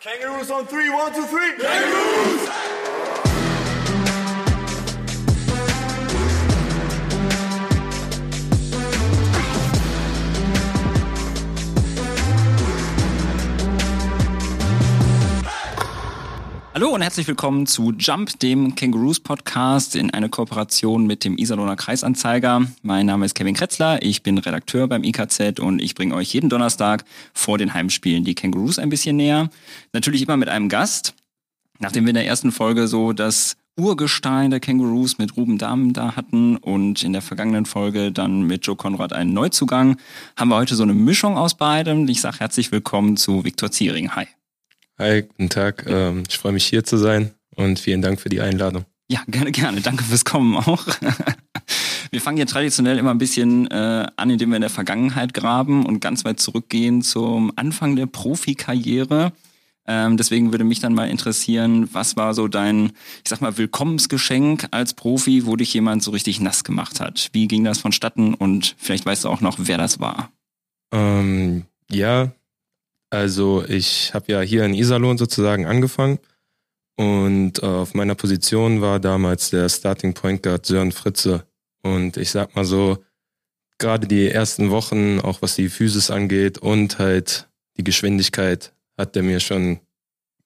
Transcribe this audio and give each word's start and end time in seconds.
Kangaroos 0.00 0.50
on 0.50 0.66
three, 0.66 0.88
one, 0.88 1.12
two, 1.12 1.26
three. 1.26 1.52
Kangaroos! 1.58 2.79
Hallo 16.80 16.94
und 16.94 17.02
herzlich 17.02 17.28
willkommen 17.28 17.66
zu 17.66 17.92
Jump, 17.92 18.38
dem 18.38 18.74
Kangaroos 18.74 19.20
Podcast 19.20 19.94
in 19.94 20.10
einer 20.12 20.30
Kooperation 20.30 21.06
mit 21.06 21.24
dem 21.24 21.36
Iserlohner 21.36 21.76
Kreisanzeiger. 21.76 22.62
Mein 22.80 23.04
Name 23.04 23.26
ist 23.26 23.34
Kevin 23.34 23.54
Kretzler, 23.54 24.02
ich 24.02 24.22
bin 24.22 24.38
Redakteur 24.38 24.88
beim 24.88 25.04
IKZ 25.04 25.60
und 25.60 25.82
ich 25.82 25.94
bringe 25.94 26.14
euch 26.14 26.32
jeden 26.32 26.48
Donnerstag 26.48 27.04
vor 27.34 27.58
den 27.58 27.74
Heimspielen 27.74 28.24
die 28.24 28.34
Kangaroos 28.34 28.78
ein 28.78 28.88
bisschen 28.88 29.16
näher. 29.16 29.50
Natürlich 29.92 30.22
immer 30.22 30.38
mit 30.38 30.48
einem 30.48 30.70
Gast. 30.70 31.12
Nachdem 31.80 32.06
wir 32.06 32.12
in 32.12 32.14
der 32.14 32.26
ersten 32.26 32.50
Folge 32.50 32.88
so 32.88 33.12
das 33.12 33.58
Urgestein 33.78 34.50
der 34.50 34.60
Kangaroos 34.60 35.18
mit 35.18 35.36
Ruben 35.36 35.58
Dahmen 35.58 35.92
da 35.92 36.16
hatten 36.16 36.56
und 36.56 37.02
in 37.02 37.12
der 37.12 37.20
vergangenen 37.20 37.66
Folge 37.66 38.10
dann 38.10 38.44
mit 38.44 38.66
Joe 38.66 38.76
Konrad 38.76 39.12
einen 39.12 39.34
Neuzugang, 39.34 39.98
haben 40.34 40.48
wir 40.48 40.56
heute 40.56 40.76
so 40.76 40.84
eine 40.84 40.94
Mischung 40.94 41.36
aus 41.36 41.54
beidem. 41.54 42.08
Ich 42.08 42.22
sage 42.22 42.38
herzlich 42.40 42.72
willkommen 42.72 43.18
zu 43.18 43.44
Viktor 43.44 43.70
Ziering. 43.70 44.16
Hi. 44.16 44.28
Hi, 45.00 45.22
guten 45.22 45.48
Tag. 45.48 45.86
Ähm, 45.88 46.24
ich 46.28 46.36
freue 46.36 46.52
mich 46.52 46.66
hier 46.66 46.84
zu 46.84 46.98
sein 46.98 47.30
und 47.56 47.78
vielen 47.78 48.02
Dank 48.02 48.20
für 48.20 48.28
die 48.28 48.42
Einladung. 48.42 48.84
Ja, 49.08 49.22
gerne, 49.28 49.50
gerne. 49.50 49.80
Danke 49.80 50.04
fürs 50.04 50.26
Kommen 50.26 50.54
auch. 50.58 50.86
Wir 52.10 52.20
fangen 52.20 52.36
ja 52.36 52.44
traditionell 52.44 52.98
immer 52.98 53.10
ein 53.10 53.16
bisschen 53.16 53.66
äh, 53.70 54.06
an, 54.16 54.28
indem 54.28 54.50
wir 54.50 54.56
in 54.56 54.62
der 54.62 54.68
Vergangenheit 54.68 55.32
graben 55.32 55.86
und 55.86 56.00
ganz 56.00 56.24
weit 56.24 56.38
zurückgehen 56.40 57.00
zum 57.00 57.52
Anfang 57.56 57.96
der 57.96 58.06
Profikarriere. 58.06 59.32
Ähm, 59.86 60.16
deswegen 60.16 60.52
würde 60.52 60.64
mich 60.64 60.80
dann 60.80 60.92
mal 60.92 61.08
interessieren, 61.08 61.88
was 61.92 62.16
war 62.16 62.34
so 62.34 62.48
dein, 62.48 62.86
ich 63.22 63.28
sag 63.28 63.40
mal, 63.40 63.56
Willkommensgeschenk 63.56 64.66
als 64.72 64.92
Profi, 64.92 65.46
wo 65.46 65.56
dich 65.56 65.72
jemand 65.72 66.02
so 66.02 66.10
richtig 66.10 66.40
nass 66.40 66.64
gemacht 66.64 67.00
hat? 67.00 67.30
Wie 67.32 67.48
ging 67.48 67.64
das 67.64 67.78
vonstatten 67.78 68.34
und 68.34 68.74
vielleicht 68.76 69.06
weißt 69.06 69.24
du 69.24 69.28
auch 69.28 69.40
noch, 69.40 69.56
wer 69.60 69.78
das 69.78 70.00
war? 70.00 70.30
Ähm, 70.92 71.64
ja, 71.88 72.32
also 73.10 73.64
ich 73.68 74.14
habe 74.14 74.32
ja 74.32 74.40
hier 74.40 74.64
in 74.64 74.74
Iserlohn 74.74 75.18
sozusagen 75.18 75.66
angefangen 75.66 76.18
und 76.96 77.62
äh, 77.62 77.66
auf 77.66 77.94
meiner 77.94 78.14
Position 78.14 78.80
war 78.80 79.00
damals 79.00 79.50
der 79.50 79.68
Starting 79.68 80.14
Point 80.14 80.42
Guard 80.42 80.66
Sören 80.66 80.92
Fritze. 80.92 81.46
Und 81.82 82.16
ich 82.18 82.30
sag 82.30 82.54
mal 82.54 82.64
so, 82.64 83.02
gerade 83.78 84.06
die 84.06 84.28
ersten 84.28 84.70
Wochen, 84.70 85.18
auch 85.18 85.42
was 85.42 85.56
die 85.56 85.70
Physis 85.70 86.10
angeht 86.10 86.58
und 86.58 86.98
halt 86.98 87.48
die 87.78 87.84
Geschwindigkeit, 87.84 88.74
hat 88.98 89.16
der 89.16 89.22
mir 89.22 89.40
schon 89.40 89.80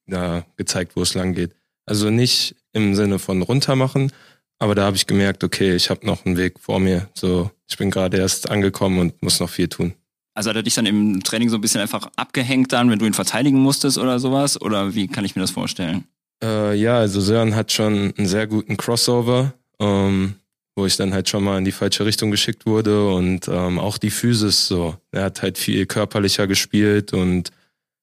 ja, 0.07 0.45
gezeigt, 0.57 0.95
wo 0.95 1.03
es 1.03 1.15
lang 1.15 1.35
geht. 1.35 1.57
Also 1.87 2.09
nicht 2.11 2.55
im 2.73 2.95
Sinne 2.95 3.19
von 3.19 3.43
runtermachen, 3.43 4.13
aber 4.59 4.75
da 4.75 4.85
habe 4.85 4.97
ich 4.97 5.07
gemerkt, 5.07 5.43
okay, 5.43 5.75
ich 5.75 5.91
habe 5.91 6.07
noch 6.07 6.25
einen 6.25 6.37
Weg 6.37 6.61
vor 6.61 6.79
mir. 6.79 7.09
So, 7.15 7.51
ich 7.69 7.77
bin 7.77 7.91
gerade 7.91 8.19
erst 8.19 8.49
angekommen 8.49 9.01
und 9.01 9.23
muss 9.23 9.41
noch 9.41 9.51
viel 9.51 9.69
tun. 9.69 9.95
Also 10.35 10.51
hat 10.51 10.57
er 10.57 10.63
dich 10.63 10.75
dann 10.75 10.87
im 10.87 11.23
Training 11.23 11.49
so 11.49 11.57
ein 11.57 11.61
bisschen 11.61 11.81
einfach 11.81 12.11
abgehängt 12.17 12.73
dann, 12.73 12.91
wenn 12.91 12.99
du 12.99 13.07
ihn 13.07 13.15
verteidigen 13.15 13.59
musstest 13.59 13.99
oder 13.99 14.19
sowas? 14.19 14.61
Oder 14.61 14.95
wie 14.95 15.07
kann 15.07 15.25
ich 15.25 15.37
mir 15.37 15.43
das 15.43 15.53
vorstellen? 15.53 16.05
Äh, 16.43 16.75
ja, 16.75 16.99
also 16.99 17.21
Sören 17.21 17.55
hat 17.55 17.73
schon 17.73 18.13
einen 18.17 18.27
sehr 18.27 18.47
guten 18.47 18.77
Crossover, 18.77 19.55
ähm, 19.79 20.35
wo 20.77 20.87
ich 20.87 20.97
dann 20.97 21.15
halt 21.15 21.29
schon 21.29 21.45
mal 21.45 21.59
in 21.59 21.65
die 21.65 21.73
falsche 21.73 22.05
Richtung 22.05 22.33
geschickt 22.33 22.67
wurde 22.67 23.09
und 23.09 23.47
ähm, 23.47 23.79
auch 23.79 23.97
die 23.97 24.11
Physis 24.11 24.67
so. 24.67 24.97
Er 25.13 25.25
hat 25.25 25.43
halt 25.43 25.57
viel 25.57 25.87
körperlicher 25.87 26.49
gespielt 26.49 27.13
und 27.13 27.51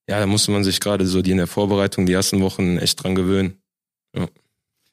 ja, 0.08 0.18
da 0.18 0.26
musste 0.26 0.50
man 0.50 0.64
sich 0.64 0.80
gerade 0.80 1.06
so 1.06 1.22
die 1.22 1.30
in 1.30 1.36
der 1.36 1.46
Vorbereitung 1.46 2.06
die 2.06 2.14
ersten 2.14 2.40
Wochen 2.40 2.78
echt 2.78 3.02
dran 3.02 3.14
gewöhnen. 3.14 3.58
Ja. 4.16 4.26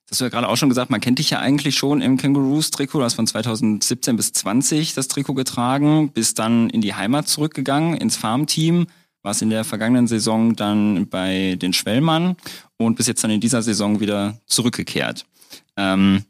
Das 0.09 0.15
hast 0.15 0.21
du 0.21 0.25
ja 0.25 0.29
gerade 0.29 0.49
auch 0.49 0.57
schon 0.57 0.69
gesagt, 0.69 0.89
man 0.89 1.01
kennt 1.01 1.19
dich 1.19 1.29
ja 1.29 1.37
eigentlich 1.37 1.75
schon 1.75 2.01
im 2.01 2.17
Kangaroos-Trikot. 2.17 2.97
Du 2.97 3.03
hast 3.03 3.13
von 3.13 3.27
2017 3.27 4.15
bis 4.15 4.33
20 4.33 4.95
das 4.95 5.07
Trikot 5.07 5.35
getragen, 5.35 6.09
bist 6.11 6.39
dann 6.39 6.71
in 6.71 6.81
die 6.81 6.95
Heimat 6.95 7.27
zurückgegangen, 7.27 7.93
ins 7.93 8.17
Farmteam, 8.17 8.87
warst 9.21 9.43
in 9.43 9.51
der 9.51 9.63
vergangenen 9.63 10.07
Saison 10.07 10.55
dann 10.55 11.07
bei 11.09 11.57
den 11.61 11.73
Schwellmann 11.73 12.37
und 12.77 12.95
bist 12.95 13.07
jetzt 13.07 13.23
dann 13.23 13.29
in 13.29 13.39
dieser 13.39 13.61
Saison 13.61 13.99
wieder 13.99 14.39
zurückgekehrt. 14.47 15.27
Ähm, 15.77 16.23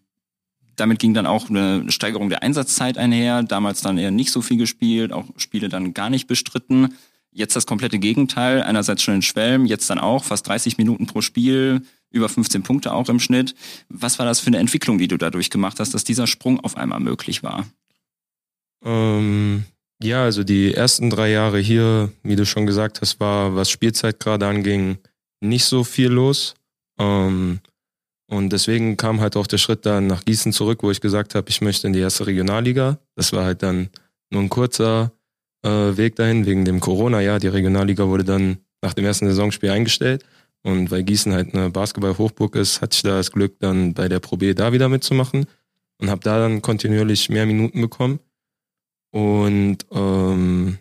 damit 0.76 1.00
ging 1.00 1.14
dann 1.14 1.26
auch 1.26 1.50
eine 1.50 1.90
Steigerung 1.90 2.28
der 2.28 2.44
Einsatzzeit 2.44 2.98
einher. 2.98 3.44
Damals 3.44 3.80
dann 3.80 3.98
eher 3.98 4.12
nicht 4.12 4.32
so 4.32 4.42
viel 4.42 4.58
gespielt, 4.58 5.14
auch 5.14 5.24
Spiele 5.38 5.70
dann 5.70 5.94
gar 5.94 6.10
nicht 6.10 6.28
bestritten. 6.28 6.96
Jetzt 7.32 7.56
das 7.56 7.66
komplette 7.66 8.00
Gegenteil. 8.00 8.64
Einerseits 8.64 9.04
schon 9.04 9.16
in 9.16 9.22
Schwelm, 9.22 9.66
jetzt 9.66 9.90
dann 9.90 10.00
auch 10.00 10.24
fast 10.24 10.48
30 10.48 10.78
Minuten 10.78 11.06
pro 11.06 11.22
Spiel, 11.22 11.82
über 12.12 12.28
15 12.28 12.64
Punkte 12.64 12.94
auch 12.94 13.10
im 13.10 13.20
Schnitt. 13.20 13.54
Was 13.90 14.18
war 14.20 14.26
das 14.26 14.40
für 14.40 14.48
eine 14.48 14.58
Entwicklung, 14.58 14.98
die 14.98 15.08
du 15.08 15.18
dadurch 15.18 15.50
gemacht 15.50 15.80
hast, 15.80 15.94
dass 15.94 16.04
dieser 16.04 16.28
Sprung 16.28 16.60
auf 16.60 16.76
einmal 16.76 17.00
möglich 17.00 17.44
war? 17.44 17.68
Ähm, 18.84 19.66
ja, 20.02 20.24
also 20.24 20.44
die 20.44 20.74
ersten 20.74 21.10
drei 21.10 21.30
Jahre 21.30 21.60
hier, 21.60 22.12
wie 22.24 22.36
du 22.36 22.46
schon 22.46 22.66
gesagt 22.66 23.02
hast, 23.02 23.20
war, 23.20 23.56
was 23.56 23.70
Spielzeit 23.70 24.20
gerade 24.20 24.48
anging, 24.48 24.98
nicht 25.42 25.66
so 25.66 25.84
viel 25.84 26.10
los. 26.10 26.56
Ähm, 26.98 27.60
und 28.28 28.50
deswegen 28.50 28.96
kam 28.96 29.22
halt 29.22 29.36
auch 29.36 29.48
der 29.48 29.58
Schritt 29.58 29.86
dann 29.86 30.08
nach 30.08 30.24
Gießen 30.24 30.54
zurück, 30.54 30.84
wo 30.84 30.92
ich 30.92 31.02
gesagt 31.02 31.36
habe, 31.36 31.50
ich 31.50 31.62
möchte 31.62 31.88
in 31.88 31.94
die 31.94 32.00
erste 32.00 32.28
Regionalliga. 32.28 33.00
Das 33.16 33.34
war 33.34 33.44
halt 33.44 33.64
dann 33.64 33.90
nur 34.30 34.42
ein 34.42 34.50
kurzer 34.50 35.12
äh, 35.64 35.98
Weg 35.98 36.16
dahin 36.16 36.46
wegen 36.46 36.66
dem 36.66 36.80
Corona-Jahr. 36.80 37.40
Die 37.40 37.48
Regionalliga 37.48 38.08
wurde 38.08 38.24
dann 38.24 38.58
nach 38.82 38.94
dem 38.94 39.06
ersten 39.06 39.28
Saisonspiel 39.28 39.70
eingestellt. 39.70 40.26
Und 40.62 40.92
weil 40.92 41.04
Gießen 41.04 41.34
halt 41.34 41.54
eine 41.54 41.70
Basketball-Hochburg 41.70 42.56
ist, 42.56 42.82
hatte 42.82 42.96
ich 42.96 43.02
da 43.02 43.18
das 43.18 43.32
Glück, 43.32 43.60
dann 43.60 43.94
bei 43.94 44.10
der 44.10 44.20
Pro 44.20 44.38
B 44.38 44.54
da 44.54 44.74
wieder 44.74 44.90
mitzumachen 44.90 45.46
und 46.00 46.10
habe 46.10 46.22
da 46.22 46.40
dann 46.40 46.62
kontinuierlich 46.62 47.30
mehr 47.30 47.46
Minuten 47.46 47.82
bekommen. 47.82 48.20
Und 49.12 49.78
ähm, 49.92 50.78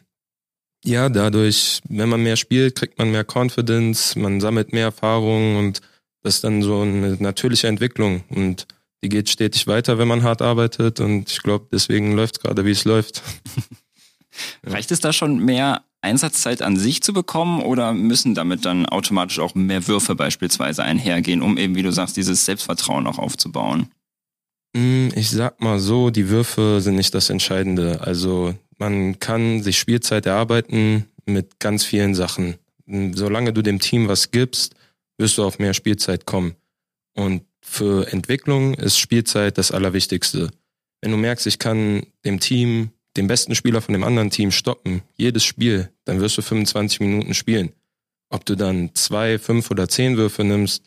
ja, 0.84 1.09
dadurch, 1.09 1.81
wenn 1.88 2.09
man 2.09 2.22
mehr 2.22 2.37
spielt, 2.37 2.75
kriegt 2.75 2.99
man 2.99 3.11
mehr 3.11 3.25
Confidence, 3.25 4.17
man 4.17 4.41
sammelt 4.41 4.72
mehr 4.72 4.84
Erfahrung 4.84 5.56
und 5.56 5.81
das 6.22 6.37
ist 6.37 6.44
dann 6.44 6.62
so 6.62 6.81
eine 6.81 7.17
natürliche 7.21 7.69
Entwicklung. 7.69 8.25
Und 8.28 8.67
die 9.03 9.09
geht 9.09 9.28
stetig 9.28 9.67
weiter, 9.67 9.99
wenn 9.99 10.09
man 10.09 10.25
hart 10.25 10.43
arbeitet. 10.43 11.00
Und 11.00 11.31
ich 11.31 11.43
glaube, 11.43 11.69
deswegen 11.71 12.15
läuft 12.15 12.37
es 12.37 12.43
gerade, 12.43 12.65
wie 12.65 12.72
es 12.72 12.84
läuft. 12.84 13.22
Reicht 14.65 14.91
es 14.91 15.00
da 15.00 15.12
schon 15.12 15.38
mehr 15.38 15.82
Einsatzzeit 16.00 16.62
an 16.62 16.76
sich 16.76 17.03
zu 17.03 17.12
bekommen 17.12 17.60
oder 17.62 17.93
müssen 17.93 18.34
damit 18.34 18.65
dann 18.65 18.87
automatisch 18.87 19.41
auch 19.41 19.54
mehr 19.54 19.87
Würfe 19.88 20.15
beispielsweise 20.15 20.82
einhergehen, 20.82 21.43
um 21.43 21.59
eben, 21.59 21.75
wie 21.75 21.82
du 21.82 21.91
sagst, 21.91 22.16
dieses 22.16 22.44
Selbstvertrauen 22.44 23.06
auch 23.06 23.19
aufzubauen? 23.19 23.88
Mm, 24.75 25.09
ich 25.15 25.31
sag 25.31 25.60
mal 25.60 25.78
so, 25.78 26.10
die 26.10 26.28
Würfe 26.28 26.81
sind 26.81 26.94
nicht 26.97 27.15
das 27.15 27.31
Entscheidende. 27.31 28.00
Also 28.00 28.54
man 28.78 29.19
kann 29.19 29.62
sich 29.62 29.78
Spielzeit 29.78 30.26
erarbeiten 30.26 31.06
mit 31.26 31.59
ganz 31.59 31.84
vielen 31.84 32.15
Sachen. 32.15 32.55
Mm, 32.87 33.15
solange 33.15 33.53
du 33.53 33.62
dem 33.62 33.81
Team 33.81 34.09
was 34.09 34.31
gibst, 34.31 34.75
wirst 35.19 35.38
du 35.38 35.44
auf 35.44 35.59
mehr 35.59 35.75
Spielzeit 35.75 36.26
kommen. 36.26 36.55
Und 37.15 37.43
für 37.60 38.10
Entwicklung 38.12 38.75
ist 38.75 38.99
Spielzeit 38.99 39.59
das 39.59 39.72
Allerwichtigste. 39.72 40.50
Wenn 41.00 41.10
du 41.10 41.16
merkst, 41.16 41.47
ich 41.47 41.59
kann 41.59 42.06
dem 42.25 42.38
Team 42.41 42.91
den 43.19 43.27
besten 43.27 43.55
Spieler 43.55 43.83
von 43.83 43.93
dem 43.93 44.05
anderen 44.05 44.31
Team 44.31 44.51
stoppen, 44.51 45.03
jedes 45.17 45.45
Spiel, 45.45 45.91
dann 46.05 46.21
wirst 46.21 46.39
du 46.39 46.43
25 46.43 47.01
Minuten 47.01 47.34
spielen. 47.34 47.73
Ob 48.31 48.45
du 48.45 48.56
dann 48.56 48.91
zwei, 48.95 49.39
fünf 49.39 49.71
oder 49.71 49.89
zehn 49.89 50.17
Würfe 50.17 50.45
nimmst, 50.45 50.84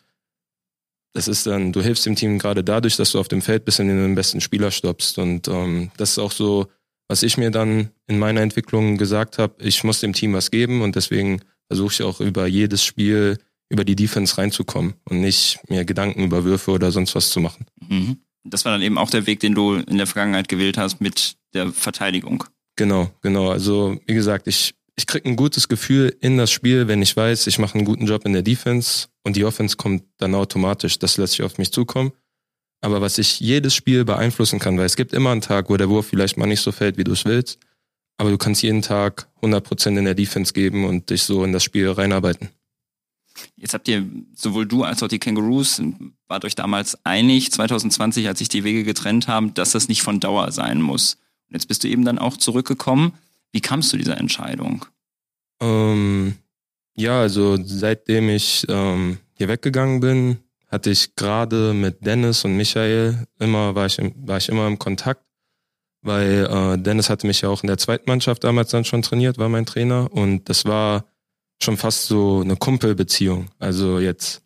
das 1.13 1.27
ist 1.27 1.45
dann, 1.45 1.73
du 1.73 1.81
hilfst 1.81 2.05
dem 2.05 2.15
Team 2.15 2.39
gerade 2.39 2.63
dadurch, 2.63 2.95
dass 2.95 3.11
du 3.11 3.19
auf 3.19 3.27
dem 3.27 3.41
Feld 3.41 3.65
bist 3.65 3.79
und 3.79 3.87
den 3.87 4.15
besten 4.15 4.39
Spieler 4.39 4.71
stoppst. 4.71 5.17
Und 5.17 5.49
ähm, 5.49 5.91
das 5.97 6.11
ist 6.11 6.19
auch 6.19 6.31
so, 6.31 6.67
was 7.09 7.23
ich 7.23 7.37
mir 7.37 7.51
dann 7.51 7.89
in 8.07 8.17
meiner 8.17 8.41
Entwicklung 8.41 8.97
gesagt 8.97 9.37
habe, 9.37 9.53
ich 9.59 9.83
muss 9.83 9.99
dem 9.99 10.13
Team 10.13 10.33
was 10.33 10.51
geben 10.51 10.81
und 10.81 10.95
deswegen 10.95 11.41
versuche 11.67 11.93
ich 11.93 12.03
auch 12.03 12.21
über 12.21 12.47
jedes 12.47 12.83
Spiel 12.83 13.37
über 13.67 13.85
die 13.85 13.95
Defense 13.95 14.37
reinzukommen 14.37 14.95
und 15.05 15.21
nicht 15.21 15.59
mir 15.69 15.85
Gedanken 15.85 16.23
über 16.23 16.43
Würfe 16.43 16.71
oder 16.71 16.91
sonst 16.91 17.15
was 17.15 17.29
zu 17.29 17.39
machen. 17.39 17.65
Mhm. 17.87 18.17
Das 18.43 18.65
war 18.65 18.71
dann 18.71 18.81
eben 18.81 18.97
auch 18.97 19.09
der 19.09 19.27
Weg, 19.27 19.39
den 19.39 19.53
du 19.53 19.75
in 19.75 19.97
der 19.97 20.07
Vergangenheit 20.07 20.47
gewählt 20.47 20.77
hast 20.77 21.01
mit 21.01 21.35
der 21.53 21.71
Verteidigung. 21.71 22.43
Genau, 22.75 23.11
genau. 23.21 23.49
Also 23.49 23.99
wie 24.07 24.13
gesagt, 24.13 24.47
ich, 24.47 24.73
ich 24.95 25.05
krieg 25.05 25.25
ein 25.25 25.35
gutes 25.35 25.67
Gefühl 25.67 26.15
in 26.21 26.37
das 26.37 26.51
Spiel, 26.51 26.87
wenn 26.87 27.01
ich 27.01 27.15
weiß, 27.15 27.47
ich 27.47 27.59
mache 27.59 27.75
einen 27.75 27.85
guten 27.85 28.07
Job 28.07 28.25
in 28.25 28.33
der 28.33 28.41
Defense 28.41 29.07
und 29.23 29.35
die 29.35 29.45
Offense 29.45 29.77
kommt 29.77 30.03
dann 30.17 30.35
automatisch. 30.35 30.97
Das 30.97 31.17
lässt 31.17 31.33
sich 31.33 31.43
auf 31.43 31.57
mich 31.57 31.71
zukommen. 31.71 32.11
Aber 32.83 32.99
was 32.99 33.19
ich 33.19 33.39
jedes 33.39 33.75
Spiel 33.75 34.05
beeinflussen 34.05 34.57
kann, 34.57 34.77
weil 34.77 34.85
es 34.85 34.95
gibt 34.95 35.13
immer 35.13 35.31
einen 35.31 35.41
Tag, 35.41 35.69
wo 35.69 35.77
der 35.77 35.89
Wurf 35.89 36.07
vielleicht 36.07 36.37
mal 36.37 36.47
nicht 36.47 36.61
so 36.61 36.71
fällt, 36.71 36.97
wie 36.97 37.03
du 37.03 37.11
es 37.11 37.25
willst, 37.25 37.59
aber 38.17 38.31
du 38.31 38.37
kannst 38.37 38.63
jeden 38.63 38.81
Tag 38.81 39.27
100% 39.41 39.97
in 39.97 40.05
der 40.05 40.15
Defense 40.15 40.53
geben 40.53 40.85
und 40.85 41.09
dich 41.11 41.23
so 41.23 41.43
in 41.43 41.53
das 41.53 41.63
Spiel 41.63 41.89
reinarbeiten. 41.89 42.49
Jetzt 43.55 43.73
habt 43.73 43.87
ihr, 43.87 44.05
sowohl 44.35 44.65
du 44.65 44.83
als 44.83 45.01
auch 45.03 45.07
die 45.07 45.19
Kangaroos, 45.19 45.81
wart 46.27 46.45
euch 46.45 46.55
damals 46.55 46.97
einig, 47.05 47.51
2020, 47.51 48.27
als 48.27 48.39
sich 48.39 48.49
die 48.49 48.63
Wege 48.63 48.83
getrennt 48.83 49.27
haben, 49.27 49.53
dass 49.53 49.71
das 49.71 49.87
nicht 49.87 50.01
von 50.01 50.19
Dauer 50.19 50.51
sein 50.51 50.81
muss. 50.81 51.15
Und 51.49 51.55
jetzt 51.55 51.67
bist 51.67 51.83
du 51.83 51.87
eben 51.87 52.05
dann 52.05 52.19
auch 52.19 52.37
zurückgekommen. 52.37 53.13
Wie 53.51 53.61
kamst 53.61 53.91
du 53.91 53.97
dieser 53.97 54.17
Entscheidung? 54.17 54.85
Ähm, 55.61 56.35
Ja, 56.95 57.21
also 57.21 57.57
seitdem 57.63 58.29
ich 58.29 58.65
ähm, 58.69 59.17
hier 59.37 59.47
weggegangen 59.47 59.99
bin, 60.01 60.37
hatte 60.67 60.89
ich 60.89 61.15
gerade 61.15 61.73
mit 61.73 62.05
Dennis 62.05 62.45
und 62.45 62.55
Michael 62.55 63.27
immer, 63.39 63.75
war 63.75 63.85
ich, 63.85 63.97
war 64.15 64.37
ich 64.37 64.49
immer 64.49 64.67
im 64.67 64.79
Kontakt, 64.79 65.23
weil 66.01 66.47
äh, 66.49 66.77
Dennis 66.77 67.09
hatte 67.09 67.27
mich 67.27 67.41
ja 67.41 67.49
auch 67.49 67.63
in 67.63 67.67
der 67.67 67.77
Zweitmannschaft 67.77 68.43
damals 68.43 68.71
dann 68.71 68.85
schon 68.85 69.01
trainiert, 69.01 69.37
war 69.37 69.49
mein 69.49 69.65
Trainer 69.65 70.11
und 70.11 70.49
das 70.49 70.65
war 70.65 71.05
schon 71.63 71.77
fast 71.77 72.07
so 72.07 72.41
eine 72.41 72.55
Kumpelbeziehung. 72.55 73.47
Also 73.59 73.99
jetzt, 73.99 74.43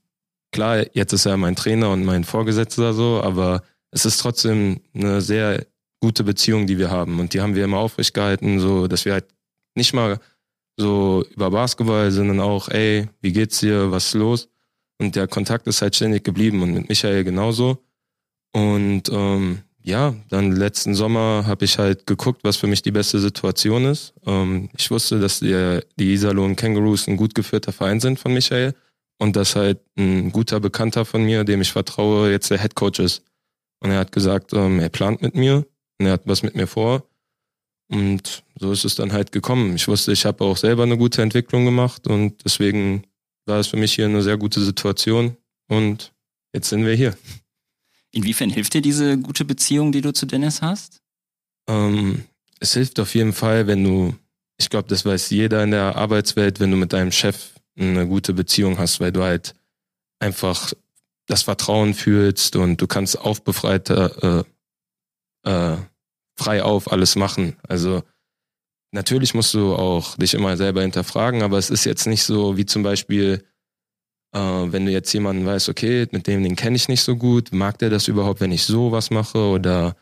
klar, 0.51 0.85
jetzt 0.93 1.13
ist 1.13 1.25
er 1.25 1.37
mein 1.37 1.55
Trainer 1.55 1.91
und 1.91 2.03
mein 2.03 2.23
Vorgesetzter 2.23 2.93
so, 2.93 3.21
aber 3.23 3.63
es 3.91 4.05
ist 4.05 4.17
trotzdem 4.17 4.81
eine 4.93 5.21
sehr 5.21 5.65
gute 6.01 6.23
Beziehung, 6.23 6.67
die 6.67 6.77
wir 6.77 6.91
haben 6.91 7.19
und 7.19 7.33
die 7.33 7.41
haben 7.41 7.55
wir 7.55 7.63
immer 7.63 7.77
aufrecht 7.77 8.13
gehalten, 8.13 8.59
so 8.59 8.87
dass 8.87 9.05
wir 9.05 9.13
halt 9.13 9.25
nicht 9.75 9.93
mal 9.93 10.19
so 10.77 11.25
über 11.31 11.51
Basketball, 11.51 12.11
sondern 12.11 12.39
auch, 12.39 12.69
ey, 12.69 13.07
wie 13.21 13.31
geht's 13.31 13.59
dir, 13.59 13.91
was 13.91 14.07
ist 14.07 14.13
los? 14.13 14.49
Und 14.99 15.15
der 15.15 15.27
Kontakt 15.27 15.67
ist 15.67 15.81
halt 15.81 15.95
ständig 15.95 16.23
geblieben 16.23 16.61
und 16.61 16.73
mit 16.73 16.89
Michael 16.89 17.23
genauso. 17.23 17.83
Und 18.53 19.09
ähm, 19.11 19.61
ja, 19.85 20.15
dann 20.29 20.51
letzten 20.51 20.95
Sommer 20.95 21.43
habe 21.45 21.63
ich 21.63 21.77
halt 21.77 22.07
geguckt, 22.07 22.43
was 22.43 22.57
für 22.57 22.65
mich 22.65 22.81
die 22.81 22.91
beste 22.91 23.19
Situation 23.19 23.85
ist. 23.85 24.15
Ähm, 24.25 24.69
ich 24.75 24.89
wusste, 24.89 25.19
dass 25.19 25.39
die, 25.39 25.79
die 25.97 26.13
Iserlohn 26.13 26.55
Kangaroos 26.55 27.07
ein 27.07 27.17
gut 27.17 27.35
geführter 27.35 27.71
Verein 27.71 27.99
sind 27.99 28.19
von 28.19 28.33
Michael 28.33 28.73
und 29.19 29.35
dass 29.35 29.55
halt 29.55 29.79
ein 29.95 30.31
guter 30.31 30.59
Bekannter 30.59 31.05
von 31.05 31.23
mir, 31.23 31.43
dem 31.43 31.61
ich 31.61 31.71
vertraue, 31.71 32.31
jetzt 32.31 32.49
der 32.49 32.59
Head 32.59 32.73
Coach 32.73 32.99
ist. 32.99 33.23
Und 33.79 33.91
er 33.91 33.99
hat 33.99 34.11
gesagt, 34.11 34.53
ähm, 34.53 34.79
er 34.79 34.89
plant 34.89 35.21
mit 35.21 35.35
mir 35.35 35.67
und 35.99 36.07
er 36.07 36.13
hat 36.13 36.23
was 36.25 36.41
mit 36.41 36.55
mir 36.55 36.65
vor. 36.65 37.03
Und 37.87 38.43
so 38.59 38.71
ist 38.71 38.85
es 38.85 38.95
dann 38.95 39.13
halt 39.13 39.31
gekommen. 39.31 39.75
Ich 39.75 39.87
wusste, 39.87 40.11
ich 40.11 40.25
habe 40.25 40.43
auch 40.43 40.57
selber 40.57 40.81
eine 40.81 40.97
gute 40.97 41.21
Entwicklung 41.21 41.63
gemacht 41.63 42.07
und 42.07 42.43
deswegen 42.43 43.03
war 43.45 43.59
es 43.59 43.67
für 43.67 43.77
mich 43.77 43.93
hier 43.93 44.05
eine 44.05 44.23
sehr 44.23 44.37
gute 44.37 44.61
Situation 44.61 45.37
und 45.67 46.11
jetzt 46.53 46.69
sind 46.69 46.83
wir 46.85 46.95
hier. 46.95 47.15
Inwiefern 48.15 48.49
hilft 48.49 48.73
dir 48.73 48.81
diese 48.81 49.17
gute 49.17 49.45
Beziehung, 49.45 49.91
die 49.91 50.01
du 50.01 50.13
zu 50.13 50.25
Dennis 50.25 50.61
hast? 50.61 51.01
Ähm, 51.67 52.23
es 52.59 52.73
hilft 52.73 52.99
auf 52.99 53.13
jeden 53.13 53.33
Fall, 53.33 53.67
wenn 53.67 53.83
du, 53.83 54.15
ich 54.57 54.69
glaube, 54.69 54.87
das 54.87 55.05
weiß 55.05 55.29
jeder 55.31 55.63
in 55.63 55.71
der 55.71 55.95
Arbeitswelt, 55.95 56.59
wenn 56.59 56.71
du 56.71 56.77
mit 56.77 56.93
deinem 56.93 57.11
Chef 57.11 57.51
eine 57.77 58.07
gute 58.07 58.33
Beziehung 58.33 58.77
hast, 58.77 58.99
weil 58.99 59.11
du 59.11 59.23
halt 59.23 59.53
einfach 60.19 60.73
das 61.27 61.43
Vertrauen 61.43 61.93
fühlst 61.93 62.55
und 62.55 62.81
du 62.81 62.87
kannst 62.87 63.19
aufbefreiter, 63.19 64.45
äh, 65.43 65.49
äh, 65.49 65.77
frei 66.37 66.63
auf 66.63 66.91
alles 66.91 67.15
machen. 67.15 67.57
Also 67.67 68.03
Natürlich 68.95 69.33
musst 69.33 69.53
du 69.53 69.75
auch 69.75 70.15
dich 70.15 70.33
immer 70.35 70.55
selber 70.55 70.81
hinterfragen, 70.81 71.43
aber 71.43 71.57
es 71.57 71.69
ist 71.69 71.83
jetzt 71.83 72.07
nicht 72.07 72.23
so 72.23 72.55
wie 72.55 72.65
zum 72.65 72.81
Beispiel, 72.81 73.43
äh, 74.35 74.71
wenn 74.71 74.85
du 74.85 74.91
jetzt 74.91 75.11
jemanden 75.13 75.45
weißt, 75.45 75.69
okay, 75.69 76.07
mit 76.11 76.27
dem 76.27 76.43
den 76.43 76.55
kenne 76.55 76.75
ich 76.75 76.89
nicht 76.89 77.01
so 77.01 77.15
gut, 77.15 77.53
mag 77.53 77.79
der 77.79 77.89
das 77.89 78.07
überhaupt, 78.07 78.41
wenn 78.41 78.51
ich 78.51 78.63
sowas 78.63 79.09
mache? 79.09 79.39
Oder 79.39 79.95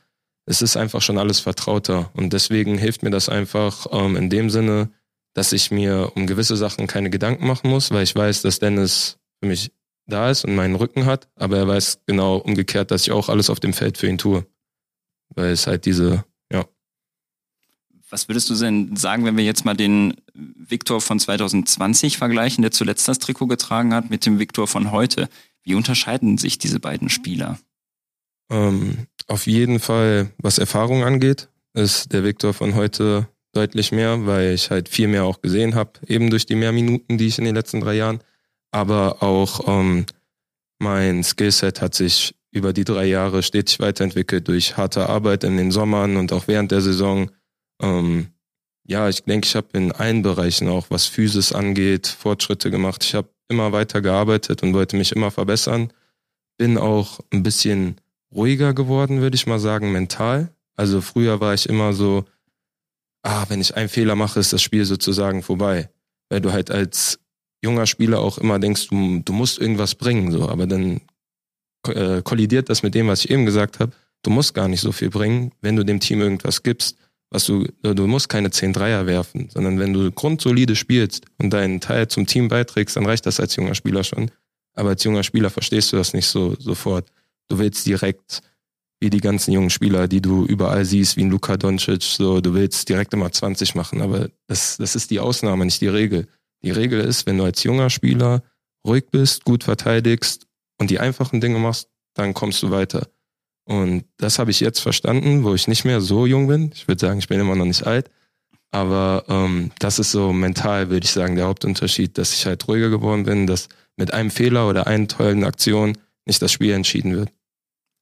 es 0.46 0.62
ist 0.62 0.76
einfach 0.76 1.02
schon 1.02 1.18
alles 1.18 1.40
vertrauter. 1.40 2.10
Und 2.16 2.34
deswegen 2.34 2.78
hilft 2.78 3.04
mir 3.04 3.12
das 3.12 3.30
einfach 3.30 3.86
ähm, 3.92 4.16
in 4.16 4.30
dem 4.30 4.50
Sinne, 4.50 4.90
dass 5.36 5.54
ich 5.54 5.72
mir 5.72 6.12
um 6.16 6.28
gewisse 6.28 6.58
Sachen 6.58 6.88
keine 6.88 7.10
Gedanken 7.10 7.48
machen 7.48 7.70
muss, 7.70 7.92
weil 7.92 8.04
ich 8.04 8.16
weiß, 8.16 8.42
dass 8.42 8.60
Dennis 8.60 9.20
für 9.40 9.48
mich 9.48 9.72
da 10.06 10.30
ist 10.30 10.44
und 10.44 10.56
meinen 10.56 10.76
Rücken 10.76 11.06
hat, 11.06 11.30
aber 11.36 11.58
er 11.58 11.68
weiß 11.68 12.02
genau 12.06 12.38
umgekehrt, 12.38 12.92
dass 12.92 13.04
ich 13.04 13.12
auch 13.12 13.30
alles 13.30 13.50
auf 13.50 13.60
dem 13.60 13.74
Feld 13.74 13.98
für 13.98 14.08
ihn 14.08 14.18
tue, 14.18 14.46
weil 15.30 15.52
es 15.52 15.66
halt 15.66 15.86
diese 15.86 16.26
was 18.14 18.30
würdest 18.30 18.48
du 18.52 18.56
denn 18.56 18.96
sagen, 18.96 19.26
wenn 19.26 19.36
wir 19.38 19.44
jetzt 19.44 19.66
mal 19.66 19.74
den 19.74 20.14
Viktor 20.36 21.02
von 21.02 21.20
2020 21.20 22.20
vergleichen, 22.20 22.62
der 22.62 22.70
zuletzt 22.70 23.08
das 23.08 23.18
Trikot 23.18 23.48
getragen 23.48 23.92
hat, 23.92 24.12
mit 24.12 24.28
dem 24.28 24.38
Viktor 24.38 24.68
von 24.68 24.92
heute? 24.92 25.28
Wie 25.64 25.74
unterscheiden 25.74 26.38
sich 26.38 26.60
diese 26.60 26.80
beiden 26.80 27.10
Spieler? 27.10 27.58
Ähm, 28.52 29.08
auf 29.26 29.48
jeden 29.48 29.80
Fall, 29.80 30.32
was 30.38 30.60
Erfahrung 30.60 31.04
angeht, 31.04 31.50
ist 31.74 32.14
der 32.14 32.24
Viktor 32.24 32.54
von 32.54 32.76
heute 32.76 33.28
deutlich 33.52 33.92
mehr, 33.92 34.28
weil 34.28 34.54
ich 34.54 34.70
halt 34.70 34.90
viel 34.90 35.08
mehr 35.08 35.24
auch 35.24 35.42
gesehen 35.42 35.74
habe, 35.74 35.94
eben 36.06 36.30
durch 36.30 36.46
die 36.46 36.56
mehr 36.56 36.72
Minuten, 36.72 37.18
die 37.18 37.26
ich 37.26 37.40
in 37.40 37.46
den 37.46 37.56
letzten 37.56 37.82
drei 37.82 37.96
Jahren. 37.96 38.20
Aber 38.70 39.24
auch 39.24 39.68
ähm, 39.68 40.06
mein 40.78 41.24
Skillset 41.24 41.82
hat 41.82 41.96
sich 41.96 42.36
über 42.52 42.74
die 42.74 42.84
drei 42.84 43.06
Jahre 43.06 43.42
stetig 43.42 43.80
weiterentwickelt 43.80 44.48
durch 44.48 44.78
harte 44.78 45.10
Arbeit 45.10 45.44
in 45.44 45.58
den 45.58 45.72
Sommern 45.72 46.16
und 46.16 46.32
auch 46.32 46.48
während 46.48 46.72
der 46.72 46.82
Saison 46.82 47.32
ähm, 47.82 48.34
ja, 48.86 49.08
ich 49.08 49.24
denke, 49.24 49.48
ich 49.48 49.56
habe 49.56 49.68
in 49.74 49.92
allen 49.92 50.22
Bereichen 50.22 50.68
auch, 50.68 50.88
was 50.90 51.06
Physis 51.06 51.54
angeht, 51.54 52.08
Fortschritte 52.08 52.70
gemacht. 52.70 53.04
Ich 53.04 53.16
habe 53.16 53.30
immer 53.48 53.72
weiter 53.72 54.02
gearbeitet 54.02 54.62
und 54.62 54.74
wollte 54.74 54.98
mich 54.98 55.14
immer 55.14 55.32
verbessern. 55.32 55.92
Bin 56.58 56.78
auch 56.78 57.20
ein 57.32 57.44
bisschen 57.44 57.98
ruhiger 58.34 58.74
geworden, 58.74 59.22
würde 59.22 59.36
ich 59.36 59.48
mal 59.48 59.60
sagen, 59.60 59.92
mental. 59.92 60.50
Also 60.76 61.02
früher 61.02 61.40
war 61.40 61.54
ich 61.54 61.70
immer 61.70 61.94
so, 61.94 62.26
ah, 63.24 63.46
wenn 63.48 63.62
ich 63.62 63.76
einen 63.76 63.90
Fehler 63.90 64.16
mache, 64.16 64.40
ist 64.40 64.52
das 64.52 64.62
Spiel 64.62 64.86
sozusagen 64.86 65.44
vorbei. 65.44 65.90
Weil 66.30 66.42
du 66.42 66.52
halt 66.52 66.70
als 66.70 67.20
junger 67.64 67.86
Spieler 67.86 68.20
auch 68.20 68.38
immer 68.38 68.60
denkst, 68.60 68.90
du, 68.90 69.22
du 69.24 69.34
musst 69.34 69.60
irgendwas 69.60 69.96
bringen, 69.96 70.32
so. 70.32 70.50
Aber 70.50 70.68
dann 70.68 71.00
äh, 71.88 72.22
kollidiert 72.22 72.70
das 72.70 72.84
mit 72.84 72.96
dem, 72.96 73.08
was 73.08 73.24
ich 73.24 73.32
eben 73.32 73.46
gesagt 73.46 73.80
habe. 73.80 73.94
Du 74.24 74.30
musst 74.30 74.54
gar 74.54 74.68
nicht 74.68 74.82
so 74.82 74.92
viel 74.92 75.10
bringen, 75.10 75.54
wenn 75.62 75.76
du 75.76 75.86
dem 75.86 76.00
Team 76.00 76.20
irgendwas 76.22 76.64
gibst 76.64 76.98
was 77.34 77.46
du, 77.46 77.66
du 77.82 78.08
musst 78.08 78.30
keine 78.30 78.52
10 78.52 78.74
Dreier 78.74 79.08
werfen, 79.08 79.50
sondern 79.50 79.80
wenn 79.80 79.92
du 79.92 80.12
grundsolide 80.12 80.76
spielst 80.76 81.26
und 81.40 81.50
deinen 81.50 81.82
Teil 81.82 82.08
zum 82.08 82.28
Team 82.28 82.48
beiträgst, 82.48 82.96
dann 82.96 83.08
reicht 83.08 83.26
das 83.26 83.40
als 83.40 83.56
junger 83.56 83.74
Spieler 83.74 84.04
schon. 84.04 84.30
Aber 84.76 84.90
als 84.90 85.04
junger 85.04 85.24
Spieler 85.24 85.50
verstehst 85.50 85.92
du 85.92 85.98
das 85.98 86.14
nicht 86.14 86.28
so 86.28 86.56
sofort. 86.60 87.12
Du 87.50 87.58
willst 87.58 87.88
direkt, 87.88 88.42
wie 89.00 89.10
die 89.10 89.20
ganzen 89.20 89.52
jungen 89.52 89.72
Spieler, 89.72 90.08
die 90.08 90.22
du 90.22 90.46
überall 90.46 90.86
siehst, 90.86 91.18
wie 91.18 91.24
ein 91.24 91.32
Luka 91.32 91.58
Doncic, 91.58 92.04
so, 92.04 92.40
du 92.40 92.54
willst 92.54 92.88
direkt 92.88 93.14
immer 93.16 93.32
20 93.32 93.74
machen. 93.74 94.02
Aber 94.02 94.30
das, 94.46 94.78
das 94.78 94.96
ist 94.96 95.10
die 95.10 95.20
Ausnahme, 95.20 95.66
nicht 95.66 95.82
die 95.82 95.88
Regel. 95.88 96.28
Die 96.62 96.72
Regel 96.72 97.02
ist, 97.02 97.26
wenn 97.26 97.40
du 97.40 97.46
als 97.46 97.64
junger 97.64 97.90
Spieler 97.90 98.44
ruhig 98.86 99.06
bist, 99.12 99.44
gut 99.44 99.64
verteidigst 99.64 100.46
und 100.78 100.92
die 100.92 101.00
einfachen 101.00 101.42
Dinge 101.42 101.58
machst, 101.58 101.90
dann 102.14 102.36
kommst 102.36 102.62
du 102.62 102.70
weiter. 102.70 103.08
Und 103.66 104.06
das 104.18 104.40
habe 104.40 104.52
ich 104.52 104.60
jetzt 104.60 104.80
verstanden, 104.80 105.44
wo 105.44 105.54
ich 105.54 105.68
nicht 105.68 105.86
mehr 105.86 106.02
so 106.02 106.26
jung 106.26 106.48
bin. 106.48 106.72
Ich 106.74 106.88
würde 106.88 107.00
sagen, 107.00 107.20
ich 107.20 107.28
bin 107.28 107.40
immer 107.40 107.56
noch 107.56 107.66
nicht 107.66 107.86
alt. 107.86 108.10
Aber 108.72 109.26
ähm, 109.30 109.72
das 109.80 110.00
ist 110.00 110.12
so 110.12 110.34
mental, 110.34 110.90
würde 110.90 111.06
ich 111.06 111.12
sagen, 111.12 111.36
der 111.36 111.46
Hauptunterschied, 111.46 112.18
dass 112.18 112.34
ich 112.34 112.46
halt 112.46 112.68
ruhiger 112.68 112.90
geworden 112.90 113.24
bin, 113.24 113.46
dass 113.46 113.70
mit 113.98 114.14
einem 114.14 114.32
Fehler 114.32 114.68
oder 114.68 114.88
einer 114.88 115.08
tollen 115.08 115.44
Aktion 115.44 115.98
nicht 116.26 116.42
das 116.42 116.52
Spiel 116.52 116.72
entschieden 116.72 117.16
wird. 117.16 117.30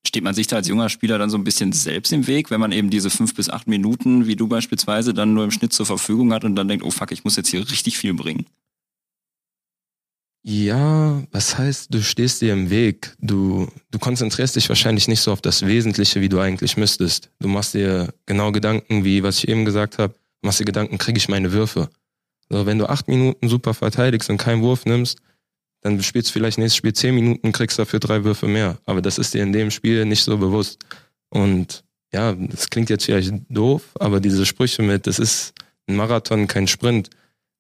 Steht 0.07 0.23
man 0.23 0.33
sich 0.33 0.47
da 0.47 0.55
als 0.55 0.67
junger 0.67 0.89
Spieler 0.89 1.19
dann 1.19 1.29
so 1.29 1.37
ein 1.37 1.43
bisschen 1.43 1.73
selbst 1.73 2.11
im 2.11 2.25
Weg, 2.25 2.49
wenn 2.49 2.59
man 2.59 2.71
eben 2.71 2.89
diese 2.89 3.09
fünf 3.09 3.35
bis 3.35 3.49
acht 3.49 3.67
Minuten, 3.67 4.25
wie 4.25 4.35
du 4.35 4.47
beispielsweise, 4.47 5.13
dann 5.13 5.33
nur 5.33 5.43
im 5.43 5.51
Schnitt 5.51 5.73
zur 5.73 5.85
Verfügung 5.85 6.33
hat 6.33 6.43
und 6.43 6.55
dann 6.55 6.67
denkt, 6.67 6.83
oh 6.83 6.91
fuck, 6.91 7.11
ich 7.11 7.23
muss 7.23 7.35
jetzt 7.35 7.49
hier 7.49 7.69
richtig 7.69 7.97
viel 7.97 8.13
bringen? 8.13 8.45
Ja, 10.43 11.21
was 11.31 11.57
heißt, 11.57 11.93
du 11.93 12.01
stehst 12.01 12.41
dir 12.41 12.53
im 12.53 12.71
Weg. 12.71 13.15
Du, 13.19 13.67
du 13.91 13.99
konzentrierst 13.99 14.55
dich 14.55 14.69
wahrscheinlich 14.69 15.07
nicht 15.07 15.21
so 15.21 15.31
auf 15.31 15.41
das 15.41 15.65
Wesentliche, 15.65 16.19
wie 16.19 16.29
du 16.29 16.39
eigentlich 16.39 16.77
müsstest. 16.77 17.29
Du 17.39 17.47
machst 17.47 17.75
dir 17.75 18.11
genau 18.25 18.51
Gedanken, 18.51 19.03
wie 19.03 19.21
was 19.21 19.37
ich 19.37 19.47
eben 19.47 19.65
gesagt 19.65 19.99
habe, 19.99 20.15
machst 20.41 20.59
dir 20.59 20.65
Gedanken, 20.65 20.97
kriege 20.97 21.19
ich 21.19 21.29
meine 21.29 21.51
Würfe. 21.51 21.89
So, 22.49 22.65
wenn 22.65 22.79
du 22.79 22.87
acht 22.89 23.07
Minuten 23.07 23.49
super 23.49 23.75
verteidigst 23.75 24.29
und 24.31 24.37
keinen 24.37 24.63
Wurf 24.63 24.85
nimmst, 24.85 25.19
dann 25.81 26.01
spielst 26.01 26.29
du 26.29 26.33
vielleicht 26.33 26.57
nächstes 26.57 26.77
Spiel 26.77 26.93
zehn 26.93 27.13
Minuten, 27.13 27.51
kriegst 27.51 27.77
dafür 27.77 27.99
drei 27.99 28.23
Würfe 28.23 28.47
mehr. 28.47 28.79
Aber 28.85 29.01
das 29.01 29.19
ist 29.19 29.35
dir 29.35 29.43
in 29.43 29.53
dem 29.53 29.69
Spiel 29.69 30.05
nicht 30.05 30.23
so 30.23 30.37
bewusst. 30.37 30.79
Und 31.29 31.83
ja, 32.11 32.33
das 32.33 32.69
klingt 32.69 32.89
jetzt 32.89 33.05
vielleicht 33.05 33.33
doof, 33.49 33.83
aber 33.99 34.19
diese 34.19 34.45
Sprüche 34.45 34.81
mit, 34.81 35.07
das 35.07 35.19
ist 35.19 35.53
ein 35.87 35.95
Marathon, 35.95 36.47
kein 36.47 36.67
Sprint, 36.67 37.09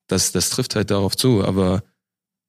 das, 0.07 0.31
das 0.31 0.49
trifft 0.49 0.75
halt 0.75 0.91
darauf 0.91 1.15
zu. 1.15 1.43
Aber 1.45 1.83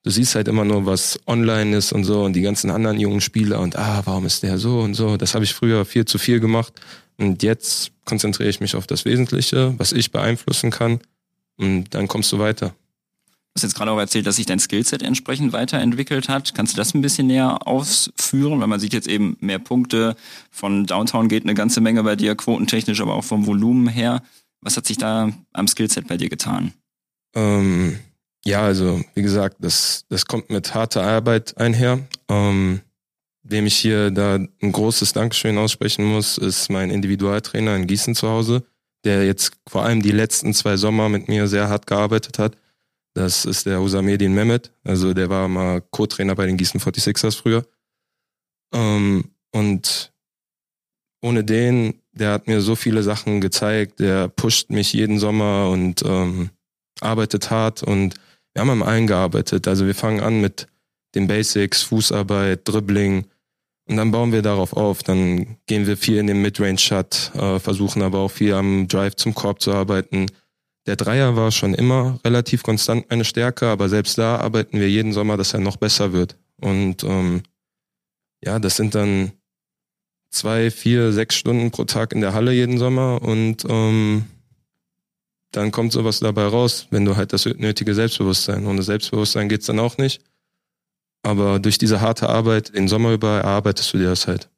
du 0.03 0.11
siehst 0.11 0.35
halt 0.35 0.49
immer 0.49 0.65
nur, 0.65 0.87
was 0.87 1.19
online 1.27 1.77
ist 1.77 1.93
und 1.93 2.05
so 2.05 2.25
und 2.25 2.35
die 2.35 2.43
ganzen 2.43 2.71
anderen 2.71 2.99
jungen 2.99 3.21
Spieler 3.21 3.61
und 3.61 3.77
ah, 3.77 4.03
warum 4.05 4.27
ist 4.27 4.43
der 4.43 4.59
so 4.59 4.81
und 4.81 4.95
so. 4.95 5.17
Das 5.17 5.35
habe 5.35 5.45
ich 5.45 5.55
früher 5.55 5.85
viel 5.85 6.05
zu 6.05 6.19
viel 6.19 6.41
gemacht 6.41 6.73
und 7.19 7.43
jetzt 7.43 7.93
konzentriere 8.05 8.49
ich 8.49 8.61
mich 8.61 8.75
auf 8.75 8.87
das 8.87 9.05
Wesentliche, 9.05 9.75
was 9.79 9.93
ich 9.93 10.11
beeinflussen 10.11 10.71
kann 10.71 11.01
und 11.57 11.95
dann 11.95 12.09
kommst 12.09 12.33
du 12.33 12.39
weiter. 12.39 12.75
Du 13.55 13.59
hast 13.59 13.65
jetzt 13.65 13.75
gerade 13.75 13.91
auch 13.91 13.99
erzählt, 13.99 14.27
dass 14.27 14.37
sich 14.37 14.47
dein 14.47 14.59
Skillset 14.59 15.03
entsprechend 15.03 15.53
weiterentwickelt 15.53 16.31
hat. 16.31 16.55
Kannst 16.55 16.73
du 16.73 16.79
das 16.79 16.95
ein 16.95 17.03
bisschen 17.03 17.27
näher 17.27 17.67
ausführen? 17.69 18.61
Weil 18.61 18.67
man 18.67 18.81
sieht 18.81 18.95
jetzt 18.95 19.09
eben 19.09 19.37
mehr 19.41 19.59
Punkte. 19.59 20.17
Von 20.51 20.87
Downtown 20.87 21.29
geht 21.29 21.43
eine 21.43 21.53
ganze 21.53 21.83
Menge 21.83 22.03
bei 22.03 22.17
dir, 22.17 22.35
quotentechnisch, 22.35 23.03
aber 23.03 23.13
auch 23.13 23.25
vom 23.25 23.47
Volumen 23.47 23.89
her. 23.89 24.23
Was 24.63 24.79
hat 24.79 24.87
sich 24.87 24.97
da 24.97 25.31
am 25.53 25.69
Skillset 25.69 26.09
bei 26.09 26.17
dir 26.17 26.31
getan? 26.31 26.73
Ähm, 27.35 27.99
ja, 28.45 28.63
also 28.63 29.01
wie 29.15 29.23
gesagt, 29.23 29.57
das, 29.61 30.05
das 30.09 30.27
kommt 30.27 30.51
mit 30.51 30.75
harter 30.75 31.03
Arbeit 31.03 31.57
einher. 31.59 32.01
Ähm, 32.29 32.81
wem 33.43 33.67
ich 33.67 33.77
hier 33.77 34.11
da 34.11 34.35
ein 34.37 34.73
großes 34.73 35.13
Dankeschön 35.13 35.59
aussprechen 35.59 36.05
muss, 36.05 36.39
ist 36.39 36.71
mein 36.71 36.91
Individualtrainer 36.91 37.77
in 37.77 37.87
Gießen 37.87 38.15
zu 38.15 38.29
Hause, 38.29 38.65
der 39.05 39.27
jetzt 39.27 39.53
vor 39.69 39.85
allem 39.85 40.03
die 40.03 40.11
letzten 40.11 40.55
zwei 40.55 40.77
Sommer 40.77 41.09
mit 41.09 41.29
mir 41.29 41.47
sehr 41.49 41.69
hart 41.69 41.87
gearbeitet 41.87 42.39
hat, 42.39 42.57
Das 43.15 43.45
ist 43.45 43.67
der 43.67 43.81
Usamedin 43.83 44.35
Mehmet. 44.35 44.73
Also 44.85 45.13
der 45.13 45.29
war 45.29 45.47
mal 45.47 45.81
Co-Trainer 45.81 46.35
bei 46.35 46.47
den 46.47 46.57
Gießen 46.57 46.81
46ers 46.81 47.37
früher. 47.37 47.67
Ähm, 48.75 49.33
und 49.53 50.13
ohne 51.21 51.45
den, 51.45 52.01
der 52.13 52.33
hat 52.33 52.47
mir 52.47 52.61
so 52.61 52.75
viele 52.75 53.03
Sachen 53.03 53.41
gezeigt. 53.41 54.01
Der 54.01 54.29
pusht 54.29 54.71
mich 54.71 54.93
jeden 54.93 55.19
Sommer 55.19 55.69
und 55.71 56.03
ähm, 56.05 56.51
arbeitet 57.01 57.51
hart. 57.51 57.83
Und 57.83 58.15
wir 58.55 58.61
haben 58.61 58.71
am 58.71 58.83
allen 58.83 59.07
gearbeitet. 59.07 59.67
Also 59.69 59.87
wir 59.87 59.95
fangen 59.95 60.21
an 60.21 60.41
mit 60.41 60.67
den 61.15 61.27
Basics, 61.27 61.83
Fußarbeit, 61.83 62.61
Dribbling. 62.65 63.27
Und 63.89 63.97
dann 63.97 64.11
bauen 64.11 64.33
wir 64.33 64.43
darauf 64.43 64.75
auf. 64.75 65.03
Dann 65.03 65.57
gehen 65.67 65.87
wir 65.87 65.97
viel 65.97 66.19
in 66.19 66.27
den 66.27 66.43
Midrange-Shot, 66.43 67.33
äh, 67.35 67.59
versuchen 67.59 68.03
aber 68.03 68.21
auch 68.21 68.31
viel 68.31 68.55
am 68.55 68.89
Drive 68.89 69.17
zum 69.17 69.35
Korb 69.35 69.61
zu 69.61 69.73
arbeiten. 69.73 70.27
Der 70.87 70.97
Dreier 70.97 71.37
war 71.37 71.53
schon 71.53 71.75
immer 71.75 72.19
relativ 72.25 72.63
konstant 72.63 73.09
meine 73.09 73.25
Stärke, 73.25 73.67
aber 73.67 73.89
selbst 73.89 74.19
da 74.19 74.37
arbeiten 74.37 74.81
wir 74.81 74.91
jeden 74.91 75.13
Sommer, 75.13 75.37
dass 75.37 75.55
er 75.55 75.61
noch 75.61 75.77
besser 75.77 76.13
wird. 76.13 76.37
Und 76.61 77.05
ähm, 77.05 77.43
ja, 78.45 78.59
das 78.59 78.77
sind 78.77 78.95
dann 78.95 79.33
zwei, 80.31 80.71
vier, 80.71 81.13
sechs 81.13 81.37
Stunden 81.37 81.71
pro 81.71 81.85
Tag 81.85 82.13
in 82.13 82.21
der 82.21 82.33
Halle 82.35 82.53
jeden 82.53 82.79
Sommer 82.79 83.23
und 83.23 83.65
ähm, 83.69 84.25
dann 85.53 85.71
kommt 85.71 85.93
sowas 85.93 86.21
dabei 86.21 86.47
raus, 86.47 86.87
wenn 86.91 87.05
du 87.05 87.17
halt 87.17 87.33
das 87.33 87.45
nötige 87.45 87.95
Selbstbewusstsein. 87.95 88.67
Ohne 88.67 88.83
Selbstbewusstsein 88.83 89.49
geht's 89.49 89.67
dann 89.67 89.79
auch 89.79 89.99
nicht. 89.99 90.23
Aber 91.23 91.61
durch 91.61 91.79
diese 91.79 92.01
harte 92.01 92.29
Arbeit 92.29 92.75
den 92.75 92.89
Sommer 92.89 93.13
über 93.13 93.39
erarbeitest 93.39 93.93
du 93.93 93.99
dir 93.99 94.09
das 94.09 94.27
halt. 94.27 94.49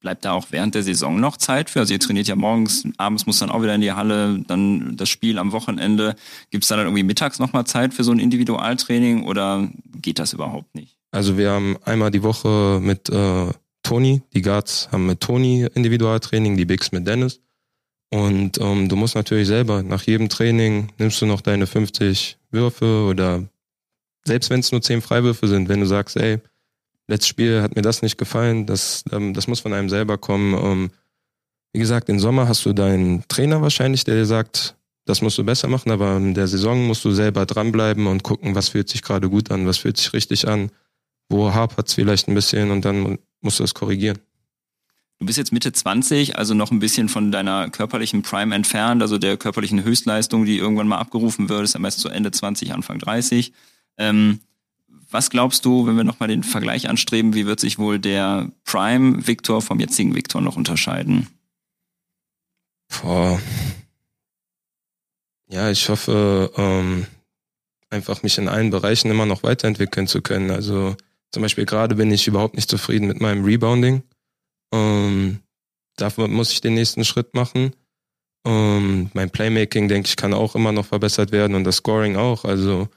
Bleibt 0.00 0.24
da 0.24 0.32
auch 0.32 0.46
während 0.50 0.74
der 0.74 0.82
Saison 0.82 1.18
noch 1.18 1.36
Zeit 1.36 1.70
für? 1.70 1.80
Also 1.80 1.94
ihr 1.94 2.00
trainiert 2.00 2.26
ja 2.26 2.34
morgens, 2.34 2.84
abends 2.98 3.26
muss 3.26 3.38
dann 3.38 3.50
auch 3.50 3.62
wieder 3.62 3.74
in 3.74 3.80
die 3.80 3.92
Halle, 3.92 4.40
dann 4.46 4.96
das 4.96 5.08
Spiel 5.08 5.38
am 5.38 5.52
Wochenende. 5.52 6.16
Gibt 6.50 6.64
es 6.64 6.68
da 6.68 6.76
dann 6.76 6.86
irgendwie 6.86 7.04
mittags 7.04 7.38
nochmal 7.38 7.66
Zeit 7.66 7.94
für 7.94 8.04
so 8.04 8.12
ein 8.12 8.18
Individualtraining 8.18 9.24
oder 9.24 9.68
geht 10.00 10.18
das 10.18 10.32
überhaupt 10.32 10.74
nicht? 10.74 10.98
Also 11.12 11.38
wir 11.38 11.50
haben 11.50 11.76
einmal 11.84 12.10
die 12.10 12.22
Woche 12.22 12.80
mit 12.82 13.10
äh, 13.10 13.48
Toni, 13.82 14.22
die 14.34 14.42
Guards 14.42 14.88
haben 14.90 15.06
mit 15.06 15.20
Toni 15.20 15.68
Individualtraining, 15.72 16.56
die 16.56 16.64
Bigs 16.64 16.90
mit 16.90 17.06
Dennis. 17.06 17.40
Und 18.12 18.60
ähm, 18.60 18.90
du 18.90 18.96
musst 18.96 19.14
natürlich 19.14 19.48
selber, 19.48 19.82
nach 19.82 20.02
jedem 20.02 20.28
Training 20.28 20.88
nimmst 20.98 21.22
du 21.22 21.26
noch 21.26 21.40
deine 21.40 21.66
50 21.66 22.36
Würfe 22.50 23.06
oder 23.08 23.42
selbst 24.24 24.50
wenn 24.50 24.60
es 24.60 24.70
nur 24.70 24.82
10 24.82 25.00
Freiwürfe 25.00 25.48
sind, 25.48 25.70
wenn 25.70 25.80
du 25.80 25.86
sagst, 25.86 26.18
ey, 26.18 26.38
letztes 27.08 27.28
Spiel 27.28 27.62
hat 27.62 27.74
mir 27.74 27.80
das 27.80 28.02
nicht 28.02 28.18
gefallen, 28.18 28.66
das, 28.66 29.02
ähm, 29.10 29.32
das 29.32 29.46
muss 29.48 29.60
von 29.60 29.72
einem 29.72 29.88
selber 29.88 30.18
kommen. 30.18 30.52
Ähm, 30.62 30.90
wie 31.72 31.78
gesagt, 31.78 32.10
im 32.10 32.20
Sommer 32.20 32.48
hast 32.48 32.66
du 32.66 32.74
deinen 32.74 33.26
Trainer 33.28 33.62
wahrscheinlich, 33.62 34.04
der 34.04 34.16
dir 34.16 34.26
sagt, 34.26 34.76
das 35.06 35.22
musst 35.22 35.38
du 35.38 35.44
besser 35.44 35.68
machen, 35.68 35.90
aber 35.90 36.18
in 36.18 36.34
der 36.34 36.48
Saison 36.48 36.86
musst 36.86 37.06
du 37.06 37.12
selber 37.12 37.46
dranbleiben 37.46 38.06
und 38.06 38.22
gucken, 38.22 38.54
was 38.54 38.68
fühlt 38.68 38.90
sich 38.90 39.00
gerade 39.00 39.30
gut 39.30 39.50
an, 39.50 39.66
was 39.66 39.78
fühlt 39.78 39.96
sich 39.96 40.12
richtig 40.12 40.46
an, 40.46 40.70
wo 41.30 41.54
hapert 41.54 41.88
es 41.88 41.94
vielleicht 41.94 42.28
ein 42.28 42.34
bisschen 42.34 42.72
und 42.72 42.84
dann 42.84 43.18
musst 43.40 43.58
du 43.58 43.64
es 43.64 43.72
korrigieren. 43.72 44.18
Du 45.22 45.26
bist 45.26 45.38
jetzt 45.38 45.52
Mitte 45.52 45.70
20, 45.72 46.36
also 46.36 46.52
noch 46.52 46.72
ein 46.72 46.80
bisschen 46.80 47.08
von 47.08 47.30
deiner 47.30 47.70
körperlichen 47.70 48.22
Prime 48.22 48.52
entfernt, 48.52 49.02
also 49.02 49.18
der 49.18 49.36
körperlichen 49.36 49.84
Höchstleistung, 49.84 50.46
die 50.46 50.58
irgendwann 50.58 50.88
mal 50.88 50.98
abgerufen 50.98 51.48
wird, 51.48 51.62
ist 51.62 51.76
am 51.76 51.82
besten 51.82 52.00
so 52.00 52.08
Ende 52.08 52.32
20, 52.32 52.74
Anfang 52.74 52.98
30. 52.98 53.52
Ähm, 53.98 54.40
was 55.12 55.30
glaubst 55.30 55.64
du, 55.64 55.86
wenn 55.86 55.96
wir 55.96 56.02
nochmal 56.02 56.28
den 56.28 56.42
Vergleich 56.42 56.88
anstreben, 56.88 57.34
wie 57.34 57.46
wird 57.46 57.60
sich 57.60 57.78
wohl 57.78 58.00
der 58.00 58.50
Prime 58.64 59.24
Victor 59.24 59.62
vom 59.62 59.78
jetzigen 59.78 60.16
Victor 60.16 60.40
noch 60.40 60.56
unterscheiden? 60.56 61.28
Boah. 62.88 63.40
Ja, 65.50 65.70
ich 65.70 65.88
hoffe, 65.88 66.50
ähm, 66.56 67.06
einfach 67.90 68.24
mich 68.24 68.38
in 68.38 68.48
allen 68.48 68.70
Bereichen 68.70 69.08
immer 69.08 69.26
noch 69.26 69.44
weiterentwickeln 69.44 70.08
zu 70.08 70.20
können. 70.20 70.50
Also 70.50 70.96
zum 71.30 71.42
Beispiel 71.42 71.64
gerade 71.64 71.94
bin 71.94 72.10
ich 72.10 72.26
überhaupt 72.26 72.56
nicht 72.56 72.68
zufrieden 72.68 73.06
mit 73.06 73.20
meinem 73.20 73.44
Rebounding. 73.44 74.02
Ähm, 74.72 75.40
dafür 75.96 76.28
muss 76.28 76.52
ich 76.52 76.60
den 76.60 76.74
nächsten 76.74 77.04
Schritt 77.04 77.34
machen. 77.34 77.74
Ähm, 78.44 79.10
mein 79.14 79.30
Playmaking, 79.30 79.88
denke 79.88 80.08
ich, 80.08 80.16
kann 80.16 80.34
auch 80.34 80.54
immer 80.56 80.72
noch 80.72 80.86
verbessert 80.86 81.30
werden 81.32 81.54
und 81.54 81.64
das 81.64 81.76
Scoring 81.76 82.16
auch. 82.16 82.44
Also 82.44 82.88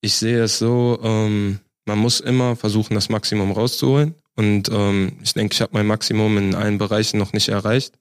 ich 0.00 0.14
sehe 0.14 0.42
es 0.42 0.58
so, 0.58 0.98
ähm, 1.02 1.60
man 1.86 1.98
muss 1.98 2.20
immer 2.20 2.56
versuchen, 2.56 2.94
das 2.94 3.08
Maximum 3.08 3.52
rauszuholen. 3.52 4.14
Und 4.34 4.70
ähm, 4.70 5.18
ich 5.22 5.34
denke, 5.34 5.54
ich 5.54 5.60
habe 5.60 5.74
mein 5.74 5.86
Maximum 5.86 6.38
in 6.38 6.54
allen 6.54 6.78
Bereichen 6.78 7.18
noch 7.18 7.32
nicht 7.32 7.48
erreicht. 7.48 7.98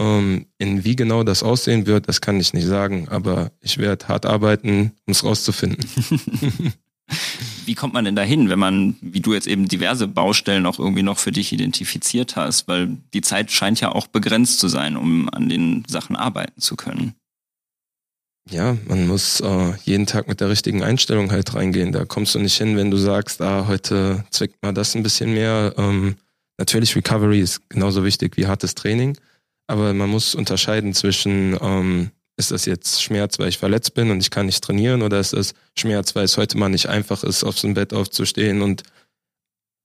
Ähm, 0.00 0.46
in 0.58 0.84
wie 0.84 0.96
genau 0.96 1.22
das 1.22 1.44
aussehen 1.44 1.86
wird, 1.86 2.08
das 2.08 2.20
kann 2.20 2.40
ich 2.40 2.52
nicht 2.52 2.66
sagen, 2.66 3.08
aber 3.08 3.52
ich 3.60 3.78
werde 3.78 4.08
hart 4.08 4.26
arbeiten, 4.26 4.92
um 5.06 5.12
es 5.12 5.22
rauszufinden. 5.22 5.84
Wie 7.66 7.74
kommt 7.74 7.94
man 7.94 8.04
denn 8.04 8.16
dahin, 8.16 8.48
wenn 8.48 8.58
man, 8.58 8.96
wie 9.00 9.20
du 9.20 9.34
jetzt 9.34 9.46
eben 9.46 9.68
diverse 9.68 10.08
Baustellen 10.08 10.66
auch 10.66 10.78
irgendwie 10.78 11.02
noch 11.02 11.18
für 11.18 11.32
dich 11.32 11.52
identifiziert 11.52 12.36
hast? 12.36 12.68
Weil 12.68 12.96
die 13.12 13.20
Zeit 13.20 13.50
scheint 13.50 13.80
ja 13.80 13.92
auch 13.92 14.06
begrenzt 14.06 14.58
zu 14.58 14.68
sein, 14.68 14.96
um 14.96 15.28
an 15.28 15.48
den 15.48 15.84
Sachen 15.88 16.16
arbeiten 16.16 16.60
zu 16.60 16.76
können. 16.76 17.14
Ja, 18.50 18.76
man 18.86 19.06
muss 19.06 19.40
äh, 19.40 19.72
jeden 19.84 20.06
Tag 20.06 20.28
mit 20.28 20.40
der 20.40 20.50
richtigen 20.50 20.82
Einstellung 20.82 21.30
halt 21.30 21.54
reingehen. 21.54 21.92
Da 21.92 22.04
kommst 22.04 22.34
du 22.34 22.38
nicht 22.38 22.56
hin, 22.56 22.76
wenn 22.76 22.90
du 22.90 22.98
sagst, 22.98 23.40
ah, 23.40 23.66
heute 23.66 24.24
zwickt 24.30 24.62
mal 24.62 24.74
das 24.74 24.94
ein 24.94 25.02
bisschen 25.02 25.32
mehr. 25.32 25.74
Ähm, 25.78 26.16
natürlich, 26.58 26.94
Recovery 26.94 27.40
ist 27.40 27.68
genauso 27.70 28.04
wichtig 28.04 28.36
wie 28.36 28.46
hartes 28.46 28.74
Training, 28.74 29.16
aber 29.66 29.94
man 29.94 30.10
muss 30.10 30.34
unterscheiden 30.34 30.92
zwischen 30.92 31.56
ähm, 31.60 32.10
ist 32.36 32.50
das 32.50 32.64
jetzt 32.64 33.02
Schmerz, 33.02 33.38
weil 33.38 33.48
ich 33.48 33.58
verletzt 33.58 33.94
bin 33.94 34.10
und 34.10 34.20
ich 34.20 34.30
kann 34.30 34.46
nicht 34.46 34.62
trainieren 34.62 35.02
oder 35.02 35.20
ist 35.20 35.32
das 35.32 35.54
Schmerz, 35.78 36.14
weil 36.14 36.24
es 36.24 36.36
heute 36.36 36.58
mal 36.58 36.68
nicht 36.68 36.88
einfach 36.88 37.22
ist, 37.22 37.44
aus 37.44 37.60
dem 37.60 37.74
Bett 37.74 37.92
aufzustehen 37.92 38.62
und 38.62 38.82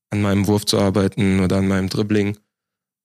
an 0.10 0.22
meinem 0.22 0.48
Wurf 0.48 0.66
zu 0.66 0.80
arbeiten 0.80 1.40
oder 1.40 1.58
an 1.58 1.68
meinem 1.68 1.90
Dribbling? 1.90 2.38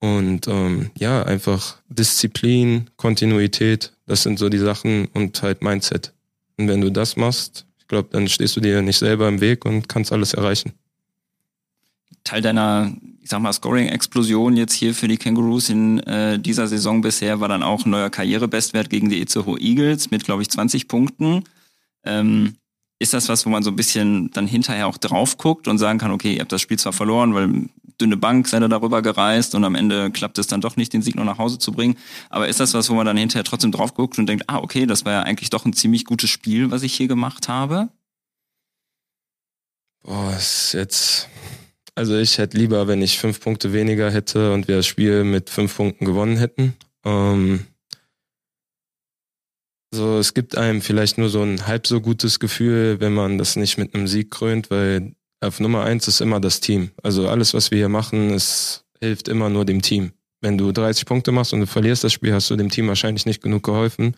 Und 0.00 0.48
ähm, 0.48 0.90
ja, 0.98 1.22
einfach 1.22 1.78
Disziplin, 1.88 2.90
Kontinuität, 2.96 3.92
das 4.06 4.22
sind 4.22 4.38
so 4.38 4.48
die 4.48 4.58
Sachen 4.58 5.06
und 5.06 5.42
halt 5.42 5.62
Mindset. 5.62 6.12
Und 6.58 6.68
wenn 6.68 6.80
du 6.80 6.90
das 6.90 7.16
machst, 7.16 7.66
ich 7.78 7.88
glaube, 7.88 8.08
dann 8.12 8.28
stehst 8.28 8.56
du 8.56 8.60
dir 8.60 8.82
nicht 8.82 8.98
selber 8.98 9.28
im 9.28 9.40
Weg 9.40 9.64
und 9.64 9.88
kannst 9.88 10.12
alles 10.12 10.34
erreichen. 10.34 10.72
Teil 12.24 12.40
deiner, 12.40 12.92
ich 13.20 13.28
sag 13.28 13.40
mal, 13.40 13.52
Scoring-Explosion 13.52 14.56
jetzt 14.56 14.72
hier 14.72 14.94
für 14.94 15.08
die 15.08 15.18
Kangaroos 15.18 15.68
in 15.68 16.00
äh, 16.00 16.38
dieser 16.38 16.66
Saison 16.66 17.02
bisher 17.02 17.40
war 17.40 17.48
dann 17.48 17.62
auch 17.62 17.84
ein 17.84 17.90
neuer 17.90 18.10
Karrierebestwert 18.10 18.88
gegen 18.90 19.10
die 19.10 19.20
Itzehoe 19.20 19.60
Eagles 19.60 20.10
mit, 20.10 20.24
glaube 20.24 20.42
ich, 20.42 20.50
20 20.50 20.88
Punkten. 20.88 21.44
Ähm, 22.04 22.56
ist 22.98 23.12
das 23.12 23.28
was, 23.28 23.44
wo 23.44 23.50
man 23.50 23.62
so 23.62 23.70
ein 23.70 23.76
bisschen 23.76 24.30
dann 24.30 24.46
hinterher 24.46 24.86
auch 24.86 24.96
drauf 24.96 25.36
guckt 25.36 25.68
und 25.68 25.78
sagen 25.78 25.98
kann, 25.98 26.12
okay, 26.12 26.34
ihr 26.34 26.40
habt 26.40 26.52
das 26.52 26.62
Spiel 26.62 26.78
zwar 26.78 26.92
verloren, 26.92 27.34
weil 27.34 27.68
dünne 28.00 28.16
Bank 28.16 28.48
seid 28.48 28.62
ihr 28.62 28.68
darüber 28.68 29.02
gereist 29.02 29.54
und 29.54 29.64
am 29.64 29.74
Ende 29.74 30.10
klappt 30.10 30.38
es 30.38 30.46
dann 30.46 30.60
doch 30.60 30.76
nicht, 30.76 30.92
den 30.92 31.02
Sieg 31.02 31.14
noch 31.14 31.24
nach 31.24 31.38
Hause 31.38 31.58
zu 31.58 31.72
bringen. 31.72 31.96
Aber 32.30 32.48
ist 32.48 32.60
das 32.60 32.72
was, 32.72 32.88
wo 32.90 32.94
man 32.94 33.06
dann 33.06 33.16
hinterher 33.16 33.44
trotzdem 33.44 33.72
drauf 33.72 33.94
guckt 33.94 34.18
und 34.18 34.26
denkt, 34.26 34.44
ah, 34.48 34.58
okay, 34.58 34.86
das 34.86 35.04
war 35.04 35.12
ja 35.12 35.22
eigentlich 35.22 35.50
doch 35.50 35.64
ein 35.64 35.72
ziemlich 35.72 36.04
gutes 36.04 36.30
Spiel, 36.30 36.70
was 36.70 36.82
ich 36.82 36.94
hier 36.94 37.08
gemacht 37.08 37.48
habe? 37.48 37.90
Boah, 40.02 40.34
ist 40.36 40.72
jetzt 40.74 41.28
also 41.94 42.16
ich 42.16 42.38
hätte 42.38 42.56
lieber, 42.56 42.88
wenn 42.88 43.02
ich 43.02 43.18
fünf 43.18 43.40
Punkte 43.40 43.72
weniger 43.72 44.10
hätte 44.10 44.52
und 44.52 44.68
wir 44.68 44.76
das 44.76 44.86
Spiel 44.86 45.24
mit 45.24 45.50
fünf 45.50 45.76
Punkten 45.76 46.04
gewonnen 46.04 46.36
hätten. 46.36 46.74
Ähm, 47.04 47.66
so, 49.94 50.18
es 50.18 50.34
gibt 50.34 50.58
einem 50.58 50.82
vielleicht 50.82 51.18
nur 51.18 51.28
so 51.28 51.42
ein 51.42 51.66
halb 51.66 51.86
so 51.86 52.00
gutes 52.00 52.40
Gefühl, 52.40 52.98
wenn 53.00 53.14
man 53.14 53.38
das 53.38 53.54
nicht 53.54 53.78
mit 53.78 53.94
einem 53.94 54.08
Sieg 54.08 54.30
krönt, 54.30 54.70
weil 54.70 55.14
auf 55.40 55.60
Nummer 55.60 55.84
eins 55.84 56.08
ist 56.08 56.20
immer 56.20 56.40
das 56.40 56.60
Team. 56.60 56.90
Also 57.02 57.28
alles, 57.28 57.54
was 57.54 57.70
wir 57.70 57.78
hier 57.78 57.88
machen, 57.88 58.30
es 58.30 58.84
hilft 59.00 59.28
immer 59.28 59.50
nur 59.50 59.64
dem 59.64 59.82
Team. 59.82 60.12
Wenn 60.40 60.58
du 60.58 60.72
30 60.72 61.06
Punkte 61.06 61.30
machst 61.30 61.52
und 61.52 61.60
du 61.60 61.66
verlierst 61.66 62.02
das 62.02 62.12
Spiel, 62.12 62.32
hast 62.32 62.50
du 62.50 62.56
dem 62.56 62.70
Team 62.70 62.88
wahrscheinlich 62.88 63.24
nicht 63.24 63.42
genug 63.42 63.62
geholfen. 63.62 64.16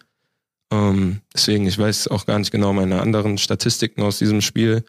Ähm, 0.72 1.20
deswegen, 1.34 1.66
ich 1.66 1.78
weiß 1.78 2.08
auch 2.08 2.26
gar 2.26 2.38
nicht 2.38 2.50
genau 2.50 2.72
meine 2.72 3.00
anderen 3.00 3.38
Statistiken 3.38 4.02
aus 4.02 4.18
diesem 4.18 4.40
Spiel. 4.40 4.84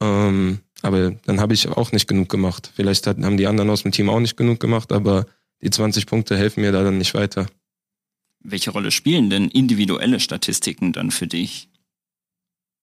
Ähm, 0.00 0.60
aber 0.82 1.10
dann 1.26 1.40
habe 1.40 1.54
ich 1.54 1.68
auch 1.68 1.92
nicht 1.92 2.06
genug 2.06 2.28
gemacht. 2.28 2.70
Vielleicht 2.74 3.06
hat, 3.06 3.18
haben 3.18 3.36
die 3.36 3.46
anderen 3.46 3.70
aus 3.70 3.82
dem 3.82 3.92
Team 3.92 4.08
auch 4.08 4.20
nicht 4.20 4.36
genug 4.36 4.60
gemacht, 4.60 4.92
aber 4.92 5.26
die 5.60 5.70
20 5.70 6.06
Punkte 6.06 6.36
helfen 6.36 6.60
mir 6.60 6.72
da 6.72 6.84
dann 6.84 6.98
nicht 6.98 7.14
weiter. 7.14 7.46
Welche 8.40 8.70
Rolle 8.70 8.90
spielen 8.90 9.30
denn 9.30 9.48
individuelle 9.48 10.20
Statistiken 10.20 10.92
dann 10.92 11.10
für 11.10 11.26
dich? 11.26 11.68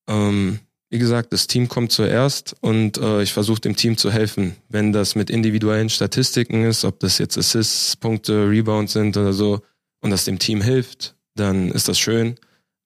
Ähm, 0.07 0.59
wie 0.89 0.99
gesagt, 0.99 1.31
das 1.31 1.47
Team 1.47 1.69
kommt 1.69 1.91
zuerst 1.91 2.55
und 2.61 2.97
äh, 2.97 3.23
ich 3.23 3.33
versuche 3.33 3.61
dem 3.61 3.75
Team 3.75 3.97
zu 3.97 4.11
helfen. 4.11 4.55
Wenn 4.69 4.91
das 4.91 5.15
mit 5.15 5.29
individuellen 5.29 5.89
Statistiken 5.89 6.63
ist, 6.65 6.83
ob 6.83 6.99
das 6.99 7.17
jetzt 7.17 7.37
Assists, 7.37 7.95
Punkte, 7.95 8.49
Rebounds 8.49 8.93
sind 8.93 9.15
oder 9.15 9.33
so, 9.33 9.61
und 10.05 10.11
das 10.11 10.25
dem 10.25 10.37
Team 10.37 10.61
hilft, 10.61 11.15
dann 11.33 11.71
ist 11.71 11.87
das 11.87 11.97
schön. 11.97 12.35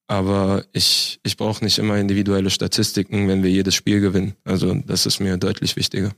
Aber 0.09 0.65
ich, 0.73 1.19
ich 1.23 1.37
brauche 1.37 1.63
nicht 1.63 1.77
immer 1.77 1.97
individuelle 1.97 2.49
Statistiken, 2.49 3.27
wenn 3.27 3.43
wir 3.43 3.51
jedes 3.51 3.75
Spiel 3.75 4.01
gewinnen. 4.01 4.33
Also 4.43 4.73
das 4.73 5.05
ist 5.05 5.19
mir 5.19 5.37
deutlich 5.37 5.75
wichtiger. 5.75 6.11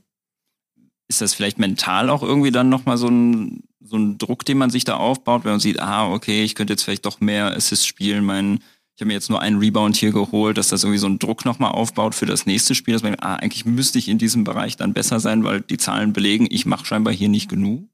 Ist 1.08 1.20
das 1.20 1.34
vielleicht 1.34 1.58
mental 1.58 2.08
auch 2.08 2.22
irgendwie 2.22 2.50
dann 2.50 2.70
nochmal 2.70 2.96
so 2.96 3.08
ein, 3.08 3.64
so 3.80 3.96
ein 3.98 4.16
Druck, 4.16 4.46
den 4.46 4.56
man 4.56 4.70
sich 4.70 4.84
da 4.84 4.96
aufbaut, 4.96 5.44
wenn 5.44 5.52
man 5.52 5.60
sieht, 5.60 5.78
ah, 5.78 6.10
okay, 6.10 6.42
ich 6.42 6.54
könnte 6.54 6.72
jetzt 6.72 6.84
vielleicht 6.84 7.04
doch 7.04 7.20
mehr 7.20 7.54
Assists 7.54 7.84
spielen, 7.84 8.24
mein, 8.24 8.60
ich 8.96 9.02
habe 9.02 9.08
mir 9.08 9.12
jetzt 9.14 9.28
nur 9.28 9.42
einen 9.42 9.58
Rebound 9.58 9.94
hier 9.94 10.12
geholt, 10.12 10.56
dass 10.56 10.68
das 10.68 10.84
irgendwie 10.84 10.98
so 10.98 11.06
einen 11.06 11.18
Druck 11.18 11.44
nochmal 11.44 11.72
aufbaut 11.72 12.14
für 12.14 12.24
das 12.24 12.46
nächste 12.46 12.74
Spiel, 12.74 12.94
dass 12.94 13.02
man, 13.02 13.16
ah, 13.20 13.36
eigentlich 13.36 13.66
müsste 13.66 13.98
ich 13.98 14.08
in 14.08 14.16
diesem 14.16 14.44
Bereich 14.44 14.78
dann 14.78 14.94
besser 14.94 15.20
sein, 15.20 15.44
weil 15.44 15.60
die 15.60 15.76
Zahlen 15.76 16.14
belegen, 16.14 16.46
ich 16.50 16.64
mache 16.64 16.86
scheinbar 16.86 17.12
hier 17.12 17.28
nicht 17.28 17.50
genug? 17.50 17.90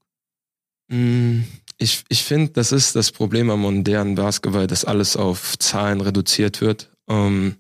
Mm, 0.89 1.43
ich, 1.79 2.05
ich 2.09 2.25
finde, 2.25 2.53
das 2.53 2.73
ist 2.73 2.97
das 2.97 3.13
Problem 3.13 3.51
am 3.51 3.61
modernen 3.61 4.15
Basketball, 4.15 4.67
dass 4.67 4.85
alles 4.85 5.17
auf 5.17 5.59
Zahlen 5.59 6.01
reduziert 6.01 6.61
wird. 6.61 6.91
Ähm, 7.09 7.57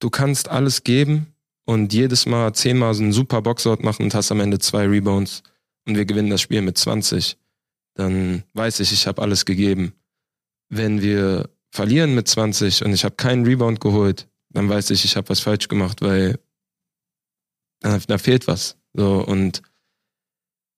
du 0.00 0.10
kannst 0.10 0.48
alles 0.48 0.82
geben 0.82 1.34
und 1.64 1.92
jedes 1.92 2.26
Mal 2.26 2.52
zehnmal 2.54 2.94
so 2.94 3.02
einen 3.02 3.12
super 3.12 3.42
Boxout 3.42 3.82
machen 3.82 4.04
und 4.04 4.14
hast 4.14 4.32
am 4.32 4.40
Ende 4.40 4.58
zwei 4.58 4.86
Rebounds 4.86 5.42
und 5.86 5.96
wir 5.96 6.04
gewinnen 6.04 6.30
das 6.30 6.40
Spiel 6.40 6.62
mit 6.62 6.76
20. 6.76 7.36
Dann 7.94 8.42
weiß 8.54 8.80
ich, 8.80 8.92
ich 8.92 9.06
habe 9.06 9.22
alles 9.22 9.44
gegeben. 9.44 9.92
Wenn 10.68 11.00
wir 11.00 11.48
verlieren 11.70 12.14
mit 12.14 12.26
20 12.26 12.84
und 12.84 12.92
ich 12.92 13.04
habe 13.04 13.14
keinen 13.14 13.44
Rebound 13.44 13.80
geholt, 13.80 14.28
dann 14.50 14.68
weiß 14.68 14.90
ich, 14.90 15.04
ich 15.04 15.16
habe 15.16 15.28
was 15.28 15.40
falsch 15.40 15.68
gemacht, 15.68 16.02
weil 16.02 16.38
da, 17.80 17.98
da 17.98 18.18
fehlt 18.18 18.46
was. 18.46 18.76
So 18.94 19.24
und 19.24 19.62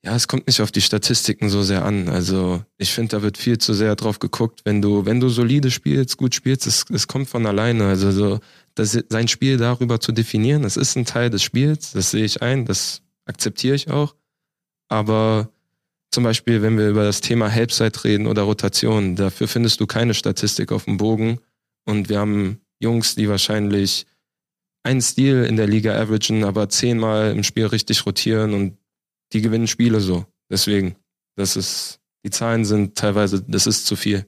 ja, 0.06 0.14
es 0.14 0.28
kommt 0.28 0.46
nicht 0.46 0.60
auf 0.60 0.70
die 0.70 0.80
Statistiken 0.80 1.48
so 1.48 1.64
sehr 1.64 1.84
an. 1.84 2.08
Also 2.08 2.62
ich 2.78 2.92
finde, 2.92 3.16
da 3.16 3.22
wird 3.22 3.36
viel 3.36 3.58
zu 3.58 3.74
sehr 3.74 3.96
drauf 3.96 4.20
geguckt, 4.20 4.60
wenn 4.64 4.80
du, 4.80 5.04
wenn 5.04 5.18
du 5.18 5.28
solide 5.28 5.68
spielst, 5.72 6.16
gut 6.16 6.32
spielst, 6.32 6.64
es, 6.68 6.84
es 6.92 7.08
kommt 7.08 7.28
von 7.28 7.44
alleine. 7.44 7.86
Also 7.88 8.12
so, 8.12 8.38
das, 8.76 8.96
sein 9.08 9.26
Spiel 9.26 9.56
darüber 9.56 9.98
zu 9.98 10.12
definieren, 10.12 10.62
das 10.62 10.76
ist 10.76 10.94
ein 10.96 11.06
Teil 11.06 11.28
des 11.28 11.42
Spiels, 11.42 11.90
das 11.90 12.12
sehe 12.12 12.24
ich 12.24 12.40
ein, 12.40 12.66
das 12.66 13.02
akzeptiere 13.24 13.74
ich 13.74 13.90
auch. 13.90 14.14
Aber 14.88 15.50
zum 16.12 16.22
Beispiel, 16.22 16.62
wenn 16.62 16.78
wir 16.78 16.88
über 16.88 17.02
das 17.02 17.20
Thema 17.20 17.52
Halbzeit 17.52 18.04
reden 18.04 18.28
oder 18.28 18.42
Rotation, 18.42 19.16
dafür 19.16 19.48
findest 19.48 19.80
du 19.80 19.88
keine 19.88 20.14
Statistik 20.14 20.70
auf 20.70 20.84
dem 20.84 20.98
Bogen. 20.98 21.40
Und 21.84 22.08
wir 22.08 22.20
haben 22.20 22.60
Jungs, 22.78 23.16
die 23.16 23.28
wahrscheinlich 23.28 24.06
einen 24.84 25.02
Stil 25.02 25.42
in 25.42 25.56
der 25.56 25.66
Liga 25.66 26.00
averagen, 26.00 26.44
aber 26.44 26.68
zehnmal 26.68 27.32
im 27.32 27.42
Spiel 27.42 27.66
richtig 27.66 28.06
rotieren 28.06 28.54
und 28.54 28.78
die 29.36 29.42
gewinnen 29.42 29.66
Spiele 29.66 30.00
so. 30.00 30.24
Deswegen, 30.50 30.96
das 31.36 31.56
ist, 31.56 32.00
die 32.24 32.30
Zahlen 32.30 32.64
sind 32.64 32.96
teilweise, 32.96 33.42
das 33.42 33.66
ist 33.66 33.86
zu 33.86 33.94
viel. 33.96 34.26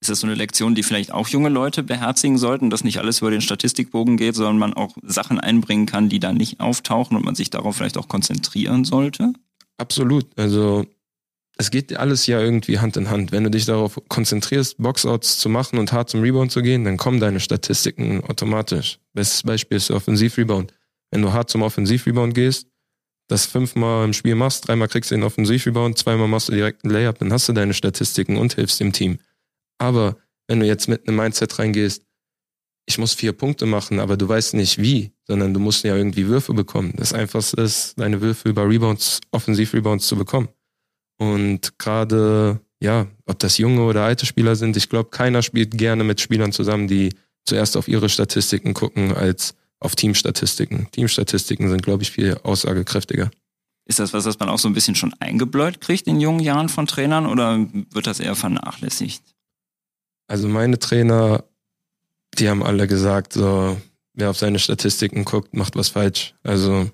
Ist 0.00 0.10
das 0.10 0.20
so 0.20 0.26
eine 0.26 0.34
Lektion, 0.34 0.74
die 0.74 0.82
vielleicht 0.82 1.12
auch 1.12 1.28
junge 1.28 1.48
Leute 1.48 1.82
beherzigen 1.82 2.36
sollten, 2.36 2.68
dass 2.68 2.84
nicht 2.84 2.98
alles 2.98 3.20
über 3.20 3.30
den 3.30 3.40
Statistikbogen 3.40 4.16
geht, 4.16 4.34
sondern 4.34 4.58
man 4.58 4.74
auch 4.74 4.96
Sachen 5.02 5.40
einbringen 5.40 5.86
kann, 5.86 6.08
die 6.08 6.20
da 6.20 6.32
nicht 6.32 6.60
auftauchen 6.60 7.16
und 7.16 7.24
man 7.24 7.34
sich 7.34 7.50
darauf 7.50 7.76
vielleicht 7.76 7.96
auch 7.96 8.08
konzentrieren 8.08 8.84
sollte? 8.84 9.32
Absolut. 9.78 10.26
Also 10.36 10.84
es 11.56 11.70
geht 11.70 11.96
alles 11.96 12.26
ja 12.26 12.40
irgendwie 12.40 12.80
Hand 12.80 12.96
in 12.96 13.08
Hand. 13.10 13.30
Wenn 13.32 13.44
du 13.44 13.50
dich 13.50 13.64
darauf 13.64 14.00
konzentrierst, 14.08 14.78
Boxouts 14.78 15.38
zu 15.38 15.48
machen 15.48 15.78
und 15.78 15.92
hart 15.92 16.10
zum 16.10 16.20
Rebound 16.20 16.50
zu 16.50 16.60
gehen, 16.60 16.84
dann 16.84 16.96
kommen 16.96 17.20
deine 17.20 17.40
Statistiken 17.40 18.22
automatisch. 18.24 18.98
Bestes 19.12 19.44
Beispiel 19.44 19.76
ist 19.76 19.88
der 19.88 19.96
Offensivrebound. 19.96 20.74
Wenn 21.10 21.22
du 21.22 21.32
hart 21.32 21.48
zum 21.48 21.62
Offensivrebound 21.62 22.34
gehst, 22.34 22.66
das 23.28 23.46
fünfmal 23.46 24.04
im 24.04 24.12
Spiel 24.12 24.34
machst, 24.34 24.68
dreimal 24.68 24.88
kriegst 24.88 25.10
du 25.10 25.14
den 25.14 25.24
Offensivrebound, 25.24 25.98
zweimal 25.98 26.28
machst 26.28 26.48
du 26.48 26.52
direkt 26.52 26.84
einen 26.84 26.92
Layup, 26.92 27.18
dann 27.18 27.32
hast 27.32 27.48
du 27.48 27.52
deine 27.52 27.74
Statistiken 27.74 28.36
und 28.36 28.54
hilfst 28.54 28.80
dem 28.80 28.92
Team. 28.92 29.18
Aber 29.78 30.16
wenn 30.46 30.60
du 30.60 30.66
jetzt 30.66 30.88
mit 30.88 31.08
einem 31.08 31.16
Mindset 31.16 31.58
reingehst, 31.58 32.04
ich 32.86 32.98
muss 32.98 33.14
vier 33.14 33.32
Punkte 33.32 33.64
machen, 33.66 33.98
aber 33.98 34.16
du 34.16 34.28
weißt 34.28 34.54
nicht 34.54 34.80
wie, 34.80 35.12
sondern 35.26 35.54
du 35.54 35.60
musst 35.60 35.84
ja 35.84 35.96
irgendwie 35.96 36.26
Würfe 36.26 36.52
bekommen. 36.52 36.92
Das 36.96 37.14
Einfachste 37.14 37.60
ist, 37.62 37.98
deine 37.98 38.20
Würfe 38.20 38.48
über 38.48 38.68
Rebounds, 38.68 39.20
Offensivrebounds 39.30 40.06
zu 40.06 40.16
bekommen. 40.16 40.48
Und 41.16 41.78
gerade, 41.78 42.60
ja, 42.80 43.06
ob 43.24 43.38
das 43.38 43.56
junge 43.56 43.82
oder 43.84 44.02
alte 44.02 44.26
Spieler 44.26 44.54
sind, 44.54 44.76
ich 44.76 44.90
glaube, 44.90 45.08
keiner 45.10 45.42
spielt 45.42 45.78
gerne 45.78 46.04
mit 46.04 46.20
Spielern 46.20 46.52
zusammen, 46.52 46.86
die 46.86 47.14
zuerst 47.44 47.76
auf 47.76 47.88
ihre 47.88 48.10
Statistiken 48.10 48.74
gucken, 48.74 49.14
als 49.14 49.54
auf 49.84 49.94
Teamstatistiken. 49.94 50.88
Teamstatistiken 50.92 51.68
sind, 51.68 51.82
glaube 51.82 52.02
ich, 52.02 52.10
viel 52.10 52.38
aussagekräftiger. 52.42 53.30
Ist 53.86 53.98
das 53.98 54.14
was, 54.14 54.24
was 54.24 54.38
man 54.38 54.48
auch 54.48 54.58
so 54.58 54.66
ein 54.66 54.72
bisschen 54.72 54.94
schon 54.94 55.12
eingebläut 55.20 55.80
kriegt 55.80 56.06
in 56.06 56.20
jungen 56.20 56.40
Jahren 56.40 56.70
von 56.70 56.86
Trainern 56.86 57.26
oder 57.26 57.58
wird 57.90 58.06
das 58.06 58.18
eher 58.18 58.34
vernachlässigt? 58.34 59.22
Also 60.26 60.48
meine 60.48 60.78
Trainer, 60.78 61.44
die 62.38 62.48
haben 62.48 62.62
alle 62.62 62.86
gesagt, 62.86 63.34
so, 63.34 63.78
wer 64.14 64.30
auf 64.30 64.38
seine 64.38 64.58
Statistiken 64.58 65.26
guckt, 65.26 65.52
macht 65.54 65.76
was 65.76 65.90
falsch. 65.90 66.34
Also 66.42 66.90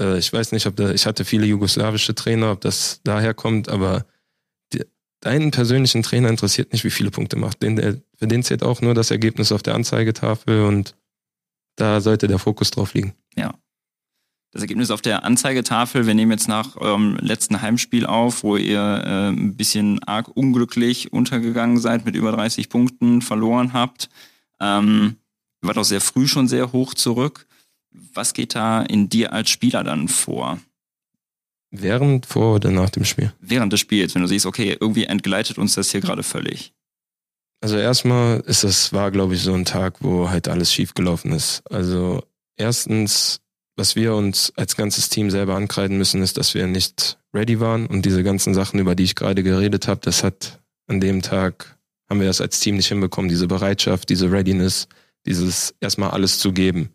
äh, 0.00 0.16
ich 0.18 0.32
weiß 0.32 0.52
nicht, 0.52 0.66
ob 0.66 0.76
da, 0.76 0.92
ich 0.92 1.04
hatte 1.04 1.26
viele 1.26 1.44
jugoslawische 1.44 2.14
Trainer, 2.14 2.52
ob 2.52 2.62
das 2.62 3.00
daher 3.04 3.34
kommt, 3.34 3.68
aber 3.68 4.06
die, 4.72 4.82
deinen 5.20 5.50
persönlichen 5.50 6.02
Trainer 6.02 6.30
interessiert 6.30 6.72
nicht, 6.72 6.84
wie 6.84 6.90
viele 6.90 7.10
Punkte 7.10 7.36
macht. 7.36 7.62
Den, 7.62 7.76
der, 7.76 8.00
für 8.16 8.26
den 8.26 8.42
zählt 8.42 8.62
auch 8.62 8.80
nur 8.80 8.94
das 8.94 9.10
Ergebnis 9.10 9.52
auf 9.52 9.62
der 9.62 9.74
Anzeigetafel 9.74 10.62
und 10.62 10.94
da 11.76 12.00
sollte 12.00 12.28
der 12.28 12.38
Fokus 12.38 12.70
drauf 12.70 12.94
liegen. 12.94 13.14
Ja. 13.36 13.54
Das 14.52 14.62
Ergebnis 14.62 14.92
auf 14.92 15.02
der 15.02 15.24
Anzeigetafel, 15.24 16.06
wir 16.06 16.14
nehmen 16.14 16.30
jetzt 16.30 16.46
nach 16.46 16.76
eurem 16.76 17.16
letzten 17.16 17.60
Heimspiel 17.60 18.06
auf, 18.06 18.44
wo 18.44 18.56
ihr 18.56 19.02
äh, 19.04 19.28
ein 19.30 19.56
bisschen 19.56 20.00
arg 20.04 20.28
unglücklich 20.28 21.12
untergegangen 21.12 21.78
seid, 21.78 22.04
mit 22.04 22.14
über 22.14 22.30
30 22.30 22.68
Punkten 22.68 23.20
verloren 23.20 23.72
habt. 23.72 24.08
Ähm, 24.60 25.16
ihr 25.60 25.68
wart 25.68 25.78
auch 25.78 25.84
sehr 25.84 26.00
früh 26.00 26.28
schon 26.28 26.46
sehr 26.46 26.72
hoch 26.72 26.94
zurück. 26.94 27.48
Was 27.90 28.32
geht 28.32 28.54
da 28.54 28.82
in 28.82 29.08
dir 29.08 29.32
als 29.32 29.50
Spieler 29.50 29.82
dann 29.82 30.06
vor? 30.06 30.60
Während, 31.72 32.26
vor 32.26 32.54
oder 32.54 32.70
nach 32.70 32.90
dem 32.90 33.04
Spiel? 33.04 33.32
Während 33.40 33.72
des 33.72 33.80
Spiels, 33.80 34.14
wenn 34.14 34.22
du 34.22 34.28
siehst, 34.28 34.46
okay, 34.46 34.76
irgendwie 34.78 35.06
entgleitet 35.06 35.58
uns 35.58 35.74
das 35.74 35.90
hier 35.90 36.00
gerade 36.00 36.22
völlig. 36.22 36.72
Also 37.64 37.78
erstmal 37.78 38.40
ist 38.40 38.62
das, 38.62 38.92
war 38.92 39.10
glaube 39.10 39.32
ich 39.32 39.40
so 39.40 39.54
ein 39.54 39.64
Tag, 39.64 39.94
wo 40.00 40.28
halt 40.28 40.48
alles 40.48 40.70
schiefgelaufen 40.70 41.32
ist. 41.32 41.62
Also 41.72 42.22
erstens, 42.58 43.40
was 43.74 43.96
wir 43.96 44.14
uns 44.14 44.52
als 44.54 44.76
ganzes 44.76 45.08
Team 45.08 45.30
selber 45.30 45.54
ankreiden 45.54 45.96
müssen, 45.96 46.22
ist, 46.22 46.36
dass 46.36 46.52
wir 46.52 46.66
nicht 46.66 47.16
ready 47.32 47.60
waren 47.60 47.86
und 47.86 48.04
diese 48.04 48.22
ganzen 48.22 48.52
Sachen, 48.52 48.80
über 48.80 48.94
die 48.94 49.04
ich 49.04 49.14
gerade 49.14 49.42
geredet 49.42 49.88
habe, 49.88 50.02
das 50.02 50.22
hat 50.22 50.60
an 50.88 51.00
dem 51.00 51.22
Tag, 51.22 51.78
haben 52.10 52.20
wir 52.20 52.26
das 52.26 52.42
als 52.42 52.60
Team 52.60 52.76
nicht 52.76 52.88
hinbekommen, 52.88 53.30
diese 53.30 53.46
Bereitschaft, 53.46 54.10
diese 54.10 54.30
Readiness, 54.30 54.86
dieses 55.24 55.74
erstmal 55.80 56.10
alles 56.10 56.38
zu 56.40 56.52
geben. 56.52 56.90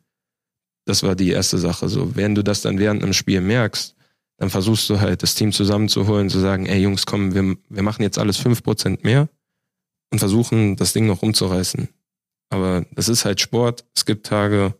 Das 0.85 1.01
war 1.01 1.15
die 1.15 1.31
erste 1.31 1.57
Sache. 1.57 1.89
So, 1.89 2.15
wenn 2.15 2.35
du 2.35 2.43
das 2.43 2.61
dann 2.61 2.77
während 2.77 3.01
einem 3.01 3.13
Spiel 3.13 3.41
merkst, 3.41 3.95
dann 4.37 4.51
versuchst 4.51 4.87
du 4.91 4.99
halt 4.99 5.23
das 5.23 5.33
Team 5.33 5.51
zusammenzuholen, 5.51 6.29
zu 6.29 6.37
sagen, 6.37 6.67
ey 6.67 6.79
Jungs, 6.79 7.07
komm, 7.07 7.33
wir, 7.33 7.57
wir 7.69 7.81
machen 7.81 8.03
jetzt 8.03 8.19
alles 8.19 8.37
fünf 8.37 8.61
Prozent 8.61 9.03
mehr 9.03 9.29
und 10.11 10.19
versuchen, 10.19 10.75
das 10.75 10.93
Ding 10.93 11.05
noch 11.07 11.21
umzureißen. 11.21 11.89
Aber 12.49 12.85
das 12.95 13.09
ist 13.09 13.25
halt 13.25 13.41
Sport. 13.41 13.85
Es 13.95 14.05
gibt 14.05 14.25
Tage, 14.25 14.73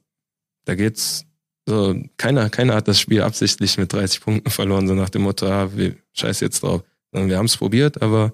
da 0.66 0.76
geht's 0.76 1.26
so, 1.68 1.96
keiner, 2.18 2.50
keiner 2.50 2.74
hat 2.74 2.88
das 2.88 3.00
Spiel 3.00 3.22
absichtlich 3.22 3.78
mit 3.78 3.94
30 3.94 4.22
Punkten 4.22 4.50
verloren, 4.50 4.88
so 4.88 4.96
nach 4.96 5.10
dem 5.10 5.22
Motto, 5.22 5.46
ah, 5.46 5.70
wir 5.76 5.96
scheiß 6.14 6.40
jetzt 6.40 6.64
drauf. 6.64 6.84
Sondern 7.12 7.30
wir 7.30 7.38
haben 7.38 7.46
es 7.46 7.58
probiert, 7.58 8.02
aber 8.02 8.34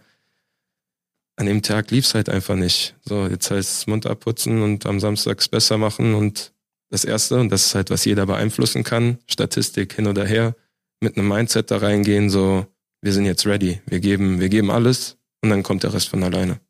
an 1.35 1.45
dem 1.45 1.61
Tag 1.61 1.91
lief's 1.91 2.13
halt 2.13 2.29
einfach 2.29 2.55
nicht. 2.55 2.95
So, 3.03 3.27
jetzt 3.27 3.51
heißt 3.51 3.79
es 3.79 3.87
Mund 3.87 4.05
abputzen 4.05 4.61
und 4.61 4.85
am 4.85 5.01
Samstags 5.01 5.49
besser 5.49 5.77
machen 5.77 6.13
und 6.15 6.53
das 6.89 7.03
erste, 7.03 7.37
und 7.37 7.49
das 7.49 7.65
ist 7.65 7.75
halt, 7.75 7.89
was 7.89 8.05
jeder 8.05 8.25
beeinflussen 8.25 8.83
kann, 8.83 9.17
Statistik 9.27 9.93
hin 9.93 10.07
oder 10.07 10.25
her, 10.25 10.55
mit 11.01 11.17
einem 11.17 11.27
Mindset 11.27 11.71
da 11.71 11.77
reingehen, 11.77 12.29
so, 12.29 12.65
wir 13.01 13.11
sind 13.11 13.25
jetzt 13.25 13.45
ready, 13.45 13.81
wir 13.85 13.99
geben, 13.99 14.39
wir 14.39 14.47
geben 14.47 14.71
alles 14.71 15.17
und 15.41 15.49
dann 15.49 15.61
kommt 15.61 15.83
der 15.83 15.93
Rest 15.93 16.07
von 16.07 16.23
alleine 16.23 16.61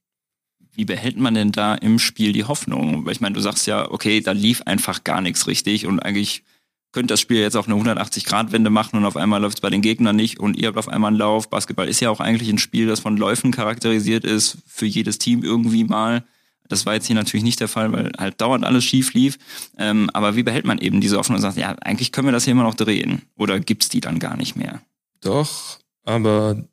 wie 0.76 0.86
behält 0.86 1.18
man 1.18 1.34
denn 1.34 1.52
da 1.52 1.76
im 1.76 2.00
Spiel 2.00 2.34
die 2.34 2.44
Hoffnung? 2.44 3.06
Weil 3.06 3.14
ich 3.14 3.22
meine, 3.22 3.36
du 3.36 3.42
sagst 3.42 3.68
ja, 3.68 3.90
okay, 3.90 4.22
da 4.22 4.32
lief 4.32 4.62
einfach 4.64 5.04
gar 5.04 5.22
nichts 5.22 5.48
richtig 5.48 5.86
und 5.86 6.00
eigentlich 6.00 6.44
könnte 6.92 7.14
das 7.14 7.20
Spiel 7.20 7.38
jetzt 7.38 7.58
auch 7.58 7.68
eine 7.68 7.76
180-Grad-Wende 7.76 8.70
machen 8.70 8.98
und 8.98 9.06
auf 9.06 9.18
einmal 9.18 9.42
läuft 9.42 9.58
es 9.58 9.62
bei 9.62 9.70
den 9.70 9.82
Gegnern 9.82 10.16
nicht 10.16 10.40
und 10.40 10.56
ihr 10.56 10.70
habt 10.70 10.78
auf 10.78 10.88
einmal 10.88 11.10
einen 11.10 11.18
Lauf. 11.18 11.50
Basketball 11.50 11.90
ist 11.90 12.00
ja 12.00 12.10
auch 12.10 12.22
eigentlich 12.22 12.50
ein 12.50 12.58
Spiel, 12.58 12.88
das 12.88 13.02
von 13.02 13.18
Läufen 13.18 13.52
charakterisiert 13.52 14.24
ist, 14.24 14.60
für 14.66 14.86
jedes 14.86 15.18
Team 15.18 15.44
irgendwie 15.44 15.84
mal. 15.84 16.24
Das 16.70 16.86
war 16.86 16.94
jetzt 16.94 17.08
hier 17.08 17.16
natürlich 17.16 17.44
nicht 17.44 17.60
der 17.60 17.68
Fall, 17.68 17.92
weil 17.92 18.12
halt 18.18 18.40
dauernd 18.40 18.64
alles 18.64 18.86
schief 18.86 19.14
lief. 19.14 19.38
Ähm, 19.78 20.10
aber 20.14 20.36
wie 20.36 20.44
behält 20.44 20.66
man 20.66 20.80
eben 20.80 21.02
diese 21.02 21.18
Hoffnung 21.18 21.36
und 21.36 21.42
sagt, 21.42 21.58
ja, 21.58 21.76
eigentlich 21.82 22.14
können 22.14 22.30
wir 22.30 22.32
das 22.32 22.46
hier 22.46 22.54
immer 22.54 22.64
noch 22.64 22.76
drehen? 22.76 23.24
Oder 23.36 23.60
gibt's 23.60 23.90
die 23.90 24.00
dann 24.00 24.20
gar 24.20 24.38
nicht 24.38 24.56
mehr? 24.56 24.82
Doch, 25.22 25.80
aber 26.06 26.64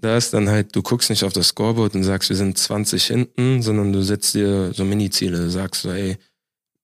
da 0.00 0.16
ist 0.16 0.32
dann 0.32 0.48
halt, 0.48 0.74
du 0.76 0.82
guckst 0.82 1.10
nicht 1.10 1.24
auf 1.24 1.32
das 1.32 1.48
Scoreboard 1.48 1.94
und 1.94 2.04
sagst, 2.04 2.28
wir 2.28 2.36
sind 2.36 2.56
20 2.56 3.04
hinten, 3.04 3.62
sondern 3.62 3.92
du 3.92 4.02
setzt 4.02 4.34
dir 4.34 4.72
so 4.72 4.84
Mini-Ziele. 4.84 5.50
Sagst 5.50 5.82
so, 5.82 5.90
ey, 5.90 6.16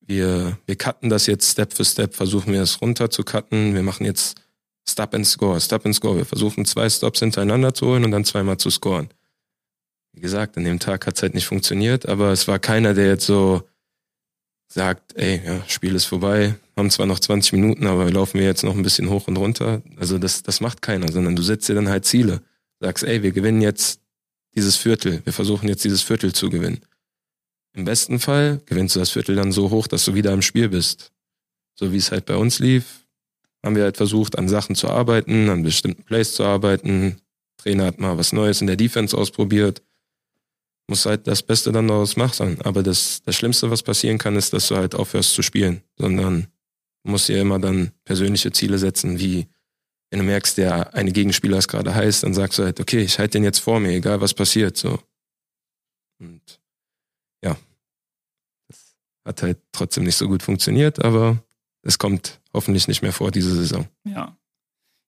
wir, 0.00 0.58
wir 0.66 0.76
cutten 0.76 1.10
das 1.10 1.26
jetzt 1.26 1.50
Step 1.52 1.72
für 1.72 1.84
Step, 1.84 2.14
versuchen 2.14 2.52
wir 2.52 2.62
es 2.62 2.80
runter 2.80 3.10
zu 3.10 3.22
cutten. 3.22 3.74
Wir 3.74 3.82
machen 3.82 4.04
jetzt 4.04 4.40
Stop 4.88 5.14
and 5.14 5.26
Score, 5.26 5.60
Stop 5.60 5.86
and 5.86 5.94
Score. 5.94 6.16
Wir 6.16 6.26
versuchen 6.26 6.64
zwei 6.64 6.90
Stops 6.90 7.20
hintereinander 7.20 7.72
zu 7.72 7.86
holen 7.86 8.04
und 8.04 8.10
dann 8.10 8.24
zweimal 8.24 8.58
zu 8.58 8.70
scoren. 8.70 9.08
Wie 10.12 10.20
gesagt, 10.20 10.56
an 10.56 10.64
dem 10.64 10.78
Tag 10.78 11.06
hat 11.06 11.16
es 11.16 11.22
halt 11.22 11.34
nicht 11.34 11.46
funktioniert, 11.46 12.08
aber 12.08 12.32
es 12.32 12.46
war 12.48 12.58
keiner, 12.58 12.94
der 12.94 13.06
jetzt 13.06 13.26
so 13.26 13.62
sagt, 14.66 15.16
ey, 15.16 15.40
ja, 15.44 15.62
Spiel 15.68 15.94
ist 15.94 16.04
vorbei, 16.06 16.54
haben 16.76 16.90
zwar 16.90 17.06
noch 17.06 17.20
20 17.20 17.52
Minuten, 17.52 17.86
aber 17.86 18.10
laufen 18.10 18.40
wir 18.40 18.46
jetzt 18.46 18.64
noch 18.64 18.74
ein 18.74 18.82
bisschen 18.82 19.08
hoch 19.08 19.28
und 19.28 19.36
runter. 19.36 19.82
Also 19.96 20.18
das, 20.18 20.42
das 20.42 20.60
macht 20.60 20.82
keiner, 20.82 21.10
sondern 21.10 21.36
du 21.36 21.42
setzt 21.42 21.68
dir 21.68 21.74
dann 21.74 21.88
halt 21.88 22.04
Ziele 22.04 22.42
sagst, 22.84 23.04
ey, 23.04 23.22
wir 23.22 23.32
gewinnen 23.32 23.62
jetzt 23.62 24.00
dieses 24.54 24.76
Viertel, 24.76 25.22
wir 25.24 25.32
versuchen 25.32 25.68
jetzt 25.68 25.84
dieses 25.84 26.02
Viertel 26.02 26.32
zu 26.34 26.50
gewinnen. 26.50 26.80
im 27.72 27.84
besten 27.84 28.20
Fall 28.20 28.60
gewinnst 28.66 28.94
du 28.94 29.00
das 29.00 29.10
Viertel 29.10 29.34
dann 29.34 29.52
so 29.52 29.70
hoch, 29.70 29.86
dass 29.88 30.04
du 30.04 30.14
wieder 30.14 30.32
im 30.32 30.42
Spiel 30.42 30.68
bist. 30.68 31.10
So 31.74 31.92
wie 31.92 31.96
es 31.96 32.12
halt 32.12 32.26
bei 32.26 32.36
uns 32.36 32.60
lief, 32.60 33.06
haben 33.64 33.74
wir 33.74 33.82
halt 33.84 33.96
versucht, 33.96 34.38
an 34.38 34.48
Sachen 34.48 34.76
zu 34.76 34.88
arbeiten, 34.88 35.48
an 35.48 35.62
bestimmten 35.62 36.04
Plays 36.04 36.34
zu 36.34 36.44
arbeiten. 36.44 37.16
Trainer 37.56 37.86
hat 37.86 37.98
mal 37.98 38.16
was 38.18 38.32
Neues 38.32 38.60
in 38.60 38.68
der 38.68 38.76
Defense 38.76 39.16
ausprobiert. 39.16 39.82
Muss 40.86 41.06
halt 41.06 41.26
das 41.26 41.42
Beste 41.42 41.72
dann 41.72 41.88
daraus 41.88 42.16
machen. 42.16 42.60
Aber 42.62 42.82
das, 42.82 43.22
das 43.24 43.34
Schlimmste, 43.34 43.70
was 43.70 43.82
passieren 43.82 44.18
kann, 44.18 44.36
ist, 44.36 44.52
dass 44.52 44.68
du 44.68 44.76
halt 44.76 44.94
aufhörst 44.94 45.32
zu 45.32 45.42
spielen. 45.42 45.80
Sondern 45.98 46.46
musst 47.02 47.28
dir 47.28 47.40
immer 47.40 47.58
dann 47.58 47.90
persönliche 48.04 48.52
Ziele 48.52 48.78
setzen, 48.78 49.18
wie 49.18 49.48
wenn 50.14 50.20
du 50.20 50.26
merkst, 50.26 50.58
der 50.58 50.94
eine 50.94 51.10
Gegenspieler 51.10 51.58
ist 51.58 51.66
gerade 51.66 51.92
heiß, 51.92 52.20
dann 52.20 52.34
sagst 52.34 52.60
du 52.60 52.62
halt, 52.62 52.78
okay, 52.78 53.00
ich 53.00 53.18
halte 53.18 53.32
den 53.32 53.42
jetzt 53.42 53.58
vor 53.58 53.80
mir, 53.80 53.90
egal 53.90 54.20
was 54.20 54.32
passiert. 54.32 54.76
So. 54.76 55.00
Und 56.20 56.60
ja, 57.44 57.56
das 58.68 58.94
hat 59.24 59.42
halt 59.42 59.58
trotzdem 59.72 60.04
nicht 60.04 60.14
so 60.14 60.28
gut 60.28 60.44
funktioniert, 60.44 61.04
aber 61.04 61.42
es 61.82 61.98
kommt 61.98 62.40
hoffentlich 62.52 62.86
nicht 62.86 63.02
mehr 63.02 63.12
vor 63.12 63.32
diese 63.32 63.56
Saison. 63.56 63.88
Ja. 64.04 64.36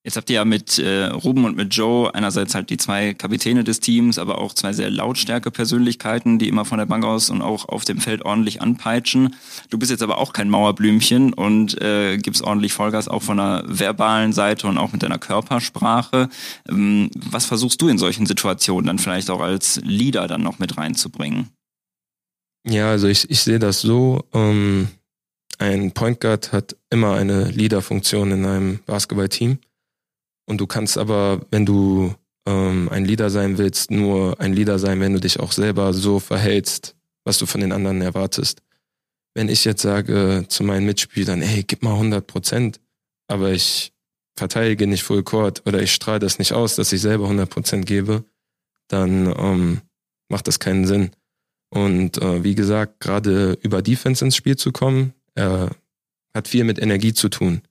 Jetzt 0.06 0.16
habt 0.16 0.30
ihr 0.30 0.36
ja 0.36 0.44
mit 0.44 0.78
äh, 0.78 1.06
Ruben 1.06 1.44
und 1.46 1.56
mit 1.56 1.74
Joe 1.74 2.14
einerseits 2.14 2.54
halt 2.54 2.70
die 2.70 2.76
zwei 2.76 3.12
Kapitäne 3.12 3.64
des 3.64 3.80
Teams, 3.80 4.20
aber 4.20 4.38
auch 4.38 4.54
zwei 4.54 4.72
sehr 4.72 4.88
lautstärke 4.88 5.50
Persönlichkeiten, 5.50 6.38
die 6.38 6.46
immer 6.46 6.64
von 6.64 6.78
der 6.78 6.86
Bank 6.86 7.04
aus 7.04 7.28
und 7.28 7.42
auch 7.42 7.68
auf 7.68 7.84
dem 7.84 7.98
Feld 7.98 8.24
ordentlich 8.24 8.62
anpeitschen. 8.62 9.34
Du 9.68 9.78
bist 9.78 9.90
jetzt 9.90 10.04
aber 10.04 10.18
auch 10.18 10.32
kein 10.32 10.48
Mauerblümchen 10.48 11.32
und 11.32 11.82
äh, 11.82 12.18
gibst 12.18 12.42
ordentlich 12.42 12.72
Vollgas 12.72 13.08
auch 13.08 13.24
von 13.24 13.38
der 13.38 13.64
verbalen 13.66 14.32
Seite 14.32 14.68
und 14.68 14.78
auch 14.78 14.92
mit 14.92 15.02
deiner 15.02 15.18
Körpersprache. 15.18 16.28
Ähm, 16.68 17.10
was 17.16 17.44
versuchst 17.44 17.82
du 17.82 17.88
in 17.88 17.98
solchen 17.98 18.26
Situationen 18.26 18.86
dann 18.86 19.00
vielleicht 19.00 19.28
auch 19.28 19.40
als 19.40 19.80
Leader 19.82 20.28
dann 20.28 20.44
noch 20.44 20.60
mit 20.60 20.76
reinzubringen? 20.76 21.48
Ja, 22.64 22.90
also 22.90 23.08
ich, 23.08 23.28
ich 23.28 23.40
sehe 23.40 23.58
das 23.58 23.80
so. 23.80 24.24
Ähm, 24.32 24.86
ein 25.58 25.90
Point 25.90 26.20
Guard 26.20 26.52
hat 26.52 26.76
immer 26.90 27.14
eine 27.14 27.50
Leader-Funktion 27.50 28.30
in 28.30 28.46
einem 28.46 28.78
Basketballteam. 28.86 29.58
Und 30.46 30.60
du 30.60 30.66
kannst 30.66 30.96
aber, 30.96 31.40
wenn 31.50 31.66
du 31.66 32.14
ähm, 32.46 32.88
ein 32.90 33.04
Leader 33.04 33.30
sein 33.30 33.58
willst, 33.58 33.90
nur 33.90 34.40
ein 34.40 34.52
Leader 34.52 34.78
sein, 34.78 35.00
wenn 35.00 35.12
du 35.12 35.20
dich 35.20 35.40
auch 35.40 35.52
selber 35.52 35.92
so 35.92 36.20
verhältst, 36.20 36.94
was 37.24 37.38
du 37.38 37.46
von 37.46 37.60
den 37.60 37.72
anderen 37.72 38.00
erwartest. 38.00 38.62
Wenn 39.34 39.48
ich 39.48 39.64
jetzt 39.64 39.82
sage 39.82 40.46
zu 40.48 40.64
meinen 40.64 40.86
Mitspielern, 40.86 41.42
hey, 41.42 41.64
gib 41.64 41.82
mal 41.82 41.92
100 41.92 42.26
Prozent, 42.26 42.80
aber 43.26 43.50
ich 43.50 43.92
verteidige 44.36 44.86
nicht 44.86 45.02
Full 45.02 45.24
Court 45.24 45.66
oder 45.66 45.82
ich 45.82 45.92
strahle 45.92 46.20
das 46.20 46.38
nicht 46.38 46.52
aus, 46.52 46.76
dass 46.76 46.92
ich 46.92 47.00
selber 47.00 47.24
100 47.24 47.50
Prozent 47.50 47.86
gebe, 47.86 48.24
dann 48.88 49.34
ähm, 49.36 49.80
macht 50.28 50.46
das 50.46 50.58
keinen 50.58 50.86
Sinn. 50.86 51.10
Und 51.70 52.18
äh, 52.18 52.44
wie 52.44 52.54
gesagt, 52.54 53.00
gerade 53.00 53.58
über 53.62 53.82
Defense 53.82 54.24
ins 54.24 54.36
Spiel 54.36 54.56
zu 54.56 54.72
kommen, 54.72 55.12
äh, 55.34 55.68
hat 56.32 56.48
viel 56.48 56.64
mit 56.64 56.78
Energie 56.78 57.12
zu 57.12 57.28
tun. 57.28 57.62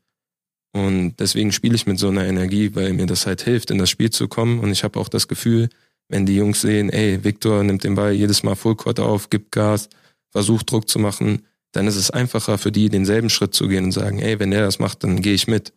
Und 0.75 1.15
deswegen 1.21 1.53
spiele 1.53 1.73
ich 1.73 1.87
mit 1.87 1.99
so 1.99 2.09
einer 2.09 2.25
Energie, 2.25 2.75
weil 2.75 2.91
mir 2.91 3.05
das 3.05 3.25
halt 3.25 3.41
hilft, 3.41 3.71
in 3.71 3.77
das 3.77 3.89
Spiel 3.89 4.09
zu 4.09 4.27
kommen. 4.27 4.59
Und 4.59 4.71
ich 4.71 4.83
habe 4.83 4.99
auch 4.99 5.07
das 5.07 5.29
Gefühl, 5.29 5.69
wenn 6.09 6.25
die 6.25 6.35
Jungs 6.35 6.59
sehen, 6.59 6.89
ey, 6.89 7.23
Viktor 7.23 7.63
nimmt 7.63 7.85
den 7.85 7.95
Ball 7.95 8.11
jedes 8.11 8.43
Mal 8.43 8.55
Fullcourt 8.55 8.99
auf, 8.99 9.29
gibt 9.29 9.53
Gas, 9.53 9.87
versucht 10.31 10.69
Druck 10.69 10.89
zu 10.89 10.99
machen, 10.99 11.45
dann 11.71 11.87
ist 11.87 11.95
es 11.95 12.11
einfacher 12.11 12.57
für 12.57 12.73
die, 12.73 12.89
denselben 12.89 13.29
Schritt 13.29 13.53
zu 13.53 13.69
gehen 13.69 13.85
und 13.85 13.93
sagen, 13.93 14.19
ey, 14.19 14.37
wenn 14.37 14.51
der 14.51 14.65
das 14.65 14.77
macht, 14.77 15.05
dann 15.05 15.21
gehe 15.21 15.33
ich 15.33 15.47
mit. 15.47 15.71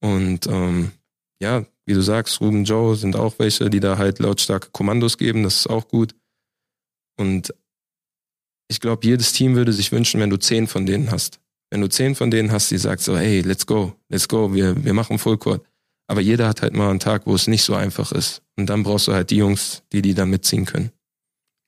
Und 0.00 0.46
ähm, 0.46 0.92
ja, 1.42 1.66
wie 1.84 1.94
du 1.94 2.00
sagst, 2.00 2.40
Ruben 2.40 2.62
Joe 2.62 2.94
sind 2.94 3.16
auch 3.16 3.40
welche, 3.40 3.68
die 3.68 3.80
da 3.80 3.98
halt 3.98 4.20
lautstarke 4.20 4.68
Kommandos 4.70 5.18
geben, 5.18 5.42
das 5.42 5.56
ist 5.56 5.66
auch 5.66 5.88
gut. 5.88 6.14
Und 7.16 7.52
ich 8.68 8.78
glaube, 8.78 9.04
jedes 9.04 9.32
Team 9.32 9.56
würde 9.56 9.72
sich 9.72 9.90
wünschen, 9.90 10.20
wenn 10.20 10.30
du 10.30 10.36
zehn 10.36 10.68
von 10.68 10.86
denen 10.86 11.10
hast. 11.10 11.40
Wenn 11.70 11.80
du 11.80 11.88
zehn 11.88 12.16
von 12.16 12.30
denen 12.30 12.50
hast, 12.50 12.70
die 12.70 12.78
sagt 12.78 13.00
so, 13.00 13.16
hey, 13.16 13.42
let's 13.42 13.64
go, 13.64 13.94
let's 14.08 14.26
go, 14.26 14.52
wir, 14.52 14.84
wir 14.84 14.92
machen 14.92 15.18
Fullcourt. 15.18 15.64
Aber 16.08 16.20
jeder 16.20 16.48
hat 16.48 16.62
halt 16.62 16.74
mal 16.74 16.90
einen 16.90 16.98
Tag, 16.98 17.22
wo 17.26 17.34
es 17.36 17.46
nicht 17.46 17.62
so 17.62 17.76
einfach 17.76 18.10
ist. 18.10 18.42
Und 18.56 18.66
dann 18.66 18.82
brauchst 18.82 19.06
du 19.06 19.12
halt 19.12 19.30
die 19.30 19.36
Jungs, 19.36 19.84
die 19.92 20.02
die 20.02 20.14
da 20.14 20.26
mitziehen 20.26 20.64
können. 20.64 20.90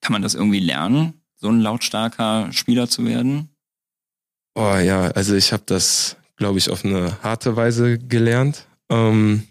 Kann 0.00 0.12
man 0.12 0.22
das 0.22 0.34
irgendwie 0.34 0.58
lernen, 0.58 1.14
so 1.36 1.48
ein 1.48 1.60
lautstarker 1.60 2.52
Spieler 2.52 2.88
zu 2.88 3.06
werden? 3.06 3.50
Oh 4.56 4.76
ja, 4.76 5.02
also 5.12 5.36
ich 5.36 5.52
habe 5.52 5.62
das, 5.66 6.16
glaube 6.36 6.58
ich, 6.58 6.70
auf 6.70 6.84
eine 6.84 7.22
harte 7.22 7.54
Weise 7.54 7.98
gelernt. 7.98 8.66
Ähm, 8.90 9.44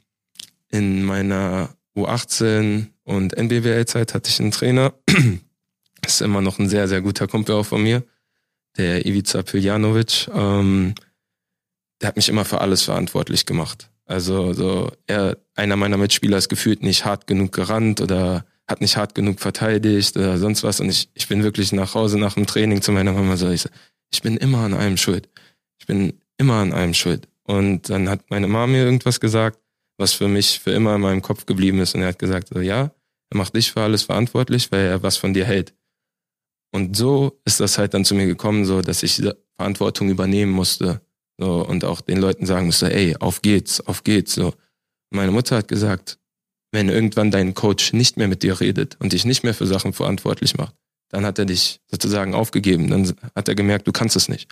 in 0.68 1.04
meiner 1.04 1.70
U18 1.96 2.88
und 3.04 3.38
NBWL-Zeit 3.38 4.14
hatte 4.14 4.30
ich 4.30 4.42
einen 4.42 4.52
Trainer. 4.52 4.94
ist 6.06 6.22
immer 6.22 6.42
noch 6.42 6.60
ein 6.60 6.68
sehr, 6.68 6.90
sehr 6.90 7.02
guter 7.02 7.28
Kumpel 7.28 7.56
auch 7.56 7.66
von 7.66 7.82
mir 7.82 8.04
der 8.78 9.06
Ivica 9.06 9.42
Piljanovic, 9.44 10.30
ähm, 10.34 10.96
der 12.02 12.08
hat 12.08 12.16
mich 12.16 12.30
immer 12.30 12.46
für 12.46 12.62
alles 12.62 12.84
verantwortlich 12.84 13.46
gemacht. 13.46 13.90
Also 14.06 14.54
so 14.54 14.92
er, 15.08 15.38
einer 15.56 15.76
meiner 15.76 15.98
Mitspieler 15.98 16.38
ist 16.38 16.50
gefühlt 16.50 16.84
nicht 16.84 17.06
hart 17.06 17.28
genug 17.28 17.52
gerannt 17.52 18.02
oder 18.02 18.46
hat 18.68 18.82
nicht 18.82 18.98
hart 18.98 19.16
genug 19.16 19.40
verteidigt 19.40 20.18
oder 20.18 20.38
sonst 20.38 20.64
was. 20.64 20.80
Und 20.80 20.90
ich, 20.90 21.10
ich 21.14 21.28
bin 21.28 21.44
wirklich 21.44 21.72
nach 21.72 21.94
Hause 21.94 22.18
nach 22.18 22.34
dem 22.34 22.48
Training 22.48 22.82
zu 22.82 22.92
meiner 22.92 23.14
Mama 23.14 23.38
so, 23.38 23.50
ich, 23.50 23.66
ich 24.12 24.22
bin 24.22 24.38
immer 24.38 24.60
an 24.60 24.74
einem 24.74 24.98
schuld. 24.98 25.30
Ich 25.80 25.86
bin 25.88 26.20
immer 26.38 26.56
an 26.56 26.74
einem 26.74 26.94
schuld. 26.94 27.28
Und 27.44 27.90
dann 27.90 28.10
hat 28.10 28.30
meine 28.30 28.48
Mama 28.48 28.68
mir 28.68 28.84
irgendwas 28.84 29.20
gesagt, 29.20 29.60
was 29.98 30.14
für 30.14 30.28
mich 30.28 30.60
für 30.60 30.72
immer 30.72 30.96
in 30.96 31.02
meinem 31.02 31.22
Kopf 31.22 31.46
geblieben 31.46 31.80
ist. 31.80 31.96
Und 31.96 32.02
er 32.02 32.10
hat 32.10 32.20
gesagt, 32.20 32.50
so, 32.50 32.60
ja, 32.60 32.92
er 33.30 33.38
macht 33.38 33.56
dich 33.56 33.72
für 33.72 33.82
alles 33.82 34.04
verantwortlich, 34.04 34.72
weil 34.72 34.86
er 34.88 35.04
was 35.04 35.18
von 35.18 35.34
dir 35.34 35.46
hält. 35.46 35.74
Und 36.72 36.96
so 36.96 37.40
ist 37.46 37.60
das 37.60 37.78
halt 37.78 37.94
dann 37.94 38.06
zu 38.06 38.16
mir 38.16 38.26
gekommen, 38.26 38.66
so 38.66 38.82
dass 38.82 39.04
ich 39.04 39.22
Verantwortung 39.58 40.10
übernehmen 40.10 40.52
musste. 40.52 41.02
So, 41.38 41.66
und 41.66 41.84
auch 41.86 42.02
den 42.02 42.20
Leuten 42.20 42.46
sagen 42.46 42.68
musste, 42.68 42.94
ey, 42.94 43.16
auf 43.18 43.42
geht's, 43.42 43.82
auf 43.82 44.04
geht's. 44.04 44.34
So. 44.34 44.54
Meine 45.10 45.32
Mutter 45.32 45.58
hat 45.58 45.68
gesagt, 45.68 46.20
wenn 46.72 46.88
irgendwann 46.88 47.32
dein 47.32 47.54
Coach 47.54 47.94
nicht 47.94 48.18
mehr 48.18 48.28
mit 48.28 48.44
dir 48.44 48.60
redet 48.60 48.96
und 49.00 49.14
dich 49.14 49.26
nicht 49.26 49.44
mehr 49.44 49.54
für 49.54 49.68
Sachen 49.68 49.92
verantwortlich 49.92 50.56
macht, 50.56 50.76
dann 51.10 51.26
hat 51.26 51.40
er 51.40 51.46
dich 51.46 51.82
sozusagen 51.90 52.34
aufgegeben. 52.34 52.90
Dann 52.90 53.14
hat 53.36 53.48
er 53.48 53.56
gemerkt, 53.56 53.88
du 53.88 53.92
kannst 53.92 54.16
es 54.16 54.30
nicht. 54.30 54.50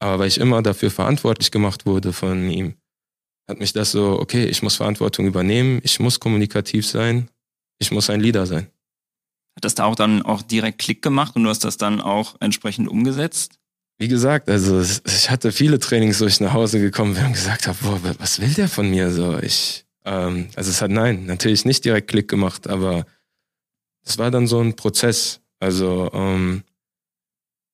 Aber 0.00 0.18
weil 0.18 0.28
ich 0.28 0.38
immer 0.38 0.62
dafür 0.62 0.90
verantwortlich 0.90 1.50
gemacht 1.50 1.86
wurde 1.86 2.12
von 2.12 2.50
ihm, 2.50 2.74
hat 3.48 3.60
mich 3.60 3.72
das 3.72 3.92
so, 3.92 4.18
okay, 4.18 4.44
ich 4.46 4.62
muss 4.62 4.76
Verantwortung 4.76 5.26
übernehmen, 5.26 5.80
ich 5.84 6.00
muss 6.00 6.18
kommunikativ 6.18 6.86
sein, 6.86 7.30
ich 7.78 7.92
muss 7.92 8.10
ein 8.10 8.20
Leader 8.20 8.46
sein. 8.46 8.68
Hat 9.56 9.64
das 9.64 9.74
da 9.74 9.84
auch 9.84 9.94
dann 9.94 10.22
auch 10.22 10.42
direkt 10.42 10.78
Klick 10.78 11.00
gemacht 11.02 11.34
und 11.34 11.44
du 11.44 11.48
hast 11.48 11.64
das 11.64 11.78
dann 11.78 12.00
auch 12.00 12.36
entsprechend 12.40 12.88
umgesetzt? 12.88 13.58
Wie 13.98 14.08
gesagt, 14.08 14.50
also 14.50 14.82
ich 15.06 15.30
hatte 15.30 15.52
viele 15.52 15.78
Trainings, 15.78 16.20
wo 16.20 16.26
ich 16.26 16.40
nach 16.40 16.52
Hause 16.52 16.78
gekommen 16.78 17.14
bin 17.14 17.24
und 17.24 17.32
gesagt 17.32 17.66
habe, 17.66 17.78
boah, 17.80 17.98
was 18.18 18.40
will 18.40 18.52
der 18.52 18.68
von 18.68 18.90
mir 18.90 19.10
so? 19.10 19.38
Ich, 19.38 19.86
ähm, 20.04 20.48
also 20.54 20.70
es 20.70 20.82
hat 20.82 20.90
nein, 20.90 21.24
natürlich 21.24 21.64
nicht 21.64 21.86
direkt 21.86 22.08
Klick 22.08 22.28
gemacht, 22.28 22.68
aber 22.68 23.06
es 24.04 24.18
war 24.18 24.30
dann 24.30 24.46
so 24.46 24.60
ein 24.60 24.76
Prozess. 24.76 25.40
Also 25.58 26.10
ähm, 26.12 26.62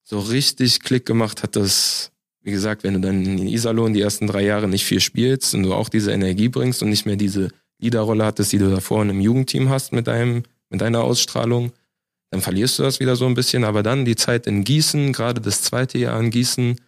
so 0.05 0.21
richtig 0.21 0.81
Klick 0.81 1.07
gemacht 1.07 1.43
hat 1.43 1.57
das, 1.57 2.13
wie 2.43 2.53
gesagt, 2.53 2.85
wenn 2.85 2.95
du 2.95 3.01
dann 3.01 3.25
in 3.25 3.49
Iserlohn 3.49 3.93
die 3.93 4.03
ersten 4.03 4.29
drei 4.29 4.45
Jahre 4.45 4.69
nicht 4.69 4.85
viel 4.85 5.01
spielst 5.01 5.55
und 5.57 5.65
du 5.65 5.75
auch 5.75 5.89
diese 5.89 6.13
Energie 6.13 6.49
bringst 6.49 6.85
und 6.85 6.91
nicht 6.91 7.07
mehr 7.07 7.17
diese 7.17 7.49
Leaderrolle 7.79 8.25
hattest, 8.25 8.53
die 8.53 8.59
du 8.59 8.71
davor 8.71 9.03
in 9.03 9.11
einem 9.11 9.21
Jugendteam 9.21 9.71
hast 9.71 9.93
mit 9.93 10.07
deinem 10.07 10.45
mit 10.73 10.81
deiner 10.81 11.05
Ausstrahlung, 11.05 11.73
dann 12.31 12.41
verlierst 12.41 12.79
du 12.79 12.83
das 12.83 12.99
wieder 12.99 13.15
so 13.15 13.27
ein 13.27 13.35
bisschen. 13.35 13.63
Aber 13.63 13.83
dann 13.83 14.05
die 14.05 14.17
Zeit 14.17 14.47
in 14.47 14.65
Gießen, 14.65 15.13
gerade 15.13 15.41
das 15.41 15.63
zweite 15.63 15.99
Jahr 15.99 16.19
in 16.19 16.31
Gießen, 16.31 16.81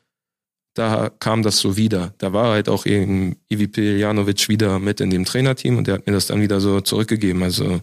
da 0.74 1.10
kam 1.20 1.42
das 1.42 1.58
so 1.58 1.76
wieder. 1.76 2.14
Da 2.18 2.32
war 2.32 2.50
halt 2.50 2.68
auch 2.68 2.84
eben 2.86 3.36
Ivi 3.48 3.98
Janovic 3.98 4.48
wieder 4.48 4.78
mit 4.78 5.00
in 5.00 5.10
dem 5.10 5.24
Trainerteam 5.24 5.78
und 5.78 5.86
der 5.86 5.94
hat 5.94 6.06
mir 6.06 6.12
das 6.12 6.26
dann 6.26 6.40
wieder 6.40 6.60
so 6.60 6.80
zurückgegeben. 6.80 7.42
Also 7.42 7.80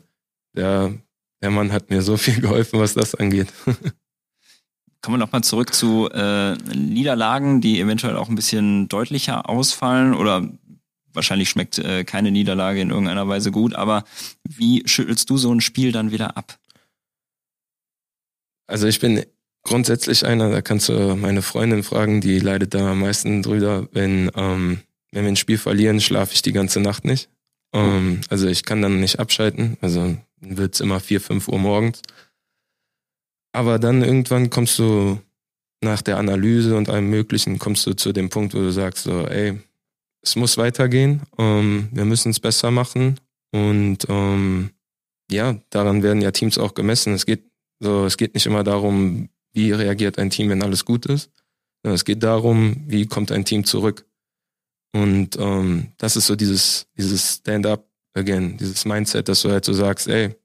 der, 0.55 0.93
der 1.41 1.51
Mann 1.51 1.71
hat 1.71 1.89
mir 1.89 2.01
so 2.01 2.17
viel 2.17 2.41
geholfen, 2.41 2.79
was 2.79 2.93
das 2.93 3.15
angeht. 3.15 3.47
Kommen 5.01 5.15
wir 5.15 5.25
nochmal 5.25 5.43
zurück 5.43 5.73
zu 5.73 6.09
äh, 6.11 6.53
Niederlagen, 6.75 7.59
die 7.59 7.79
eventuell 7.79 8.15
auch 8.17 8.29
ein 8.29 8.35
bisschen 8.35 8.87
deutlicher 8.87 9.49
ausfallen 9.49 10.13
oder 10.13 10.47
wahrscheinlich 11.13 11.49
schmeckt 11.49 11.79
äh, 11.79 12.03
keine 12.03 12.31
Niederlage 12.31 12.81
in 12.81 12.89
irgendeiner 12.89 13.27
Weise 13.27 13.51
gut, 13.51 13.75
aber 13.75 14.03
wie 14.43 14.83
schüttelst 14.85 15.29
du 15.29 15.37
so 15.37 15.53
ein 15.53 15.61
Spiel 15.61 15.91
dann 15.91 16.11
wieder 16.11 16.37
ab? 16.37 16.57
Also 18.67 18.87
ich 18.87 18.99
bin 18.99 19.25
grundsätzlich 19.63 20.25
einer, 20.25 20.49
da 20.49 20.61
kannst 20.61 20.89
du 20.89 21.15
meine 21.15 21.41
Freundin 21.41 21.83
fragen, 21.83 22.21
die 22.21 22.39
leidet 22.39 22.73
da 22.73 22.91
am 22.91 23.01
meisten 23.01 23.43
drüber, 23.43 23.87
wenn, 23.91 24.31
ähm, 24.35 24.79
wenn 25.11 25.23
wir 25.23 25.31
ein 25.31 25.35
Spiel 25.35 25.57
verlieren, 25.57 26.01
schlafe 26.01 26.33
ich 26.33 26.41
die 26.41 26.53
ganze 26.53 26.79
Nacht 26.79 27.05
nicht. 27.05 27.29
Ähm, 27.73 28.21
also 28.29 28.47
ich 28.47 28.63
kann 28.63 28.81
dann 28.81 28.99
nicht 28.99 29.19
abschalten, 29.19 29.77
also 29.81 30.17
wird's 30.39 30.79
immer 30.79 30.99
vier, 30.99 31.21
fünf 31.21 31.47
Uhr 31.47 31.59
morgens. 31.59 32.01
Aber 33.53 33.79
dann 33.79 34.01
irgendwann 34.01 34.49
kommst 34.49 34.79
du 34.79 35.19
nach 35.83 36.01
der 36.01 36.17
Analyse 36.17 36.75
und 36.75 36.89
allem 36.89 37.09
Möglichen, 37.09 37.59
kommst 37.59 37.85
du 37.85 37.93
zu 37.93 38.13
dem 38.13 38.29
Punkt, 38.29 38.53
wo 38.53 38.59
du 38.59 38.71
sagst 38.71 39.03
so, 39.03 39.27
ey, 39.27 39.59
es 40.21 40.35
muss 40.35 40.57
weitergehen. 40.57 41.21
Ähm, 41.37 41.89
wir 41.91 42.05
müssen 42.05 42.29
es 42.29 42.39
besser 42.39 42.71
machen. 42.71 43.19
Und 43.51 43.99
ähm, 44.09 44.71
ja, 45.29 45.57
daran 45.69 46.03
werden 46.03 46.21
ja 46.21 46.31
Teams 46.31 46.57
auch 46.57 46.73
gemessen. 46.73 47.13
Es 47.13 47.25
geht 47.25 47.43
so, 47.79 48.05
es 48.05 48.17
geht 48.17 48.33
nicht 48.33 48.45
immer 48.45 48.63
darum, 48.63 49.29
wie 49.53 49.71
reagiert 49.71 50.19
ein 50.19 50.29
Team, 50.29 50.49
wenn 50.49 50.63
alles 50.63 50.85
gut 50.85 51.05
ist. 51.07 51.31
Es 51.83 52.05
geht 52.05 52.21
darum, 52.21 52.83
wie 52.87 53.07
kommt 53.07 53.31
ein 53.31 53.43
Team 53.43 53.63
zurück. 53.63 54.05
Und 54.93 55.37
ähm, 55.39 55.93
das 55.97 56.15
ist 56.15 56.27
so 56.27 56.35
dieses, 56.35 56.87
dieses 56.97 57.35
Stand-up 57.35 57.87
again, 58.13 58.57
dieses 58.57 58.85
Mindset, 58.85 59.27
dass 59.29 59.41
du 59.41 59.49
halt 59.49 59.65
so 59.65 59.73
sagst, 59.73 60.07
ey, 60.07 60.35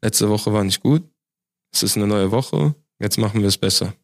letzte 0.00 0.28
Woche 0.28 0.52
war 0.52 0.64
nicht 0.64 0.80
gut, 0.80 1.02
es 1.72 1.82
ist 1.82 1.96
eine 1.96 2.06
neue 2.06 2.30
Woche, 2.30 2.74
jetzt 3.00 3.18
machen 3.18 3.40
wir 3.40 3.48
es 3.48 3.58
besser. 3.58 3.94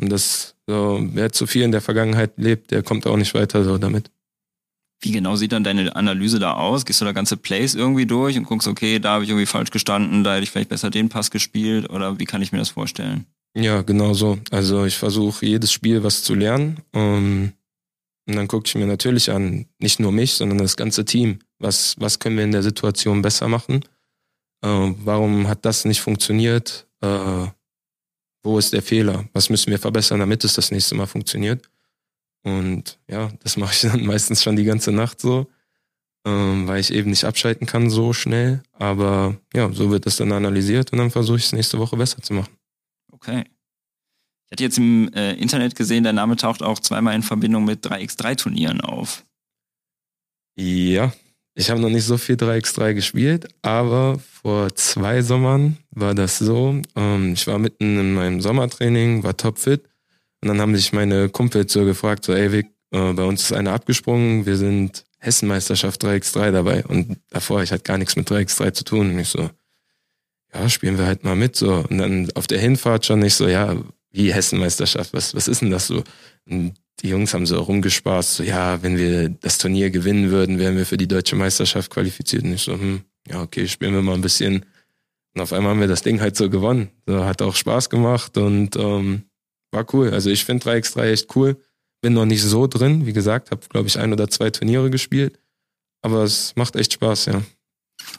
Und 0.00 0.10
das, 0.10 0.54
so, 0.66 1.00
wer 1.12 1.32
zu 1.32 1.46
viel 1.46 1.62
in 1.62 1.72
der 1.72 1.80
Vergangenheit 1.80 2.38
lebt, 2.38 2.70
der 2.70 2.82
kommt 2.82 3.06
auch 3.06 3.16
nicht 3.16 3.34
weiter 3.34 3.64
so 3.64 3.78
damit. 3.78 4.10
Wie 5.00 5.12
genau 5.12 5.36
sieht 5.36 5.52
dann 5.52 5.64
deine 5.64 5.94
Analyse 5.94 6.38
da 6.38 6.54
aus? 6.54 6.86
Gehst 6.86 7.00
du 7.00 7.04
da 7.04 7.12
ganze 7.12 7.36
Plays 7.36 7.74
irgendwie 7.74 8.06
durch 8.06 8.38
und 8.38 8.44
guckst, 8.44 8.66
okay, 8.66 8.98
da 8.98 9.12
habe 9.12 9.24
ich 9.24 9.30
irgendwie 9.30 9.46
falsch 9.46 9.70
gestanden, 9.70 10.24
da 10.24 10.34
hätte 10.34 10.44
ich 10.44 10.50
vielleicht 10.50 10.70
besser 10.70 10.90
den 10.90 11.08
Pass 11.08 11.30
gespielt 11.30 11.90
oder 11.90 12.18
wie 12.18 12.24
kann 12.24 12.42
ich 12.42 12.52
mir 12.52 12.58
das 12.58 12.70
vorstellen? 12.70 13.26
Ja, 13.54 13.82
genau 13.82 14.14
so. 14.14 14.38
Also 14.50 14.84
ich 14.84 14.96
versuche 14.96 15.46
jedes 15.46 15.72
Spiel 15.72 16.02
was 16.02 16.22
zu 16.22 16.34
lernen. 16.34 16.78
Ähm, 16.92 17.52
und 18.28 18.36
dann 18.36 18.48
gucke 18.48 18.66
ich 18.66 18.74
mir 18.74 18.86
natürlich 18.86 19.30
an, 19.30 19.66
nicht 19.78 20.00
nur 20.00 20.12
mich, 20.12 20.34
sondern 20.34 20.58
das 20.58 20.76
ganze 20.76 21.04
Team. 21.04 21.38
Was, 21.58 21.94
was 21.98 22.18
können 22.18 22.36
wir 22.36 22.44
in 22.44 22.52
der 22.52 22.62
Situation 22.62 23.22
besser 23.22 23.48
machen? 23.48 23.84
Uh, 24.64 24.94
warum 25.04 25.48
hat 25.48 25.64
das 25.64 25.84
nicht 25.84 26.00
funktioniert? 26.00 26.86
Uh, 27.04 27.48
wo 28.42 28.58
ist 28.58 28.72
der 28.72 28.82
Fehler? 28.82 29.28
Was 29.32 29.48
müssen 29.48 29.70
wir 29.70 29.78
verbessern, 29.78 30.20
damit 30.20 30.44
es 30.44 30.54
das 30.54 30.70
nächste 30.70 30.94
Mal 30.94 31.06
funktioniert? 31.06 31.68
Und 32.46 33.00
ja, 33.10 33.32
das 33.42 33.56
mache 33.56 33.72
ich 33.72 33.80
dann 33.90 34.06
meistens 34.06 34.44
schon 34.44 34.54
die 34.54 34.64
ganze 34.64 34.92
Nacht 34.92 35.20
so, 35.20 35.48
ähm, 36.24 36.68
weil 36.68 36.78
ich 36.78 36.92
eben 36.92 37.10
nicht 37.10 37.24
abschalten 37.24 37.66
kann 37.66 37.90
so 37.90 38.12
schnell. 38.12 38.62
Aber 38.72 39.36
ja, 39.52 39.72
so 39.72 39.90
wird 39.90 40.06
das 40.06 40.16
dann 40.16 40.30
analysiert 40.30 40.92
und 40.92 40.98
dann 40.98 41.10
versuche 41.10 41.38
ich 41.38 41.46
es 41.46 41.52
nächste 41.52 41.80
Woche 41.80 41.96
besser 41.96 42.22
zu 42.22 42.34
machen. 42.34 42.56
Okay. 43.10 43.44
Ich 44.46 44.52
hatte 44.52 44.62
jetzt 44.62 44.78
im 44.78 45.12
äh, 45.12 45.32
Internet 45.32 45.74
gesehen, 45.74 46.04
der 46.04 46.12
Name 46.12 46.36
taucht 46.36 46.62
auch 46.62 46.78
zweimal 46.78 47.16
in 47.16 47.24
Verbindung 47.24 47.64
mit 47.64 47.84
3x3-Turnieren 47.84 48.80
auf. 48.80 49.24
Ja, 50.56 51.12
ich 51.56 51.68
habe 51.68 51.80
noch 51.80 51.88
nicht 51.88 52.04
so 52.04 52.16
viel 52.16 52.36
3x3 52.36 52.94
gespielt, 52.94 53.48
aber 53.62 54.20
vor 54.20 54.72
zwei 54.76 55.20
Sommern 55.20 55.78
war 55.90 56.14
das 56.14 56.38
so. 56.38 56.80
Ähm, 56.94 57.32
ich 57.32 57.44
war 57.48 57.58
mitten 57.58 57.98
in 57.98 58.14
meinem 58.14 58.40
Sommertraining, 58.40 59.24
war 59.24 59.36
topfit 59.36 59.82
und 60.42 60.48
dann 60.48 60.60
haben 60.60 60.76
sich 60.76 60.92
meine 60.92 61.28
Kumpels 61.28 61.72
so 61.72 61.84
gefragt, 61.84 62.24
so, 62.24 62.32
ey 62.32 62.52
Vic, 62.52 62.66
äh, 62.92 63.12
bei 63.12 63.24
uns 63.24 63.42
ist 63.42 63.52
einer 63.52 63.72
abgesprungen, 63.72 64.46
wir 64.46 64.56
sind 64.56 65.04
Hessenmeisterschaft 65.18 66.04
3x3 66.04 66.50
dabei. 66.52 66.84
Und 66.84 67.18
davor, 67.30 67.62
ich 67.62 67.72
hatte 67.72 67.82
gar 67.82 67.98
nichts 67.98 68.16
mit 68.16 68.30
3x3 68.30 68.72
zu 68.72 68.84
tun. 68.84 69.10
Und 69.10 69.18
ich 69.18 69.28
so, 69.28 69.50
ja, 70.54 70.68
spielen 70.68 70.98
wir 70.98 71.06
halt 71.06 71.24
mal 71.24 71.36
mit. 71.36 71.56
so 71.56 71.84
Und 71.88 71.98
dann 71.98 72.28
auf 72.34 72.46
der 72.46 72.60
Hinfahrt 72.60 73.06
schon 73.06 73.20
nicht 73.20 73.34
so, 73.34 73.48
ja, 73.48 73.76
wie 74.10 74.32
Hessenmeisterschaft, 74.32 75.12
was, 75.12 75.34
was 75.34 75.48
ist 75.48 75.62
denn 75.62 75.70
das 75.70 75.88
so? 75.88 76.02
Und 76.48 76.74
die 77.00 77.08
Jungs 77.08 77.34
haben 77.34 77.44
so 77.44 77.60
rumgespaßt, 77.60 78.36
so, 78.36 78.42
ja, 78.42 78.82
wenn 78.82 78.96
wir 78.96 79.28
das 79.28 79.58
Turnier 79.58 79.90
gewinnen 79.90 80.30
würden, 80.30 80.58
wären 80.58 80.76
wir 80.76 80.86
für 80.86 80.96
die 80.96 81.08
deutsche 81.08 81.36
Meisterschaft 81.36 81.90
qualifiziert. 81.90 82.44
Und 82.44 82.54
ich 82.54 82.62
so, 82.62 82.72
hm, 82.72 83.02
ja, 83.28 83.42
okay, 83.42 83.68
spielen 83.68 83.94
wir 83.94 84.02
mal 84.02 84.14
ein 84.14 84.22
bisschen. 84.22 84.64
Und 85.34 85.42
auf 85.42 85.52
einmal 85.52 85.72
haben 85.72 85.80
wir 85.80 85.88
das 85.88 86.02
Ding 86.02 86.20
halt 86.20 86.36
so 86.36 86.48
gewonnen. 86.48 86.90
So, 87.06 87.24
hat 87.24 87.42
auch 87.42 87.54
Spaß 87.54 87.90
gemacht 87.90 88.38
und 88.38 88.76
ähm, 88.76 89.24
war 89.72 89.86
cool. 89.92 90.10
Also 90.10 90.30
ich 90.30 90.44
finde 90.44 90.66
3x3 90.66 91.12
echt 91.12 91.36
cool. 91.36 91.60
Bin 92.02 92.12
noch 92.12 92.26
nicht 92.26 92.42
so 92.42 92.66
drin, 92.66 93.06
wie 93.06 93.12
gesagt, 93.12 93.50
habe 93.50 93.66
glaube 93.68 93.88
ich 93.88 93.98
ein 93.98 94.12
oder 94.12 94.28
zwei 94.28 94.50
Turniere 94.50 94.90
gespielt, 94.90 95.38
aber 96.02 96.24
es 96.24 96.54
macht 96.56 96.76
echt 96.76 96.92
Spaß, 96.92 97.26
ja. 97.26 97.42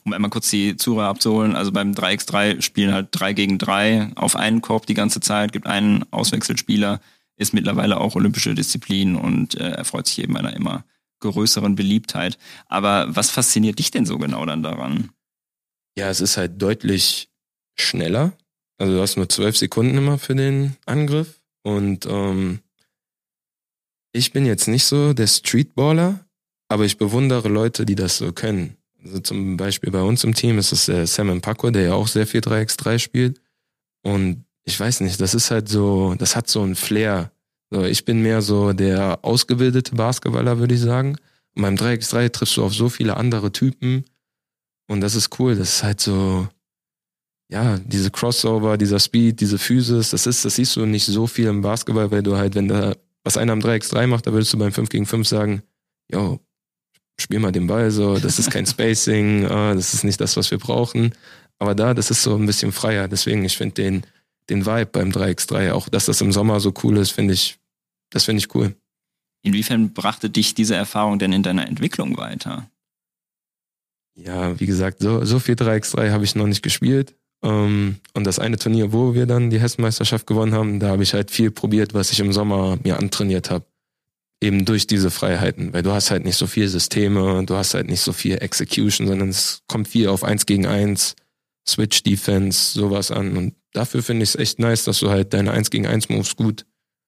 Um 0.03 0.13
einmal 0.13 0.31
kurz 0.31 0.49
die 0.49 0.75
Zuhörer 0.75 1.07
abzuholen, 1.07 1.55
also 1.55 1.71
beim 1.71 1.93
3x3 1.93 2.61
spielen 2.61 2.93
halt 2.93 3.09
3 3.11 3.33
gegen 3.33 3.57
3 3.59 4.11
auf 4.15 4.35
einen 4.35 4.61
Korb 4.61 4.87
die 4.87 4.95
ganze 4.95 5.19
Zeit, 5.19 5.53
gibt 5.53 5.67
einen 5.67 6.11
Auswechselspieler, 6.11 6.99
ist 7.37 7.53
mittlerweile 7.53 7.99
auch 7.99 8.15
olympische 8.15 8.55
Disziplin 8.55 9.15
und 9.15 9.55
äh, 9.55 9.69
erfreut 9.69 10.07
sich 10.07 10.19
eben 10.19 10.35
einer 10.35 10.55
immer 10.55 10.83
größeren 11.19 11.75
Beliebtheit. 11.75 12.37
Aber 12.67 13.15
was 13.15 13.29
fasziniert 13.29 13.79
dich 13.79 13.91
denn 13.91 14.05
so 14.05 14.17
genau 14.17 14.45
dann 14.45 14.63
daran? 14.63 15.11
Ja, 15.97 16.09
es 16.09 16.21
ist 16.21 16.37
halt 16.37 16.61
deutlich 16.61 17.29
schneller. 17.75 18.33
Also 18.77 18.93
du 18.93 19.01
hast 19.01 19.17
nur 19.17 19.29
zwölf 19.29 19.57
Sekunden 19.57 19.97
immer 19.97 20.17
für 20.17 20.35
den 20.35 20.75
Angriff. 20.85 21.41
Und 21.63 22.05
ähm, 22.05 22.59
ich 24.11 24.31
bin 24.31 24.45
jetzt 24.45 24.67
nicht 24.67 24.85
so 24.85 25.13
der 25.13 25.27
Streetballer, 25.27 26.25
aber 26.69 26.85
ich 26.85 26.97
bewundere 26.97 27.49
Leute, 27.49 27.85
die 27.85 27.95
das 27.95 28.17
so 28.17 28.31
können. 28.31 28.77
Also 29.03 29.19
zum 29.19 29.57
Beispiel 29.57 29.91
bei 29.91 30.01
uns 30.01 30.23
im 30.23 30.33
Team 30.33 30.57
ist 30.57 30.71
es 30.71 30.85
der 30.85 31.07
Sam 31.07 31.41
Paco, 31.41 31.69
der 31.71 31.83
ja 31.83 31.93
auch 31.93 32.07
sehr 32.07 32.27
viel 32.27 32.41
3x3 32.41 32.99
spielt. 32.99 33.41
Und 34.03 34.45
ich 34.63 34.79
weiß 34.79 35.01
nicht, 35.01 35.19
das 35.21 35.33
ist 35.33 35.51
halt 35.51 35.69
so, 35.69 36.15
das 36.17 36.35
hat 36.35 36.49
so 36.49 36.63
ein 36.63 36.75
Flair. 36.75 37.31
So, 37.69 37.83
ich 37.83 38.05
bin 38.05 38.21
mehr 38.21 38.41
so 38.41 38.73
der 38.73 39.19
ausgebildete 39.23 39.95
Basketballer, 39.95 40.59
würde 40.59 40.75
ich 40.75 40.81
sagen. 40.81 41.17
Und 41.55 41.61
beim 41.61 41.75
3x3 41.75 42.31
triffst 42.31 42.57
du 42.57 42.63
auf 42.63 42.73
so 42.73 42.89
viele 42.89 43.17
andere 43.17 43.51
Typen. 43.51 44.05
Und 44.87 45.01
das 45.01 45.15
ist 45.15 45.39
cool. 45.39 45.55
Das 45.55 45.75
ist 45.75 45.83
halt 45.83 45.99
so, 45.99 46.47
ja, 47.49 47.77
diese 47.79 48.11
Crossover, 48.11 48.77
dieser 48.77 48.99
Speed, 48.99 49.39
diese 49.39 49.57
Physis, 49.57 50.09
das 50.09 50.27
ist, 50.27 50.43
das 50.43 50.55
siehst 50.55 50.75
du 50.75 50.85
nicht 50.85 51.05
so 51.05 51.27
viel 51.27 51.47
im 51.47 51.61
Basketball, 51.61 52.11
weil 52.11 52.23
du 52.23 52.37
halt, 52.37 52.55
wenn 52.55 52.67
da 52.67 52.95
was 53.23 53.37
einer 53.37 53.53
am 53.53 53.59
3x3 53.59 54.07
macht, 54.07 54.27
da 54.27 54.33
würdest 54.33 54.53
du 54.53 54.57
beim 54.57 54.71
5 54.71 54.89
gegen 54.89 55.05
5 55.05 55.27
sagen, 55.27 55.63
yo, 56.11 56.39
spiel 57.19 57.39
mal 57.39 57.51
den 57.51 57.67
Ball 57.67 57.91
so, 57.91 58.17
das 58.19 58.39
ist 58.39 58.51
kein 58.51 58.65
Spacing, 58.67 59.45
uh, 59.45 59.73
das 59.73 59.93
ist 59.93 60.03
nicht 60.03 60.19
das, 60.21 60.37
was 60.37 60.51
wir 60.51 60.57
brauchen. 60.57 61.13
Aber 61.59 61.73
da, 61.73 61.93
das 61.93 62.11
ist 62.11 62.21
so 62.21 62.35
ein 62.35 62.45
bisschen 62.45 62.71
freier. 62.71 63.07
Deswegen, 63.07 63.43
ich 63.43 63.57
finde 63.57 63.75
den, 63.75 64.05
den 64.49 64.65
Vibe 64.65 64.87
beim 64.87 65.09
3x3, 65.09 65.71
auch 65.71 65.89
dass 65.89 66.05
das 66.05 66.21
im 66.21 66.31
Sommer 66.31 66.59
so 66.59 66.73
cool 66.83 66.97
ist, 66.97 67.11
finde 67.11 67.33
ich, 67.33 67.57
das 68.11 68.25
finde 68.25 68.39
ich 68.39 68.53
cool. 68.55 68.75
Inwiefern 69.43 69.93
brachte 69.93 70.29
dich 70.29 70.55
diese 70.55 70.75
Erfahrung 70.75 71.19
denn 71.19 71.33
in 71.33 71.43
deiner 71.43 71.67
Entwicklung 71.67 72.17
weiter? 72.17 72.69
Ja, 74.15 74.59
wie 74.59 74.65
gesagt, 74.65 74.99
so, 74.99 75.23
so 75.25 75.39
viel 75.39 75.55
3x3 75.55 76.11
habe 76.11 76.23
ich 76.23 76.35
noch 76.35 76.47
nicht 76.47 76.63
gespielt. 76.63 77.15
Ähm, 77.43 77.97
und 78.13 78.25
das 78.25 78.39
eine 78.39 78.57
Turnier, 78.57 78.93
wo 78.93 79.13
wir 79.13 79.25
dann 79.25 79.49
die 79.49 79.59
Hessenmeisterschaft 79.59 80.27
gewonnen 80.27 80.53
haben, 80.53 80.79
da 80.79 80.89
habe 80.89 81.03
ich 81.03 81.13
halt 81.13 81.31
viel 81.31 81.51
probiert, 81.51 81.93
was 81.93 82.11
ich 82.11 82.19
im 82.19 82.33
Sommer 82.33 82.77
mir 82.83 82.97
antrainiert 82.97 83.51
habe. 83.51 83.65
Eben 84.41 84.65
durch 84.65 84.85
diese 84.85 85.09
Freiheiten, 85.09 85.73
weil 85.73 85.81
du 85.81 85.91
hast 85.91 86.11
halt 86.11 86.23
nicht 86.23 86.37
so 86.37 86.45
viel 86.45 86.67
Systeme, 86.67 87.43
du 87.45 87.55
hast 87.55 87.73
halt 87.73 87.87
nicht 87.87 88.01
so 88.01 88.13
viel 88.13 88.37
Execution, 88.37 89.07
sondern 89.07 89.29
es 89.29 89.63
kommt 89.67 89.87
viel 89.87 90.09
auf 90.09 90.23
eins 90.23 90.45
gegen 90.45 90.67
eins, 90.67 91.15
Switch 91.67 92.03
Defense, 92.03 92.73
sowas 92.77 93.09
an. 93.09 93.35
Und 93.35 93.55
dafür 93.73 94.03
finde 94.03 94.23
ich 94.23 94.29
es 94.29 94.35
echt 94.35 94.59
nice, 94.59 94.83
dass 94.83 94.99
du 94.99 95.09
halt 95.09 95.33
deine 95.33 95.51
eins 95.51 95.71
gegen 95.71 95.87
eins 95.87 96.09
Moves 96.09 96.35
gut 96.35 96.65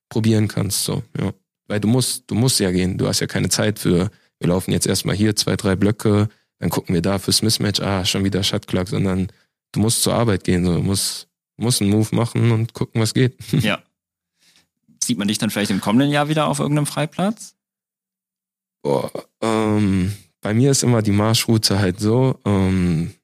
probieren 0.10 0.48
kannst, 0.48 0.84
so, 0.84 1.04
ja. 1.20 1.32
Weil 1.68 1.80
du 1.80 1.88
musst, 1.88 2.24
du 2.26 2.34
musst 2.34 2.60
ja 2.60 2.72
gehen, 2.72 2.98
du 2.98 3.08
hast 3.08 3.20
ja 3.20 3.28
keine 3.28 3.50
Zeit 3.50 3.78
für, 3.78 4.10
wir 4.40 4.48
laufen 4.48 4.72
jetzt 4.72 4.88
erstmal 4.88 5.16
hier 5.16 5.36
zwei, 5.36 5.56
drei 5.56 5.76
Blöcke, 5.76 6.30
dann 6.58 6.72
gucken 6.72 6.96
wir 6.96 7.04
da 7.04 7.20
fürs 7.20 7.44
Mismatch, 7.44 7.80
ah, 7.80 8.06
schon 8.06 8.24
wieder 8.24 8.42
Shotclock, 8.42 8.88
sondern 8.88 9.28
du 9.72 9.80
musst 9.80 10.04
zur 10.04 10.14
Arbeit 10.14 10.44
gehen, 10.44 10.66
so, 10.66 10.76
du 10.76 10.82
musst, 10.82 11.28
musst 11.58 11.82
einen 11.82 11.92
Move 11.92 12.16
machen 12.16 12.52
und 12.52 12.74
gucken, 12.74 13.02
was 13.02 13.14
geht. 13.14 13.36
Ja. 13.62 13.82
Sieht 15.04 15.18
man 15.18 15.28
dich 15.28 15.40
dann 15.40 15.50
vielleicht 15.50 15.72
im 15.72 15.82
kommenden 15.82 16.12
Jahr 16.12 16.30
wieder 16.30 16.48
auf 16.48 16.60
irgendeinem 16.60 16.86
Freiplatz? 16.86 17.56
Boah, 18.84 19.12
ähm, 19.42 20.14
bei 20.42 20.54
mir 20.54 20.72
ist 20.72 20.84
immer 20.84 21.02
die 21.02 21.12
Marschroute 21.12 21.80
halt 21.80 22.00
so, 22.00 22.40
ähm, 22.46 23.16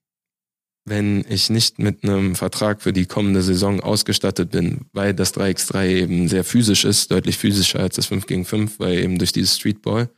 wenn 0.86 1.25
ich 1.29 1.49
nicht 1.49 1.79
mit 1.79 2.03
einem 2.03 2.36
Vertrag 2.36 2.81
für 2.81 2.93
die 2.93 3.05
kommende 3.05 3.41
Saison 3.41 3.79
ausgestattet 3.79 4.51
bin, 4.51 4.86
weil 4.93 5.13
das 5.13 5.34
3x3 5.34 5.88
eben 5.88 6.27
sehr 6.27 6.43
physisch 6.43 6.86
ist, 6.86 7.12
deutlich 7.12 7.38
physischer 7.38 7.79
als 7.79 7.95
das 7.95 8.05
5 8.08 8.27
gegen 8.27 8.45
5, 8.45 8.79
weil 8.79 8.99
eben 8.99 9.17
durch 9.17 9.31
dieses 9.31 9.55
Streetball, 9.58 10.10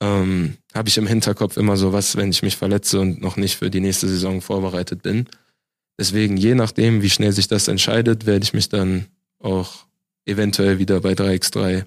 ähm, 0.00 0.56
habe 0.74 0.88
ich 0.88 0.98
im 0.98 1.06
Hinterkopf 1.06 1.56
immer 1.56 1.76
so 1.76 1.92
was, 1.92 2.16
wenn 2.16 2.30
ich 2.30 2.42
mich 2.42 2.56
verletze 2.56 3.00
und 3.00 3.20
noch 3.20 3.36
nicht 3.36 3.56
für 3.56 3.70
die 3.70 3.80
nächste 3.80 4.08
Saison 4.08 4.40
vorbereitet 4.40 5.02
bin. 5.02 5.26
Deswegen, 5.98 6.36
je 6.36 6.54
nachdem, 6.54 7.02
wie 7.02 7.10
schnell 7.10 7.32
sich 7.32 7.48
das 7.48 7.68
entscheidet, 7.68 8.26
werde 8.26 8.44
ich 8.44 8.52
mich 8.52 8.68
dann 8.68 9.06
auch 9.38 9.86
eventuell 10.26 10.78
wieder 10.78 11.00
bei 11.00 11.12
3x3 11.12 11.84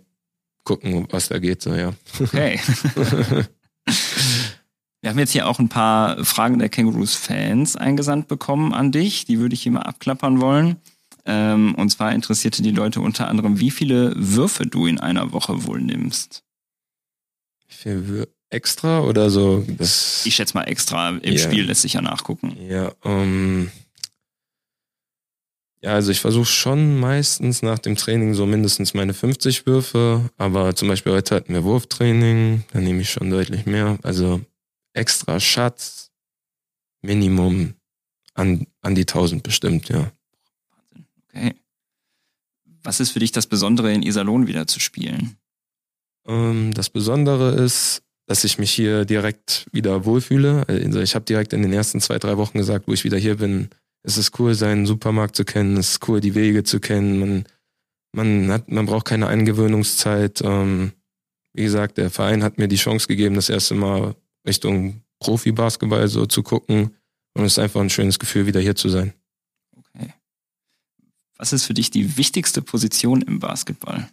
gucken, 0.63 1.07
was 1.11 1.29
da 1.29 1.39
geht. 1.39 1.61
So, 1.61 1.73
ja. 1.73 1.93
Okay. 2.19 2.59
Wir 5.01 5.11
haben 5.11 5.19
jetzt 5.19 5.31
hier 5.31 5.47
auch 5.47 5.59
ein 5.59 5.69
paar 5.69 6.25
Fragen 6.25 6.59
der 6.59 6.67
Kängurus-Fans 6.67 7.77
eingesandt 7.77 8.27
bekommen 8.27 8.73
an 8.73 8.91
dich. 8.91 9.23
Die 9.25 9.39
würde 9.39 9.53
ich 9.53 9.61
hier 9.61 9.71
mal 9.71 9.83
abklappern 9.83 10.41
wollen. 10.41 10.75
Ähm, 11.25 11.73
und 11.75 11.89
zwar 11.89 12.11
interessierte 12.13 12.61
die 12.61 12.71
Leute 12.71 12.99
unter 12.99 13.27
anderem, 13.29 13.59
wie 13.59 13.71
viele 13.71 14.13
Würfe 14.17 14.65
du 14.65 14.87
in 14.87 14.99
einer 14.99 15.31
Woche 15.31 15.65
wohl 15.65 15.79
nimmst. 15.79 16.43
Viel 17.69 18.27
extra 18.49 19.01
oder 19.01 19.29
so? 19.29 19.63
Das 19.77 20.25
ich 20.25 20.35
schätze 20.35 20.55
mal 20.55 20.63
extra. 20.63 21.09
Im 21.09 21.21
yeah. 21.23 21.37
Spiel 21.37 21.65
lässt 21.65 21.83
sich 21.83 21.93
ja 21.93 22.01
nachgucken. 22.01 22.57
Ja, 22.67 22.91
ähm, 23.05 23.71
ja, 25.81 25.93
also 25.93 26.11
ich 26.11 26.19
versuche 26.19 26.45
schon 26.45 26.99
meistens 26.99 27.61
nach 27.61 27.79
dem 27.79 27.95
Training 27.95 28.33
so 28.33 28.45
mindestens 28.45 28.93
meine 28.93 29.13
50 29.13 29.65
Würfe, 29.65 30.29
aber 30.37 30.75
zum 30.75 30.89
Beispiel 30.89 31.13
heute 31.13 31.35
hatten 31.35 31.53
wir 31.53 31.63
Wurftraining, 31.63 32.65
da 32.73 32.81
nehme 32.81 33.01
ich 33.01 33.11
schon 33.11 33.29
deutlich 33.29 33.65
mehr. 33.65 33.97
Also 34.03 34.41
extra 34.93 35.39
Schatz, 35.39 36.11
Minimum 37.01 37.75
an, 38.33 38.67
an 38.81 38.95
die 38.95 39.01
1000 39.01 39.41
bestimmt, 39.41 39.87
ja. 39.87 40.11
Wahnsinn, 40.71 41.05
okay. 41.23 41.55
Was 42.83 42.99
ist 42.99 43.11
für 43.11 43.19
dich 43.19 43.31
das 43.31 43.47
Besondere, 43.47 43.93
in 43.93 44.03
Iserlohn 44.03 44.47
wieder 44.47 44.67
zu 44.67 44.81
spielen? 44.81 45.37
Ähm, 46.29 46.73
das 46.73 46.89
Besondere 46.89 47.55
ist, 47.55 48.03
dass 48.27 48.43
ich 48.43 48.59
mich 48.59 48.71
hier 48.71 49.05
direkt 49.05 49.65
wieder 49.71 50.05
wohlfühle. 50.05 50.63
Also 50.67 50.99
ich 51.01 51.15
habe 51.15 51.25
direkt 51.25 51.51
in 51.51 51.63
den 51.63 51.73
ersten 51.73 51.99
zwei, 51.99 52.19
drei 52.19 52.37
Wochen 52.37 52.59
gesagt, 52.59 52.87
wo 52.87 52.93
ich 52.93 53.03
wieder 53.03 53.17
hier 53.17 53.37
bin, 53.37 53.69
es 54.03 54.17
ist 54.17 54.39
cool, 54.39 54.53
seinen 54.53 54.85
Supermarkt 54.85 55.35
zu 55.35 55.43
kennen, 55.43 55.75
es 55.77 55.91
ist 55.91 56.07
cool, 56.07 56.21
die 56.21 56.35
Wege 56.35 56.63
zu 56.63 56.79
kennen. 56.79 57.19
Man, 57.19 57.43
man, 58.15 58.51
hat, 58.51 58.71
man 58.71 58.85
braucht 58.85 59.07
keine 59.07 59.27
Eingewöhnungszeit. 59.27 60.41
Ähm, 60.41 60.93
wie 61.53 61.63
gesagt, 61.63 61.97
der 61.97 62.11
Verein 62.11 62.43
hat 62.43 62.59
mir 62.59 62.67
die 62.67 62.75
Chance 62.75 63.07
gegeben, 63.07 63.35
das 63.35 63.49
erste 63.49 63.73
Mal 63.73 64.15
Richtung 64.47 65.01
Profi-Basketball 65.19 66.07
so 66.07 66.27
zu 66.27 66.43
gucken. 66.43 66.95
Und 67.33 67.45
es 67.45 67.53
ist 67.53 67.59
einfach 67.59 67.81
ein 67.81 67.89
schönes 67.89 68.19
Gefühl, 68.19 68.45
wieder 68.45 68.59
hier 68.59 68.75
zu 68.75 68.89
sein. 68.89 69.13
Okay. 69.75 70.13
Was 71.37 71.51
ist 71.51 71.65
für 71.65 71.73
dich 71.73 71.89
die 71.89 72.15
wichtigste 72.15 72.61
Position 72.61 73.21
im 73.23 73.39
Basketball? 73.39 74.07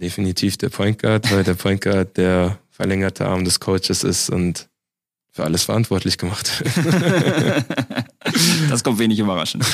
Definitiv 0.00 0.56
der 0.56 0.70
Point 0.70 1.00
Guard, 1.00 1.30
weil 1.32 1.44
der 1.44 1.54
Point 1.54 1.80
Guard 1.80 2.16
der 2.16 2.58
verlängerte 2.70 3.26
Arm 3.26 3.44
des 3.44 3.60
Coaches 3.60 4.04
ist 4.04 4.30
und 4.30 4.68
für 5.30 5.42
alles 5.42 5.64
verantwortlich 5.64 6.16
gemacht. 6.16 6.62
das 8.70 8.84
kommt 8.84 9.00
wenig 9.00 9.18
überraschend. 9.18 9.64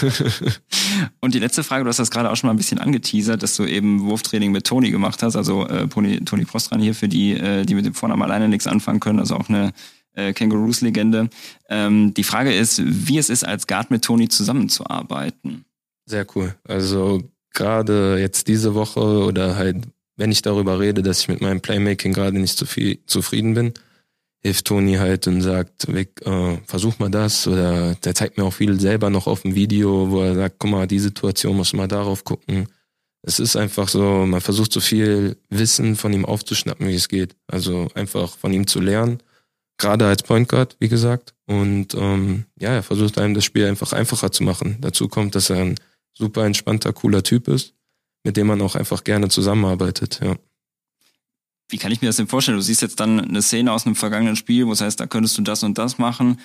Und 1.20 1.34
die 1.34 1.38
letzte 1.38 1.62
Frage, 1.62 1.84
du 1.84 1.88
hast 1.90 1.98
das 1.98 2.10
gerade 2.10 2.30
auch 2.30 2.36
schon 2.36 2.48
mal 2.48 2.54
ein 2.54 2.56
bisschen 2.56 2.78
angeteasert, 2.78 3.42
dass 3.42 3.56
du 3.56 3.66
eben 3.66 4.06
Wurftraining 4.06 4.52
mit 4.52 4.66
Toni 4.66 4.90
gemacht 4.90 5.22
hast, 5.22 5.36
also 5.36 5.66
äh, 5.66 5.86
Toni, 5.86 6.24
Toni 6.24 6.46
Prostran 6.46 6.80
hier 6.80 6.94
für 6.94 7.08
die, 7.08 7.32
äh, 7.32 7.66
die 7.66 7.74
mit 7.74 7.84
dem 7.84 7.92
Vornamen 7.92 8.22
alleine 8.22 8.48
nichts 8.48 8.66
anfangen 8.66 9.00
können, 9.00 9.18
also 9.18 9.36
auch 9.36 9.50
eine 9.50 9.72
äh, 10.14 10.32
Kangaroos-Legende. 10.32 11.28
Ähm, 11.68 12.14
die 12.14 12.24
Frage 12.24 12.54
ist, 12.54 12.82
wie 12.84 13.18
es 13.18 13.28
ist, 13.28 13.44
als 13.44 13.66
Guard 13.66 13.90
mit 13.90 14.02
Toni 14.02 14.28
zusammenzuarbeiten. 14.28 15.66
Sehr 16.06 16.26
cool. 16.34 16.54
Also 16.66 17.22
gerade 17.52 18.18
jetzt 18.18 18.48
diese 18.48 18.74
Woche 18.74 19.00
oder 19.00 19.56
halt, 19.56 19.76
wenn 20.20 20.30
ich 20.30 20.42
darüber 20.42 20.78
rede, 20.78 21.02
dass 21.02 21.22
ich 21.22 21.28
mit 21.28 21.40
meinem 21.40 21.62
Playmaking 21.62 22.12
gerade 22.12 22.38
nicht 22.38 22.58
zu 22.58 22.66
viel 22.66 22.98
zufrieden 23.06 23.54
bin, 23.54 23.72
hilft 24.42 24.66
Toni 24.66 24.94
halt 24.94 25.26
und 25.26 25.40
sagt, 25.40 25.92
Vic, 25.92 26.20
äh, 26.26 26.58
versuch 26.66 26.98
mal 26.98 27.10
das 27.10 27.46
oder 27.46 27.94
der 27.94 28.14
zeigt 28.14 28.36
mir 28.36 28.44
auch 28.44 28.52
viel 28.52 28.78
selber 28.78 29.08
noch 29.08 29.26
auf 29.26 29.42
dem 29.42 29.54
Video, 29.54 30.10
wo 30.10 30.22
er 30.22 30.34
sagt, 30.34 30.56
guck 30.58 30.70
mal, 30.70 30.86
die 30.86 30.98
Situation 30.98 31.56
muss 31.56 31.72
mal 31.72 31.88
darauf 31.88 32.24
gucken. 32.24 32.68
Es 33.22 33.38
ist 33.40 33.56
einfach 33.56 33.88
so, 33.88 34.26
man 34.26 34.42
versucht 34.42 34.72
so 34.72 34.80
viel 34.80 35.38
Wissen 35.48 35.96
von 35.96 36.12
ihm 36.12 36.26
aufzuschnappen, 36.26 36.86
wie 36.86 36.94
es 36.94 37.08
geht. 37.08 37.34
Also 37.46 37.88
einfach 37.94 38.36
von 38.36 38.52
ihm 38.52 38.66
zu 38.66 38.80
lernen, 38.80 39.22
gerade 39.78 40.06
als 40.06 40.22
Point 40.22 40.50
Guard, 40.50 40.76
wie 40.80 40.88
gesagt. 40.88 41.32
Und 41.46 41.94
ähm, 41.94 42.44
ja, 42.58 42.74
er 42.74 42.82
versucht 42.82 43.16
einem 43.18 43.32
das 43.32 43.44
Spiel 43.46 43.64
einfach 43.64 43.94
einfacher 43.94 44.32
zu 44.32 44.42
machen. 44.42 44.76
Dazu 44.82 45.08
kommt, 45.08 45.34
dass 45.34 45.48
er 45.48 45.60
ein 45.60 45.76
super 46.12 46.44
entspannter, 46.44 46.92
cooler 46.92 47.22
Typ 47.22 47.48
ist, 47.48 47.74
mit 48.24 48.36
dem 48.36 48.46
man 48.46 48.60
auch 48.62 48.74
einfach 48.74 49.04
gerne 49.04 49.28
zusammenarbeitet, 49.28 50.20
ja. 50.22 50.36
Wie 51.68 51.78
kann 51.78 51.92
ich 51.92 52.02
mir 52.02 52.08
das 52.08 52.16
denn 52.16 52.26
vorstellen? 52.26 52.58
Du 52.58 52.62
siehst 52.62 52.82
jetzt 52.82 52.98
dann 52.98 53.20
eine 53.20 53.42
Szene 53.42 53.72
aus 53.72 53.86
einem 53.86 53.94
vergangenen 53.94 54.34
Spiel, 54.34 54.66
wo 54.66 54.72
es 54.72 54.80
heißt, 54.80 54.98
da 54.98 55.06
könntest 55.06 55.38
du 55.38 55.42
das 55.42 55.62
und 55.62 55.78
das 55.78 55.98
machen. 55.98 56.40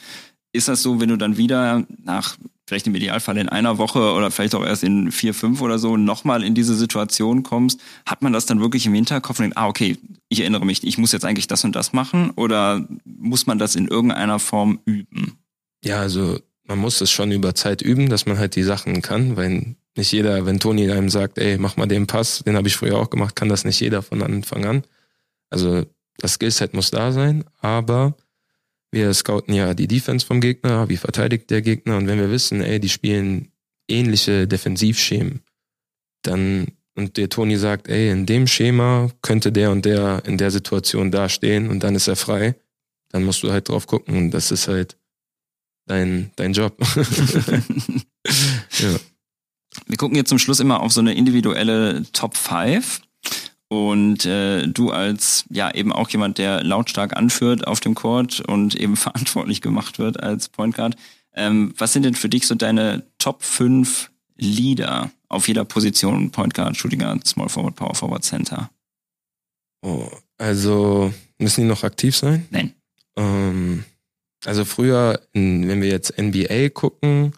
Ist 0.54 0.68
das 0.68 0.84
so, 0.84 1.00
wenn 1.02 1.10
du 1.10 1.18
dann 1.18 1.36
wieder 1.38 1.84
nach 2.04 2.38
vielleicht 2.68 2.88
im 2.88 2.96
Idealfall 2.96 3.38
in 3.38 3.50
einer 3.50 3.78
Woche 3.78 4.14
oder 4.14 4.32
vielleicht 4.32 4.56
auch 4.56 4.66
erst 4.66 4.84
in 4.84 5.12
vier, 5.12 5.34
fünf 5.34 5.62
oder 5.62 5.78
so 5.78 5.98
nochmal 5.98 6.44
in 6.44 6.56
diese 6.56 6.76
Situation 6.76 7.44
kommst, 7.44 7.80
hat 8.06 8.22
man 8.22 8.34
das 8.34 8.46
dann 8.46 8.60
wirklich 8.60 8.86
im 8.86 8.94
Hinterkopf 8.94 9.40
und 9.40 9.44
denkt, 9.44 9.58
ah, 9.58 9.68
okay, 9.68 9.98
ich 10.30 10.40
erinnere 10.42 10.66
mich, 10.66 10.84
ich 10.84 10.98
muss 10.98 11.12
jetzt 11.12 11.26
eigentlich 11.26 11.48
das 11.48 11.64
und 11.64 11.76
das 11.76 11.94
machen 11.94 12.32
oder 12.32 12.88
muss 13.04 13.46
man 13.46 13.60
das 13.60 13.76
in 13.76 13.88
irgendeiner 13.88 14.40
Form 14.40 14.80
üben? 14.86 15.38
Ja, 15.84 16.00
also 16.00 16.40
man 16.64 16.80
muss 16.80 17.02
es 17.02 17.12
schon 17.12 17.32
über 17.32 17.54
Zeit 17.54 17.82
üben, 17.82 18.10
dass 18.10 18.26
man 18.26 18.40
halt 18.40 18.56
die 18.56 18.64
Sachen 18.64 19.02
kann, 19.02 19.38
weil 19.38 19.76
nicht 19.98 20.12
jeder, 20.12 20.46
wenn 20.46 20.60
Toni 20.60 20.90
einem 20.92 21.10
sagt, 21.10 21.38
ey, 21.38 21.58
mach 21.58 21.78
mal 21.78 21.86
den 21.86 22.08
Pass, 22.08 22.44
den 22.46 22.56
habe 22.56 22.68
ich 22.68 22.76
früher 22.76 22.98
auch 22.98 23.10
gemacht, 23.10 23.36
kann 23.36 23.50
das 23.50 23.66
nicht 23.66 23.80
jeder 23.80 24.02
von 24.02 24.22
Anfang 24.22 24.66
an. 24.66 24.84
Also 25.50 25.86
das 26.18 26.34
Skillset 26.34 26.74
muss 26.74 26.92
da 26.92 27.12
sein, 27.12 27.46
aber 27.62 28.16
wir 28.92 29.14
scouten 29.14 29.54
ja 29.54 29.74
die 29.74 29.88
Defense 29.88 30.26
vom 30.26 30.42
Gegner, 30.42 30.90
wie 30.90 30.98
verteidigt 30.98 31.50
der 31.50 31.62
Gegner 31.62 31.98
und 31.98 32.08
wenn 32.08 32.20
wir 32.20 32.32
wissen, 32.32 32.62
ey, 32.62 32.80
die 32.80 32.90
spielen 32.90 33.52
ähnliche 33.88 34.48
Defensivschemen, 34.48 35.42
dann 36.24 36.68
und 36.98 37.18
der 37.18 37.28
Toni 37.28 37.58
sagt, 37.58 37.90
ey, 37.90 38.10
in 38.10 38.26
dem 38.26 38.48
Schema 38.48 39.12
könnte 39.22 39.52
der 39.52 39.72
und 39.72 39.84
der 39.84 40.24
in 40.26 40.38
der 40.38 40.50
Situation 40.50 41.12
dastehen 41.12 41.70
und 41.70 41.82
dann 41.82 41.94
ist 41.94 42.08
er 42.08 42.16
frei, 42.16 42.56
dann 43.10 43.26
musst 43.26 43.44
du 43.44 43.52
halt 43.52 43.68
drauf 43.68 43.86
gucken 43.86 44.16
und 44.16 44.32
das 44.32 44.52
ist 44.52 44.70
halt 44.70 44.98
dein, 45.88 46.32
dein 46.38 46.54
Job. 46.54 46.78
ja. 48.80 48.96
Wir 49.88 49.98
gucken 49.98 50.16
jetzt 50.16 50.30
zum 50.30 50.40
Schluss 50.40 50.60
immer 50.60 50.82
auf 50.82 50.92
so 50.92 51.02
eine 51.02 51.14
individuelle 51.14 52.04
Top 52.14 52.38
5. 52.38 53.02
Und 53.68 54.26
äh, 54.26 54.68
du 54.68 54.92
als 54.92 55.46
ja 55.50 55.74
eben 55.74 55.92
auch 55.92 56.10
jemand, 56.10 56.38
der 56.38 56.64
lautstark 56.64 57.18
anführt 57.18 57.68
auf 57.68 57.80
dem 57.80 57.96
Court 57.96 58.42
und 58.42 58.76
eben 58.80 58.96
verantwortlich 58.96 59.62
gemacht 59.62 60.00
wird 60.00 60.22
als 60.22 60.50
Point 60.50 60.76
Guard. 60.76 60.96
Ähm, 61.34 61.74
was 61.78 61.94
sind 61.94 62.04
denn 62.04 62.16
für 62.16 62.30
dich 62.30 62.48
so 62.48 62.56
deine 62.56 63.04
Top 63.18 63.44
5 63.44 64.12
Leader 64.38 65.12
auf 65.28 65.48
jeder 65.48 65.66
Position? 65.66 66.32
Point 66.32 66.54
Guard, 66.54 66.78
Shooting 66.78 67.00
Guard, 67.00 67.28
Small 67.28 67.50
Forward, 67.50 67.76
Power 67.76 67.96
Forward, 67.96 68.24
Center. 68.24 68.70
Oh, 69.82 70.10
also 70.38 71.14
müssen 71.38 71.62
die 71.62 71.68
noch 71.68 71.84
aktiv 71.84 72.16
sein? 72.16 72.46
Nein. 72.52 72.74
Ähm, 73.18 73.84
also 74.46 74.64
früher, 74.64 75.20
wenn 75.34 75.82
wir 75.82 75.90
jetzt 75.90 76.18
NBA 76.18 76.70
gucken, 76.70 77.34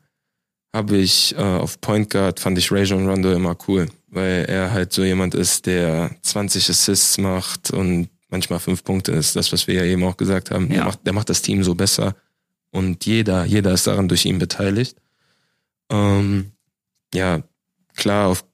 habe 0.77 0.97
ich 0.97 1.35
äh, 1.35 1.41
auf 1.41 1.81
Point 1.81 2.11
Guard 2.11 2.39
fand 2.39 2.57
ich 2.57 2.71
Rajon 2.71 3.09
Rondo 3.09 3.33
immer 3.33 3.57
cool, 3.67 3.87
weil 4.09 4.45
er 4.47 4.71
halt 4.71 4.93
so 4.93 5.03
jemand 5.03 5.33
ist, 5.33 5.65
der 5.65 6.11
20 6.21 6.69
Assists 6.69 7.17
macht 7.17 7.71
und 7.71 8.09
manchmal 8.29 8.59
fünf 8.59 8.83
Punkte 8.83 9.11
ist, 9.11 9.35
das, 9.35 9.51
was 9.51 9.67
wir 9.67 9.73
ja 9.75 9.83
eben 9.83 10.03
auch 10.03 10.17
gesagt 10.17 10.51
haben. 10.51 10.67
Ja. 10.67 10.75
Der, 10.75 10.85
macht, 10.85 11.05
der 11.05 11.13
macht 11.13 11.29
das 11.29 11.41
Team 11.41 11.63
so 11.63 11.73
besser 11.75 12.15
und 12.71 13.05
jeder, 13.05 13.43
jeder 13.45 13.73
ist 13.73 13.87
daran 13.87 14.07
durch 14.07 14.25
ihn 14.25 14.39
beteiligt. 14.39 14.97
Ähm, 15.89 16.51
ja, 17.13 17.41
klar, 17.95 18.27
auf 18.27 18.45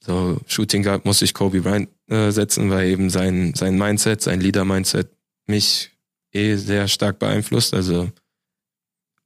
so 0.00 0.38
Shooting 0.46 0.82
Guard 0.82 1.04
muss 1.04 1.20
ich 1.20 1.34
Kobe 1.34 1.60
Bryant 1.60 1.90
äh, 2.08 2.30
setzen, 2.30 2.70
weil 2.70 2.88
eben 2.88 3.10
sein, 3.10 3.52
sein 3.54 3.76
Mindset, 3.76 4.22
sein 4.22 4.40
Leader-Mindset 4.40 5.10
mich 5.46 5.90
eh 6.32 6.56
sehr 6.56 6.88
stark 6.88 7.18
beeinflusst. 7.18 7.74
Also 7.74 8.10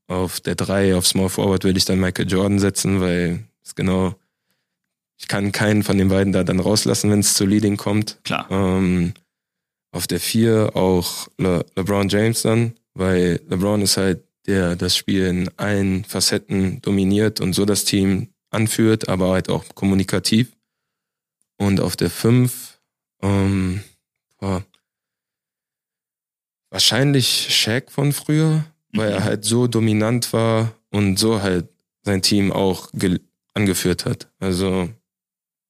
auf 0.07 0.41
der 0.41 0.55
3, 0.55 0.97
auf 0.97 1.07
Small 1.07 1.29
Forward 1.29 1.65
will 1.65 1.77
ich 1.77 1.85
dann 1.85 2.01
Michael 2.01 2.31
Jordan 2.31 2.59
setzen, 2.59 3.01
weil 3.01 3.45
es 3.65 3.75
genau, 3.75 4.15
ich 5.19 5.29
kann 5.29 5.53
keinen 5.53 5.83
von 5.83 5.97
den 5.97 6.09
beiden 6.09 6.33
da 6.33 6.45
dann 6.45 6.61
rauslassen, 6.61 7.11
wenn 7.11 7.21
es 7.21 7.35
zu 7.35 7.47
Leading 7.47 7.77
kommt. 7.77 8.19
Klar. 8.25 8.47
Ähm, 8.51 9.15
auf 9.93 10.07
der 10.07 10.21
4 10.21 10.73
auch 10.75 11.29
Le 11.39 11.65
LeBron 11.77 12.09
James 12.09 12.43
dann, 12.43 12.75
weil 12.95 13.41
LeBron 13.49 13.83
ist 13.83 13.97
halt 13.97 14.25
der 14.47 14.77
das 14.77 14.97
Spiel 14.97 15.27
in 15.27 15.51
allen 15.57 16.05
Facetten 16.05 16.83
dominiert 16.83 17.41
und 17.41 17.55
so 17.55 17.65
das 17.65 17.85
Team 17.85 18.29
anführt, 18.51 19.09
aber 19.09 19.31
halt 19.33 19.49
auch 19.49 19.65
kommunikativ. 19.75 20.53
Und 21.57 21.81
auf 21.81 21.97
der 21.97 22.11
5, 22.11 22.81
ähm, 23.23 23.83
wahrscheinlich 26.71 27.55
Shaq 27.55 27.91
von 27.91 28.13
früher, 28.13 28.65
weil 28.95 29.11
er 29.11 29.25
halt 29.25 29.45
so 29.45 29.67
dominant 29.67 30.33
war 30.33 30.73
und 30.91 31.19
so 31.19 31.43
halt 31.43 31.69
sein 32.03 32.23
Team 32.23 32.53
auch 32.53 32.91
angeführt 33.55 34.05
hat. 34.05 34.29
Also 34.39 34.89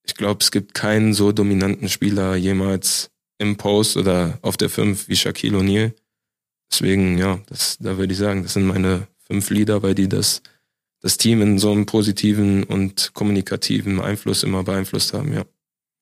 ich 0.04 0.14
glaube, 0.14 0.40
es 0.42 0.50
gibt 0.50 0.74
keinen 0.74 1.14
so 1.14 1.32
dominanten 1.32 1.88
Spieler 1.88 2.36
jemals 2.36 3.10
im 3.38 3.56
Post 3.56 3.96
oder 3.96 4.38
auf 4.42 4.56
der 4.56 4.70
5 4.70 5.08
wie 5.08 5.16
Shaquille 5.16 5.58
O'Neal. 5.58 5.92
Deswegen, 6.70 7.18
ja, 7.18 7.40
das, 7.46 7.78
da 7.78 7.96
würde 7.96 8.12
ich 8.12 8.18
sagen, 8.18 8.42
das 8.42 8.54
sind 8.54 8.66
meine 8.66 9.06
fünf 9.26 9.50
Lieder, 9.50 9.82
weil 9.82 9.94
die 9.94 10.08
das, 10.08 10.42
das 11.00 11.16
Team 11.16 11.40
in 11.40 11.58
so 11.58 11.72
einem 11.72 11.86
positiven 11.86 12.64
und 12.64 13.12
kommunikativen 13.14 14.00
Einfluss 14.00 14.42
immer 14.42 14.64
beeinflusst 14.64 15.14
haben, 15.14 15.32
ja. 15.32 15.44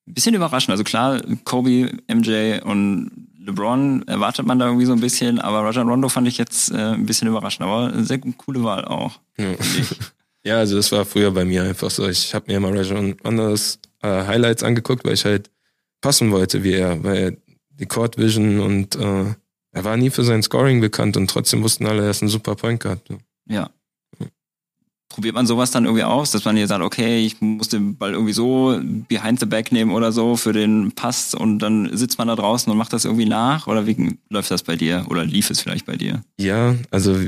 Bisschen 0.06 0.34
überraschend. 0.34 0.70
Also 0.72 0.82
klar, 0.82 1.22
Kobe, 1.44 1.92
MJ 2.08 2.60
und 2.64 3.28
LeBron 3.44 4.02
erwartet 4.06 4.46
man 4.46 4.58
da 4.58 4.66
irgendwie 4.66 4.86
so 4.86 4.92
ein 4.92 5.00
bisschen, 5.00 5.38
aber 5.38 5.60
Roger 5.60 5.82
Rondo 5.82 6.08
fand 6.08 6.28
ich 6.28 6.38
jetzt 6.38 6.70
äh, 6.70 6.94
ein 6.94 7.06
bisschen 7.06 7.28
überraschend, 7.28 7.62
aber 7.62 7.92
eine 7.92 8.04
sehr 8.04 8.18
coole 8.18 8.62
Wahl 8.62 8.84
auch. 8.84 9.20
Ja. 9.38 9.54
ja, 10.44 10.58
also 10.58 10.76
das 10.76 10.92
war 10.92 11.04
früher 11.04 11.30
bei 11.30 11.44
mir 11.44 11.62
einfach 11.64 11.90
so. 11.90 12.08
Ich 12.08 12.34
habe 12.34 12.46
mir 12.48 12.56
immer 12.58 12.70
Roger 12.70 12.96
Rondos 13.24 13.78
äh, 14.02 14.08
Highlights 14.08 14.62
angeguckt, 14.62 15.04
weil 15.04 15.14
ich 15.14 15.24
halt 15.24 15.50
passen 16.00 16.30
wollte 16.30 16.62
wie 16.64 16.74
er, 16.74 17.02
weil 17.02 17.16
er 17.16 17.32
die 17.70 17.86
Court 17.86 18.18
Vision 18.18 18.60
und 18.60 18.96
äh, 18.96 19.34
er 19.74 19.84
war 19.84 19.96
nie 19.96 20.10
für 20.10 20.24
sein 20.24 20.42
Scoring 20.42 20.80
bekannt 20.80 21.16
und 21.16 21.28
trotzdem 21.30 21.62
wussten 21.62 21.86
alle, 21.86 22.04
er 22.04 22.10
ist 22.10 22.22
ein 22.22 22.28
super 22.28 22.54
Point 22.54 22.80
Guard. 22.80 23.00
Ja 23.48 23.70
probiert 25.12 25.34
man 25.34 25.46
sowas 25.46 25.70
dann 25.70 25.84
irgendwie 25.84 26.04
aus, 26.04 26.30
dass 26.30 26.44
man 26.44 26.56
hier 26.56 26.66
sagt, 26.66 26.82
okay, 26.82 27.24
ich 27.24 27.40
muss 27.40 27.68
den 27.68 27.96
Ball 27.96 28.12
irgendwie 28.12 28.32
so 28.32 28.80
behind 29.08 29.38
the 29.40 29.46
back 29.46 29.70
nehmen 29.70 29.92
oder 29.92 30.10
so 30.10 30.36
für 30.36 30.52
den 30.52 30.92
Pass 30.92 31.34
und 31.34 31.58
dann 31.58 31.94
sitzt 31.96 32.18
man 32.18 32.28
da 32.28 32.34
draußen 32.34 32.72
und 32.72 32.78
macht 32.78 32.92
das 32.92 33.04
irgendwie 33.04 33.26
nach 33.26 33.66
oder 33.66 33.86
wie 33.86 34.18
läuft 34.30 34.50
das 34.50 34.62
bei 34.62 34.76
dir 34.76 35.06
oder 35.08 35.24
lief 35.24 35.50
es 35.50 35.60
vielleicht 35.60 35.86
bei 35.86 35.96
dir? 35.96 36.22
Ja, 36.38 36.74
also 36.90 37.18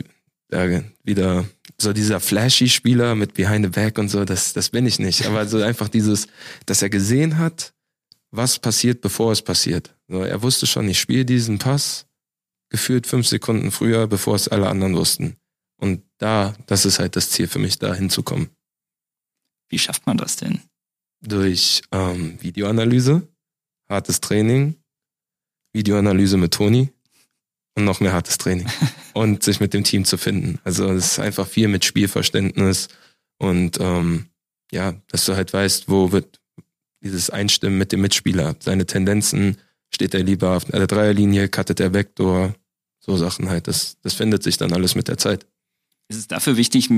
ja, 0.51 0.82
wieder 1.03 1.45
so 1.78 1.93
dieser 1.93 2.20
flashy 2.20 2.68
Spieler 2.68 3.14
mit 3.14 3.35
Behind 3.35 3.64
the 3.64 3.70
Back 3.70 3.99
und 3.99 4.09
so, 4.09 4.24
das, 4.24 4.53
das 4.53 4.70
bin 4.70 4.87
ich 4.87 4.99
nicht. 4.99 5.26
Aber 5.26 5.47
so 5.47 5.61
einfach 5.61 5.89
dieses, 5.89 6.28
dass 6.66 6.82
er 6.82 6.89
gesehen 6.89 7.39
hat, 7.39 7.74
was 8.30 8.59
passiert, 8.59 9.01
bevor 9.01 9.32
es 9.32 9.43
passiert. 9.43 9.95
So, 10.09 10.22
er 10.22 10.43
wusste 10.43 10.66
schon, 10.66 10.89
ich 10.89 11.01
spiele 11.01 11.24
diesen 11.24 11.59
Pass 11.59 12.07
gefühlt 12.70 13.07
fünf 13.07 13.26
Sekunden 13.26 13.70
früher, 13.70 14.07
bevor 14.07 14.37
es 14.37 14.49
alle 14.49 14.68
anderen 14.68 14.97
wussten. 14.97 15.37
Und 15.80 16.03
da, 16.19 16.55
das 16.67 16.85
ist 16.85 16.99
halt 16.99 17.17
das 17.17 17.31
Ziel 17.31 17.49
für 17.49 17.59
mich, 17.59 17.79
da 17.79 17.95
hinzukommen. 17.95 18.51
Wie 19.69 19.79
schafft 19.79 20.07
man 20.07 20.17
das 20.17 20.37
denn? 20.37 20.61
Durch 21.21 21.83
ähm, 21.93 22.41
Videoanalyse, 22.41 23.27
hartes 23.89 24.21
Training, 24.21 24.77
Videoanalyse 25.73 26.37
mit 26.37 26.55
Toni 26.55 26.91
und 27.77 27.85
noch 27.85 28.01
mehr 28.01 28.12
hartes 28.12 28.39
Training 28.39 28.69
und 29.15 29.43
sich 29.43 29.61
mit 29.61 29.75
dem 29.75 29.85
Team 29.85 30.05
zu 30.05 30.17
finden. 30.17 30.61
Also 30.65 30.91
es 30.93 31.12
ist 31.12 31.19
einfach 31.19 31.47
viel 31.47 31.69
mit 31.69 31.85
Spielverständnis 31.85 32.89
und 33.39 33.79
ähm, 33.81 34.27
ja, 34.71 34.93
dass 35.09 35.25
du 35.25 35.35
halt 35.35 35.53
weißt, 35.53 35.89
wo 35.89 36.12
wird 36.12 36.41
dieses 37.03 37.31
Einstimmen 37.31 37.79
mit 37.79 37.93
dem 37.93 38.01
Mitspieler, 38.01 38.57
seine 38.61 38.87
Tendenzen, 38.87 39.59
steht 39.93 40.15
er 40.15 40.23
lieber 40.23 40.57
auf 40.57 40.65
der 40.65 40.87
Dreierlinie, 40.87 41.49
cuttet 41.49 41.81
er 41.81 41.93
Vektor, 41.93 42.55
so 42.99 43.17
Sachen 43.17 43.49
halt. 43.49 43.69
Das, 43.69 43.99
das 44.01 44.15
findet 44.15 44.43
sich 44.43 44.57
dann 44.57 44.73
alles 44.73 44.95
mit 44.95 45.09
der 45.09 45.19
Zeit. 45.19 45.47
Ist 46.09 46.19
es 46.19 46.29
dafür 46.29 46.57
wichtig, 46.57 46.91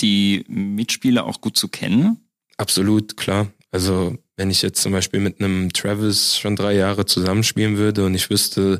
die 0.00 0.44
Mitspieler 0.48 1.24
auch 1.24 1.40
gut 1.40 1.56
zu 1.56 1.68
kennen? 1.68 2.28
Absolut, 2.56 3.16
klar. 3.16 3.52
Also 3.70 4.16
wenn 4.36 4.50
ich 4.50 4.62
jetzt 4.62 4.82
zum 4.82 4.92
Beispiel 4.92 5.20
mit 5.20 5.40
einem 5.40 5.72
Travis 5.72 6.36
schon 6.36 6.56
drei 6.56 6.74
Jahre 6.74 7.06
zusammenspielen 7.06 7.76
würde 7.76 8.04
und 8.04 8.14
ich 8.14 8.28
wüsste, 8.28 8.78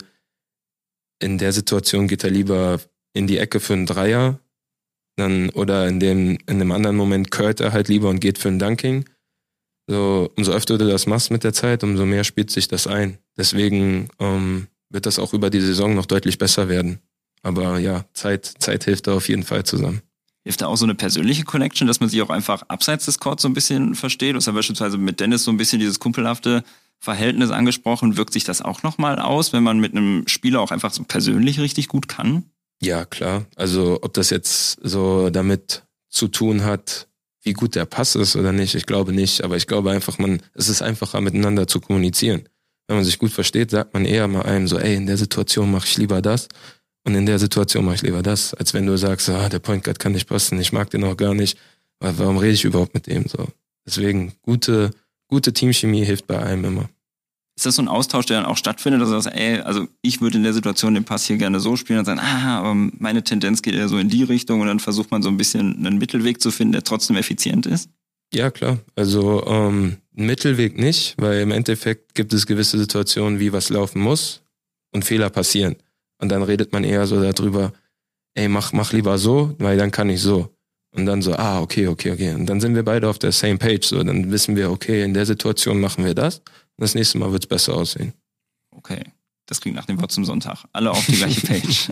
in 1.20 1.38
der 1.38 1.52
Situation 1.52 2.08
geht 2.08 2.24
er 2.24 2.30
lieber 2.30 2.80
in 3.14 3.26
die 3.26 3.38
Ecke 3.38 3.60
für 3.60 3.74
einen 3.74 3.86
Dreier, 3.86 4.40
dann 5.16 5.50
oder 5.50 5.86
in 5.88 6.00
dem 6.00 6.38
in 6.46 6.58
dem 6.58 6.72
anderen 6.72 6.96
Moment 6.96 7.30
curlt 7.30 7.60
er 7.60 7.72
halt 7.72 7.88
lieber 7.88 8.08
und 8.08 8.20
geht 8.20 8.38
für 8.38 8.48
einen 8.48 8.58
Dunking. 8.58 9.04
So 9.86 10.30
umso 10.36 10.52
öfter 10.52 10.78
du 10.78 10.88
das 10.88 11.06
machst 11.06 11.30
mit 11.30 11.44
der 11.44 11.52
Zeit, 11.52 11.84
umso 11.84 12.06
mehr 12.06 12.24
spielt 12.24 12.50
sich 12.50 12.68
das 12.68 12.86
ein. 12.86 13.18
Deswegen 13.36 14.08
ähm, 14.18 14.68
wird 14.90 15.06
das 15.06 15.18
auch 15.18 15.34
über 15.34 15.50
die 15.50 15.60
Saison 15.60 15.94
noch 15.94 16.06
deutlich 16.06 16.38
besser 16.38 16.68
werden. 16.68 17.00
Aber 17.42 17.78
ja, 17.78 18.04
Zeit 18.14 18.46
Zeit 18.58 18.84
hilft 18.84 19.06
da 19.06 19.14
auf 19.14 19.28
jeden 19.28 19.42
Fall 19.42 19.64
zusammen. 19.64 20.02
Hilft 20.44 20.60
da 20.60 20.66
auch 20.66 20.76
so 20.76 20.84
eine 20.84 20.94
persönliche 20.94 21.44
Connection, 21.44 21.86
dass 21.86 22.00
man 22.00 22.08
sich 22.08 22.20
auch 22.22 22.30
einfach 22.30 22.62
abseits 22.68 23.04
des 23.04 23.18
Courts 23.18 23.42
so 23.42 23.48
ein 23.48 23.54
bisschen 23.54 23.94
versteht? 23.94 24.32
Du 24.32 24.36
hast 24.36 24.46
ja 24.46 24.52
beispielsweise 24.52 24.98
mit 24.98 25.20
Dennis 25.20 25.44
so 25.44 25.52
ein 25.52 25.56
bisschen 25.56 25.78
dieses 25.78 26.00
kumpelhafte 26.00 26.64
Verhältnis 26.98 27.50
angesprochen. 27.50 28.16
Wirkt 28.16 28.32
sich 28.32 28.44
das 28.44 28.60
auch 28.60 28.82
nochmal 28.82 29.18
aus, 29.18 29.52
wenn 29.52 29.62
man 29.62 29.78
mit 29.78 29.92
einem 29.92 30.26
Spieler 30.26 30.60
auch 30.60 30.72
einfach 30.72 30.92
so 30.92 31.04
persönlich 31.04 31.60
richtig 31.60 31.88
gut 31.88 32.08
kann? 32.08 32.44
Ja, 32.80 33.04
klar. 33.04 33.46
Also 33.54 34.00
ob 34.02 34.14
das 34.14 34.30
jetzt 34.30 34.78
so 34.82 35.30
damit 35.30 35.84
zu 36.08 36.26
tun 36.26 36.64
hat, 36.64 37.06
wie 37.42 37.52
gut 37.52 37.76
der 37.76 37.84
Pass 37.84 38.16
ist 38.16 38.34
oder 38.34 38.52
nicht, 38.52 38.74
ich 38.74 38.86
glaube 38.86 39.12
nicht. 39.12 39.44
Aber 39.44 39.56
ich 39.56 39.68
glaube 39.68 39.92
einfach, 39.92 40.18
man, 40.18 40.42
es 40.54 40.68
ist 40.68 40.82
einfacher 40.82 41.20
miteinander 41.20 41.68
zu 41.68 41.80
kommunizieren. 41.80 42.48
Wenn 42.88 42.96
man 42.96 43.04
sich 43.04 43.18
gut 43.18 43.30
versteht, 43.30 43.70
sagt 43.70 43.94
man 43.94 44.04
eher 44.04 44.26
mal 44.26 44.42
einem 44.42 44.66
so, 44.66 44.78
ey, 44.78 44.96
in 44.96 45.06
der 45.06 45.16
Situation 45.16 45.70
mache 45.70 45.86
ich 45.86 45.98
lieber 45.98 46.20
das 46.20 46.48
und 47.04 47.14
in 47.14 47.26
der 47.26 47.38
Situation 47.38 47.84
mache 47.84 47.96
ich 47.96 48.02
lieber 48.02 48.22
das, 48.22 48.54
als 48.54 48.74
wenn 48.74 48.86
du 48.86 48.96
sagst, 48.96 49.28
ah, 49.28 49.48
der 49.48 49.58
Point 49.58 49.84
Guard 49.84 49.98
kann 49.98 50.12
nicht 50.12 50.28
passen, 50.28 50.60
ich 50.60 50.72
mag 50.72 50.90
den 50.90 51.04
auch 51.04 51.16
gar 51.16 51.34
nicht. 51.34 51.58
Warum 52.00 52.38
rede 52.38 52.52
ich 52.52 52.64
überhaupt 52.64 52.94
mit 52.94 53.06
dem 53.06 53.26
so? 53.28 53.48
Deswegen 53.86 54.32
gute 54.42 54.92
gute 55.32 55.54
Teamchemie 55.54 56.04
hilft 56.04 56.26
bei 56.26 56.38
einem 56.38 56.66
immer. 56.66 56.90
Ist 57.56 57.64
das 57.64 57.76
so 57.76 57.82
ein 57.82 57.88
Austausch, 57.88 58.26
der 58.26 58.38
dann 58.38 58.46
auch 58.46 58.58
stattfindet, 58.58 59.00
dass 59.00 59.08
du 59.08 59.18
sagst, 59.18 59.38
ey, 59.38 59.60
also 59.60 59.88
ich 60.02 60.20
würde 60.20 60.36
in 60.36 60.42
der 60.42 60.52
Situation 60.52 60.92
den 60.92 61.04
Pass 61.04 61.26
hier 61.26 61.38
gerne 61.38 61.58
so 61.58 61.76
spielen 61.76 62.00
und 62.00 62.04
sagen, 62.04 62.20
ah, 62.20 62.58
aber 62.58 62.74
meine 62.74 63.24
Tendenz 63.24 63.62
geht 63.62 63.74
eher 63.74 63.88
so 63.88 63.96
in 63.96 64.10
die 64.10 64.24
Richtung 64.24 64.60
und 64.60 64.66
dann 64.66 64.78
versucht 64.78 65.10
man 65.10 65.22
so 65.22 65.30
ein 65.30 65.38
bisschen 65.38 65.86
einen 65.86 65.96
Mittelweg 65.96 66.40
zu 66.42 66.50
finden, 66.50 66.72
der 66.72 66.84
trotzdem 66.84 67.16
effizient 67.16 67.64
ist? 67.64 67.88
Ja, 68.34 68.50
klar. 68.50 68.78
Also 68.94 69.46
ähm, 69.46 69.96
Mittelweg 70.12 70.78
nicht, 70.78 71.14
weil 71.16 71.40
im 71.40 71.50
Endeffekt 71.50 72.14
gibt 72.14 72.34
es 72.34 72.46
gewisse 72.46 72.78
Situationen, 72.78 73.40
wie 73.40 73.54
was 73.54 73.70
laufen 73.70 74.02
muss 74.02 74.42
und 74.92 75.06
Fehler 75.06 75.30
passieren. 75.30 75.76
Und 76.22 76.28
dann 76.28 76.44
redet 76.44 76.72
man 76.72 76.84
eher 76.84 77.04
so 77.08 77.20
darüber, 77.20 77.72
ey, 78.34 78.46
mach, 78.46 78.72
mach 78.72 78.92
lieber 78.92 79.18
so, 79.18 79.56
weil 79.58 79.76
dann 79.76 79.90
kann 79.90 80.08
ich 80.08 80.22
so. 80.22 80.54
Und 80.94 81.04
dann 81.04 81.20
so, 81.20 81.34
ah, 81.34 81.60
okay, 81.60 81.88
okay, 81.88 82.12
okay. 82.12 82.34
Und 82.34 82.46
dann 82.46 82.60
sind 82.60 82.76
wir 82.76 82.84
beide 82.84 83.08
auf 83.08 83.18
der 83.18 83.32
same 83.32 83.58
page. 83.58 83.84
So, 83.88 84.00
dann 84.00 84.30
wissen 84.30 84.54
wir, 84.54 84.70
okay, 84.70 85.02
in 85.02 85.14
der 85.14 85.26
Situation 85.26 85.80
machen 85.80 86.04
wir 86.04 86.14
das. 86.14 86.38
Und 86.38 86.44
das 86.78 86.94
nächste 86.94 87.18
Mal 87.18 87.32
wird 87.32 87.42
es 87.42 87.48
besser 87.48 87.74
aussehen. 87.74 88.12
Okay. 88.70 89.02
Das 89.46 89.60
klingt 89.60 89.74
nach 89.74 89.86
dem 89.86 90.00
Wort 90.00 90.12
zum 90.12 90.24
Sonntag. 90.24 90.64
Alle 90.72 90.92
auf 90.92 91.04
die 91.06 91.16
gleiche 91.16 91.40
Page. 91.46 91.90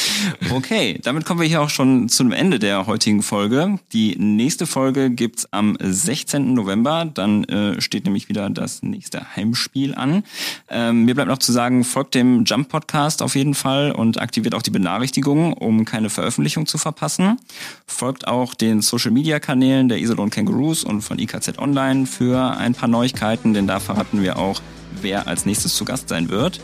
okay, 0.54 0.98
damit 1.02 1.24
kommen 1.24 1.40
wir 1.40 1.48
hier 1.48 1.60
auch 1.60 1.70
schon 1.70 2.08
zum 2.08 2.32
Ende 2.32 2.58
der 2.58 2.86
heutigen 2.86 3.22
Folge. 3.22 3.78
Die 3.92 4.16
nächste 4.16 4.66
Folge 4.66 5.10
gibt's 5.10 5.46
am 5.50 5.76
16. 5.80 6.54
November. 6.54 7.04
Dann 7.12 7.44
äh, 7.44 7.80
steht 7.80 8.04
nämlich 8.04 8.28
wieder 8.28 8.48
das 8.50 8.82
nächste 8.82 9.36
Heimspiel 9.36 9.94
an. 9.94 10.24
Ähm, 10.68 11.04
mir 11.04 11.14
bleibt 11.14 11.28
noch 11.28 11.38
zu 11.38 11.52
sagen, 11.52 11.84
folgt 11.84 12.14
dem 12.14 12.44
Jump 12.44 12.68
Podcast 12.68 13.22
auf 13.22 13.34
jeden 13.34 13.54
Fall 13.54 13.92
und 13.92 14.20
aktiviert 14.20 14.54
auch 14.54 14.62
die 14.62 14.70
Benachrichtigungen, 14.70 15.52
um 15.52 15.84
keine 15.84 16.10
Veröffentlichung 16.10 16.66
zu 16.66 16.78
verpassen. 16.78 17.38
Folgt 17.86 18.26
auch 18.26 18.54
den 18.54 18.80
Social 18.82 19.10
Media 19.10 19.40
Kanälen 19.40 19.88
der 19.88 19.98
Isolon 19.98 20.30
Kangaroos 20.30 20.84
und 20.84 21.02
von 21.02 21.18
IKZ 21.18 21.58
Online 21.58 22.06
für 22.06 22.56
ein 22.56 22.74
paar 22.74 22.88
Neuigkeiten, 22.88 23.54
denn 23.54 23.66
da 23.66 23.80
verraten 23.80 24.22
wir 24.22 24.38
auch, 24.38 24.60
wer 25.00 25.26
als 25.26 25.46
nächstes 25.46 25.74
zu 25.74 25.84
Gast 25.84 26.08
sein 26.08 26.28
wird. 26.28 26.60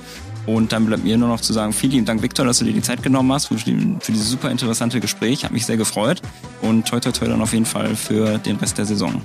Und 0.48 0.72
dann 0.72 0.86
bleibt 0.86 1.04
mir 1.04 1.18
nur 1.18 1.28
noch 1.28 1.42
zu 1.42 1.52
sagen, 1.52 1.74
vielen 1.74 1.92
lieben 1.92 2.06
Dank, 2.06 2.22
Viktor, 2.22 2.46
dass 2.46 2.58
du 2.58 2.64
dir 2.64 2.72
die 2.72 2.80
Zeit 2.80 3.02
genommen 3.02 3.30
hast 3.34 3.48
für, 3.48 3.58
für 3.58 4.12
dieses 4.12 4.30
super 4.30 4.50
interessante 4.50 4.98
Gespräch. 4.98 5.44
Hat 5.44 5.52
mich 5.52 5.66
sehr 5.66 5.76
gefreut. 5.76 6.22
Und 6.62 6.88
toi, 6.88 7.00
toi, 7.00 7.12
toi 7.12 7.28
dann 7.28 7.42
auf 7.42 7.52
jeden 7.52 7.66
Fall 7.66 7.94
für 7.94 8.38
den 8.38 8.56
Rest 8.56 8.78
der 8.78 8.86
Saison. 8.86 9.20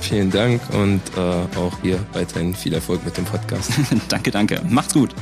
Vielen 0.00 0.28
Dank 0.32 0.60
und 0.72 1.02
äh, 1.16 1.20
auch 1.56 1.78
hier 1.82 2.00
weiterhin 2.14 2.52
viel 2.52 2.74
Erfolg 2.74 3.04
mit 3.04 3.16
dem 3.16 3.26
Podcast. 3.26 3.70
danke, 4.08 4.32
danke. 4.32 4.60
Macht's 4.68 4.92
gut. 4.92 5.14